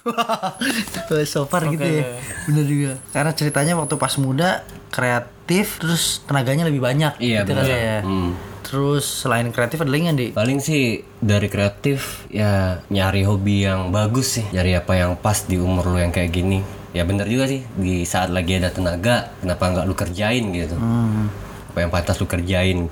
so 1.25 1.43
far 1.43 1.65
gitu 1.65 1.81
ya 1.81 2.15
bener 2.45 2.63
juga 2.63 2.91
karena 3.09 3.31
ceritanya 3.31 3.73
waktu 3.75 3.95
pas 3.95 4.13
muda 4.15 4.61
kreatif 4.89 5.77
terus 5.77 6.21
tenaganya 6.23 6.63
lebih 6.63 6.79
banyak 6.79 7.17
Iya, 7.17 7.41
gitu 7.41 7.51
kali 7.51 7.65
benar. 7.65 7.79
ya 7.81 7.99
Hmm. 8.01 8.31
Terus 8.69 9.25
selain 9.25 9.49
kreatif 9.49 9.81
ada 9.81 9.89
lagi 9.89 10.05
nggak 10.05 10.17
di 10.21 10.27
Paling 10.29 10.61
sih 10.61 11.01
dari 11.17 11.49
kreatif 11.49 12.29
ya 12.29 12.77
nyari 12.93 13.25
hobi 13.25 13.65
yang 13.65 13.89
bagus 13.89 14.37
sih, 14.37 14.45
nyari 14.53 14.77
apa 14.77 14.93
yang 14.93 15.17
pas 15.17 15.41
di 15.41 15.57
umur 15.57 15.89
lu 15.89 15.97
yang 15.97 16.13
kayak 16.13 16.29
gini. 16.29 16.61
Ya 16.93 17.01
bener 17.01 17.25
juga 17.25 17.49
sih 17.49 17.65
di 17.73 18.05
saat 18.05 18.29
lagi 18.29 18.61
ada 18.61 18.69
tenaga, 18.69 19.33
kenapa 19.41 19.73
nggak 19.73 19.85
lu 19.89 19.95
kerjain 19.97 20.45
gitu? 20.53 20.77
Hmm. 20.77 21.33
Apa 21.73 21.77
yang 21.81 21.89
pantas 21.89 22.21
lu 22.21 22.29
kerjain. 22.29 22.85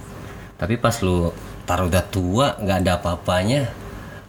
Tapi 0.58 0.82
pas 0.82 0.98
lu 1.06 1.30
taruh 1.70 1.86
udah 1.86 2.06
tua 2.10 2.58
nggak 2.58 2.78
ada 2.82 2.92
apa-apanya, 2.98 3.70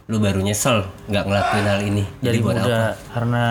lu 0.05 0.21
baru 0.21 0.45
nyesel 0.45 0.85
nggak 1.09 1.25
ngelakuin 1.25 1.65
hal 1.65 1.81
ini. 1.81 2.03
Jadi 2.21 2.37
buat 2.45 2.61
muda 2.61 2.69
apa? 2.69 2.89
karena 3.17 3.45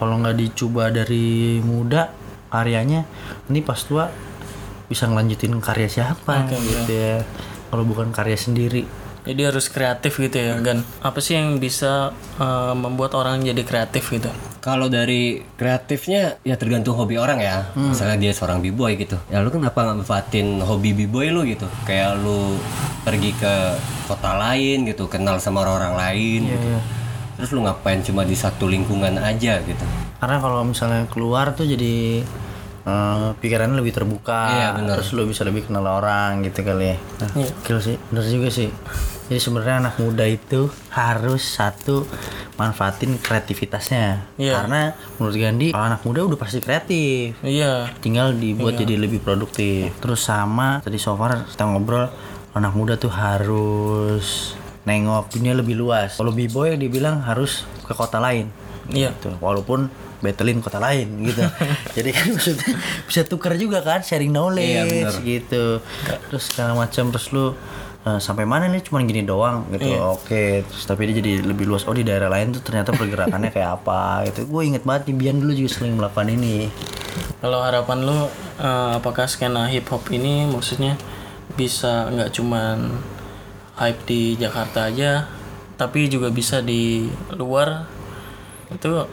kalau 0.00 0.14
nggak 0.24 0.36
dicoba 0.40 0.88
dari 0.88 1.60
muda 1.60 2.08
karyanya 2.52 3.08
ini 3.48 3.60
pas 3.64 3.80
tua 3.80 4.08
bisa 4.92 5.08
ngelanjutin 5.08 5.56
karya 5.58 5.88
siapa 5.88 6.44
gitu 6.52 6.92
ya 6.92 7.24
kalau 7.68 7.82
bukan 7.82 8.12
karya 8.12 8.36
sendiri 8.36 8.84
Jadi 9.22 9.38
harus 9.46 9.70
kreatif 9.70 10.18
gitu 10.18 10.34
ya, 10.34 10.58
Gan. 10.58 10.82
Apa 10.98 11.22
sih 11.22 11.38
yang 11.38 11.62
bisa 11.62 12.10
eh, 12.42 12.74
membuat 12.74 13.14
orang 13.14 13.38
jadi 13.38 13.62
kreatif 13.62 14.10
gitu? 14.10 14.26
Kalau 14.58 14.90
dari 14.90 15.38
kreatifnya 15.54 16.42
ya 16.42 16.58
tergantung 16.58 16.98
hobi 16.98 17.22
orang 17.22 17.38
ya. 17.38 17.70
Misalnya 17.78 18.18
dia 18.18 18.34
seorang 18.34 18.58
b-boy 18.58 18.98
gitu. 18.98 19.14
Ya 19.30 19.38
lu 19.38 19.54
kenapa 19.54 19.86
nggak 19.86 20.02
manfaatin 20.02 20.58
hobi 20.58 20.90
b-boy 20.90 21.30
lu 21.30 21.46
gitu? 21.46 21.70
Kayak 21.86 22.18
lu 22.18 22.58
pergi 23.06 23.30
ke 23.38 23.78
kota 24.10 24.34
lain 24.34 24.90
gitu, 24.90 25.06
kenal 25.06 25.38
sama 25.38 25.62
orang-orang 25.62 25.94
lain 25.94 26.40
gitu. 26.50 26.68
Terus 27.38 27.50
lu 27.54 27.62
ngapain 27.62 28.02
cuma 28.02 28.26
di 28.26 28.34
satu 28.34 28.66
lingkungan 28.66 29.22
aja 29.22 29.62
gitu. 29.62 29.86
karena 30.18 30.38
kalau 30.38 30.62
misalnya 30.62 31.06
keluar 31.06 31.54
tuh 31.54 31.66
jadi 31.66 32.26
eh, 32.86 33.28
pikirannya 33.38 33.76
lebih 33.78 33.94
terbuka. 33.94 34.42
Iya, 34.50 34.68
bener. 34.78 34.94
terus 34.98 35.14
lu 35.14 35.26
bisa 35.26 35.42
lebih 35.46 35.66
kenal 35.66 35.86
orang 35.86 36.42
gitu 36.46 36.62
kali 36.66 36.94
ya. 36.94 36.96
Nah, 37.22 37.30
gokil 37.36 37.78
sih 37.82 37.96
bener 38.10 38.24
juga 38.26 38.48
sih. 38.50 38.68
Jadi 39.32 39.40
sebenarnya 39.40 39.88
anak 39.88 39.94
muda 39.96 40.28
itu 40.28 40.68
harus 40.92 41.40
satu 41.40 42.04
manfaatin 42.60 43.16
kreativitasnya. 43.16 44.28
Iya. 44.36 44.60
karena 44.60 44.80
menurut 45.16 45.36
Gandhi 45.38 45.68
kalau 45.72 45.86
anak 45.88 46.02
muda 46.04 46.20
udah 46.28 46.38
pasti 46.38 46.58
kreatif. 46.60 47.38
Iya. 47.40 47.88
tinggal 48.04 48.36
dibuat 48.36 48.76
jadi 48.76 48.98
lebih 49.00 49.24
produktif. 49.24 49.94
Terus 50.02 50.20
sama 50.20 50.84
tadi 50.84 51.00
so 51.00 51.16
far 51.16 51.48
kita 51.48 51.64
ngobrol 51.64 52.10
anak 52.52 52.72
muda 52.76 53.00
tuh 53.00 53.08
harus 53.08 54.52
nengok 54.84 55.32
dunia 55.32 55.54
lebih 55.54 55.78
luas. 55.78 56.18
Kalau 56.18 56.34
b-boy 56.34 56.76
dibilang 56.76 57.22
harus 57.22 57.64
ke 57.86 57.94
kota 57.94 58.18
lain. 58.18 58.50
Iya. 58.90 59.14
gitu. 59.14 59.38
Walaupun 59.38 59.86
battlein 60.22 60.62
kota 60.62 60.78
lain 60.78 61.26
gitu. 61.26 61.42
Jadi 61.98 62.10
kan 62.14 62.26
maksudnya 62.30 62.72
bisa 63.04 63.26
tuker 63.26 63.52
juga 63.54 63.82
kan 63.82 64.00
sharing 64.00 64.30
knowledge 64.30 64.64
Iya, 64.64 64.82
bener. 65.10 65.14
gitu. 65.20 65.64
Terus 66.30 66.42
segala 66.46 66.78
macam 66.78 67.10
terus 67.10 67.28
lu 67.28 67.52
eh, 68.02 68.18
sampai 68.18 68.46
mana 68.46 68.70
nih? 68.70 68.80
Cuman 68.80 69.02
gini 69.04 69.26
doang 69.26 69.66
gitu. 69.68 69.90
Oke 69.98 70.62
terus 70.62 70.86
tapi 70.86 71.10
dia 71.10 71.18
jadi 71.18 71.42
lebih 71.42 71.66
luas 71.66 71.82
oh 71.84 71.92
di 71.92 72.02
daerah 72.02 72.30
lain 72.30 72.54
tuh 72.54 72.62
ternyata 72.62 72.94
pergerakannya 72.94 73.50
kayak 73.50 73.82
apa 73.82 74.30
gitu. 74.30 74.46
Gue 74.46 74.64
inget 74.64 74.86
banget 74.86 75.10
nih 75.10 75.16
Bian 75.18 75.36
dulu 75.36 75.52
juga 75.52 75.70
sering 75.74 75.98
melakukan 75.98 76.30
ini. 76.30 76.70
Kalau 77.42 77.58
harapan 77.58 77.98
lu 78.00 78.18
eh, 78.56 78.90
apakah 78.96 79.26
skena 79.26 79.66
hip 79.66 79.90
hop 79.90 80.06
ini 80.08 80.46
maksudnya 80.46 80.94
bisa 81.52 82.08
nggak 82.08 82.30
cuman 82.32 82.96
hype 83.76 84.06
di 84.06 84.38
Jakarta 84.38 84.86
aja, 84.86 85.26
tapi 85.74 86.06
juga 86.06 86.30
bisa 86.30 86.62
di 86.62 87.10
luar? 87.34 87.84
Itu 88.70 89.04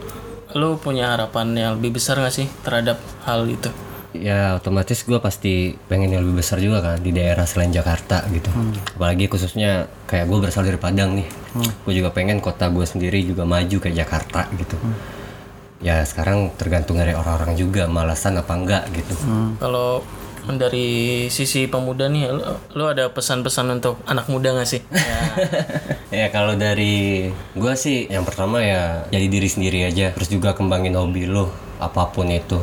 lu 0.58 0.82
punya 0.82 1.14
harapan 1.14 1.54
yang 1.54 1.72
lebih 1.78 2.00
besar 2.02 2.18
nggak 2.18 2.34
sih 2.34 2.48
terhadap 2.66 2.98
hal 3.26 3.46
itu? 3.46 3.70
ya 4.10 4.58
otomatis 4.58 5.06
gue 5.06 5.20
pasti 5.22 5.78
pengen 5.86 6.10
yang 6.10 6.26
lebih 6.26 6.42
besar 6.42 6.58
juga 6.58 6.82
kan 6.82 6.98
di 6.98 7.14
daerah 7.14 7.46
selain 7.46 7.70
Jakarta 7.70 8.26
gitu. 8.34 8.50
Apalagi 8.98 9.30
khususnya 9.30 9.86
kayak 10.10 10.26
gue 10.26 10.38
berasal 10.42 10.66
dari 10.66 10.82
Padang 10.82 11.14
nih. 11.14 11.28
Gue 11.86 11.94
juga 11.94 12.10
pengen 12.10 12.42
kota 12.42 12.74
gue 12.74 12.86
sendiri 12.86 13.22
juga 13.22 13.46
maju 13.46 13.78
kayak 13.78 13.96
Jakarta 13.96 14.50
gitu. 14.58 14.78
Ya 15.80 16.02
sekarang 16.04 16.52
tergantung 16.58 16.98
dari 16.98 17.14
orang-orang 17.14 17.56
juga 17.56 17.86
malasan 17.86 18.42
apa 18.42 18.54
enggak 18.58 18.84
gitu. 18.98 19.14
Kalau 19.62 20.02
dari 20.48 21.28
sisi 21.28 21.68
pemuda 21.68 22.08
nih, 22.08 22.32
lo, 22.32 22.60
lo 22.74 22.86
ada 22.90 23.12
pesan-pesan 23.12 23.82
untuk 23.82 24.00
anak 24.08 24.32
muda 24.32 24.56
gak 24.56 24.70
sih? 24.70 24.82
Ya, 24.92 25.20
ya 26.26 26.28
kalau 26.34 26.58
dari 26.58 27.30
gue 27.54 27.74
sih 27.78 28.10
yang 28.10 28.26
pertama 28.26 28.60
ya 28.66 29.06
jadi 29.14 29.30
diri 29.30 29.46
sendiri 29.46 29.86
aja 29.86 30.10
terus 30.10 30.28
juga 30.28 30.58
kembangin 30.58 30.98
hobi 30.98 31.30
lo 31.30 31.54
apa 31.78 32.10
pun 32.10 32.28
itu 32.34 32.58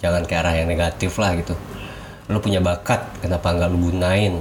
jangan 0.00 0.24
ke 0.24 0.32
arah 0.32 0.56
yang 0.56 0.68
negatif 0.72 1.20
lah 1.20 1.36
gitu 1.36 1.52
lo 2.32 2.40
punya 2.40 2.64
bakat 2.64 3.04
kenapa 3.20 3.52
nggak 3.52 3.68
lo 3.68 3.78
gunain 3.78 4.34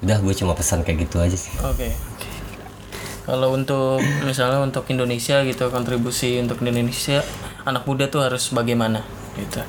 udah 0.00 0.18
gue 0.20 0.34
cuma 0.34 0.52
pesan 0.58 0.82
kayak 0.82 1.06
gitu 1.06 1.20
aja 1.20 1.36
sih 1.36 1.54
Oke. 1.64 1.92
Kalau 3.30 3.54
untuk 3.54 4.02
misalnya 4.26 4.58
untuk 4.58 4.82
Indonesia 4.90 5.44
gitu 5.46 5.70
kontribusi 5.70 6.40
untuk 6.42 6.66
Indonesia 6.66 7.22
anak 7.62 7.86
muda 7.86 8.10
tuh 8.10 8.26
harus 8.26 8.50
bagaimana 8.50 9.06
gitu. 9.38 9.62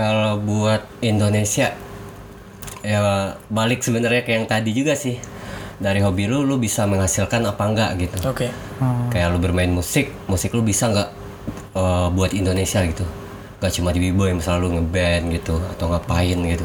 Kalau 0.00 0.40
buat 0.40 0.80
Indonesia 1.04 1.76
ya 2.80 3.36
balik 3.52 3.84
sebenarnya 3.84 4.24
kayak 4.24 4.36
yang 4.40 4.48
tadi 4.48 4.72
juga 4.72 4.96
sih 4.96 5.20
dari 5.76 6.00
hobi 6.00 6.24
lu 6.24 6.40
lu 6.48 6.56
bisa 6.56 6.88
menghasilkan 6.88 7.44
apa 7.44 7.62
enggak 7.68 7.90
gitu 8.00 8.16
Oke. 8.24 8.48
kayak 9.12 9.28
lu 9.28 9.36
bermain 9.36 9.68
musik 9.68 10.08
musik 10.24 10.56
lu 10.56 10.64
bisa 10.64 10.88
nggak 10.88 11.08
eh, 11.76 12.08
buat 12.16 12.32
Indonesia 12.32 12.80
gitu 12.88 13.04
gak 13.60 13.76
cuma 13.76 13.92
di 13.92 14.00
b-boy 14.00 14.32
misalnya 14.32 14.64
lu 14.64 14.68
ngeband 14.80 15.36
gitu 15.36 15.60
atau 15.76 15.92
ngapain 15.92 16.38
gitu 16.48 16.64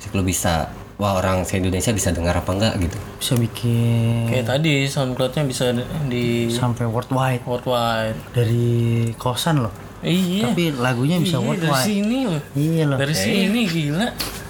musik 0.00 0.12
lu 0.16 0.24
bisa 0.24 0.72
wah 0.96 1.20
orang 1.20 1.44
se 1.44 1.60
Indonesia 1.60 1.92
bisa 1.92 2.16
dengar 2.16 2.32
apa 2.40 2.48
enggak 2.56 2.74
gitu 2.80 2.96
Bisa 3.20 3.36
bikin 3.36 4.32
Kayak 4.32 4.56
tadi 4.56 4.88
SoundCloud-nya 4.88 5.44
bisa 5.44 5.76
di 6.08 6.48
sampai 6.48 6.88
worldwide 6.88 7.44
worldwide. 7.44 8.16
dari 8.32 9.12
kosan 9.20 9.68
loh. 9.68 9.72
Iya. 10.00 10.48
Tapi 10.48 10.64
lagunya 10.74 11.16
bisa 11.16 11.36
Iya, 11.36 11.44
dari 11.44 11.48
worldwide. 11.60 11.84
sini 11.84 12.18
loh. 12.24 12.42
Iya 12.52 12.82
loh. 12.88 12.96
Dari 12.96 13.14
sini 13.14 13.60
gila. 13.64 14.06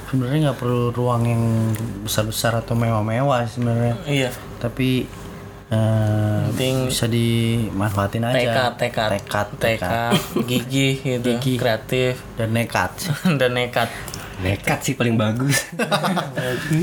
Sebenarnya 0.06 0.38
nggak 0.44 0.58
perlu 0.58 0.82
ruang 0.90 1.22
yang 1.24 1.42
besar-besar 2.02 2.52
atau 2.56 2.74
mewah-mewah 2.74 3.46
sebenarnya. 3.46 3.94
Iya. 4.04 4.30
Tapi 4.58 5.06
eh, 5.70 6.40
Penting 6.50 6.90
bisa 6.90 7.06
dimanfaatin 7.06 8.22
aja. 8.24 8.34
tekad, 8.34 8.72
tekad, 8.76 9.10
tekad, 9.16 9.48
tekad, 9.54 10.12
gigih 10.42 10.98
gitu, 10.98 11.30
kreatif 11.56 12.18
dan 12.34 12.50
nekat. 12.50 12.90
dan 13.40 13.54
nekat. 13.54 13.86
Nekat 14.40 14.78
sih 14.82 14.94
paling 14.96 15.16
bagus 15.16 15.68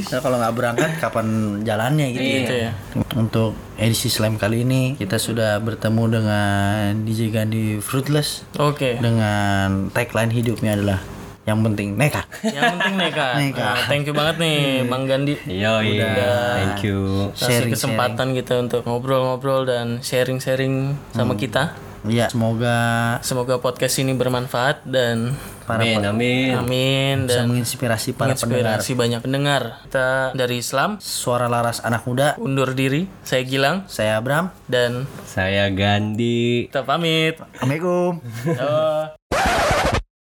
Nah, 0.07 0.19
kalau 0.21 0.37
nggak 0.39 0.53
berangkat 0.55 0.91
kapan 1.01 1.27
jalannya 1.63 2.13
gitu, 2.13 2.23
Gitu 2.43 2.53
ya. 2.67 2.71
Untuk 3.17 3.57
edisi 3.75 4.07
slam 4.07 4.37
kali 4.37 4.63
ini 4.63 4.93
kita 4.95 5.17
sudah 5.17 5.57
bertemu 5.59 6.03
dengan 6.21 7.01
DJ 7.03 7.33
Gandhi 7.33 7.81
Fruitless 7.81 8.45
Oke. 8.57 8.97
dengan 9.01 9.89
tagline 9.91 10.31
hidupnya 10.31 10.77
adalah 10.77 10.99
yang 11.47 11.63
penting 11.63 11.95
nekat. 11.95 12.27
Yang 12.43 12.75
penting 12.75 12.93
nekat. 12.99 13.33
Nekat. 13.39 13.63
Nah, 13.63 13.87
thank 13.87 14.03
you 14.03 14.11
banget 14.11 14.35
nih 14.35 14.83
Bang 14.83 15.07
Gandhi. 15.07 15.39
Yo, 15.47 15.79
iya. 15.79 16.11
Thank 16.59 16.83
you. 16.83 17.31
Kasih 17.31 17.71
kesempatan 17.71 18.35
kita 18.35 18.59
untuk 18.59 18.83
ngobrol-ngobrol 18.83 19.63
dan 19.63 20.03
sharing-sharing 20.03 20.99
sama 21.15 21.39
kita. 21.39 21.71
Iya, 22.03 22.27
semoga 22.27 22.77
Semoga 23.23 23.63
podcast 23.63 23.95
ini 24.03 24.11
bermanfaat 24.11 24.83
dan 24.91 25.39
para 25.67 25.83
Amin, 25.83 25.99
amin. 25.99 26.55
amin 26.55 27.15
bisa 27.27 27.43
dan 27.43 27.51
menginspirasi 27.51 28.15
para 28.15 28.31
pendengar. 28.31 28.79
menginspirasi 28.79 28.91
banyak 28.95 29.19
pendengar. 29.19 29.61
Kita 29.83 30.07
dari 30.31 30.55
Islam 30.57 30.95
Suara 30.97 31.45
laras 31.45 31.83
anak 31.83 32.07
muda. 32.07 32.39
undur 32.39 32.71
diri. 32.71 33.11
Saya 33.21 33.43
Gilang 33.43 33.83
Saya 33.85 34.15
Abram. 34.15 34.47
dan 34.65 35.03
Saya 35.27 35.67
Gandhi. 35.67 36.71
kita 36.71 36.81
pamit. 36.81 37.35
Assalamualaikum. 37.59 38.23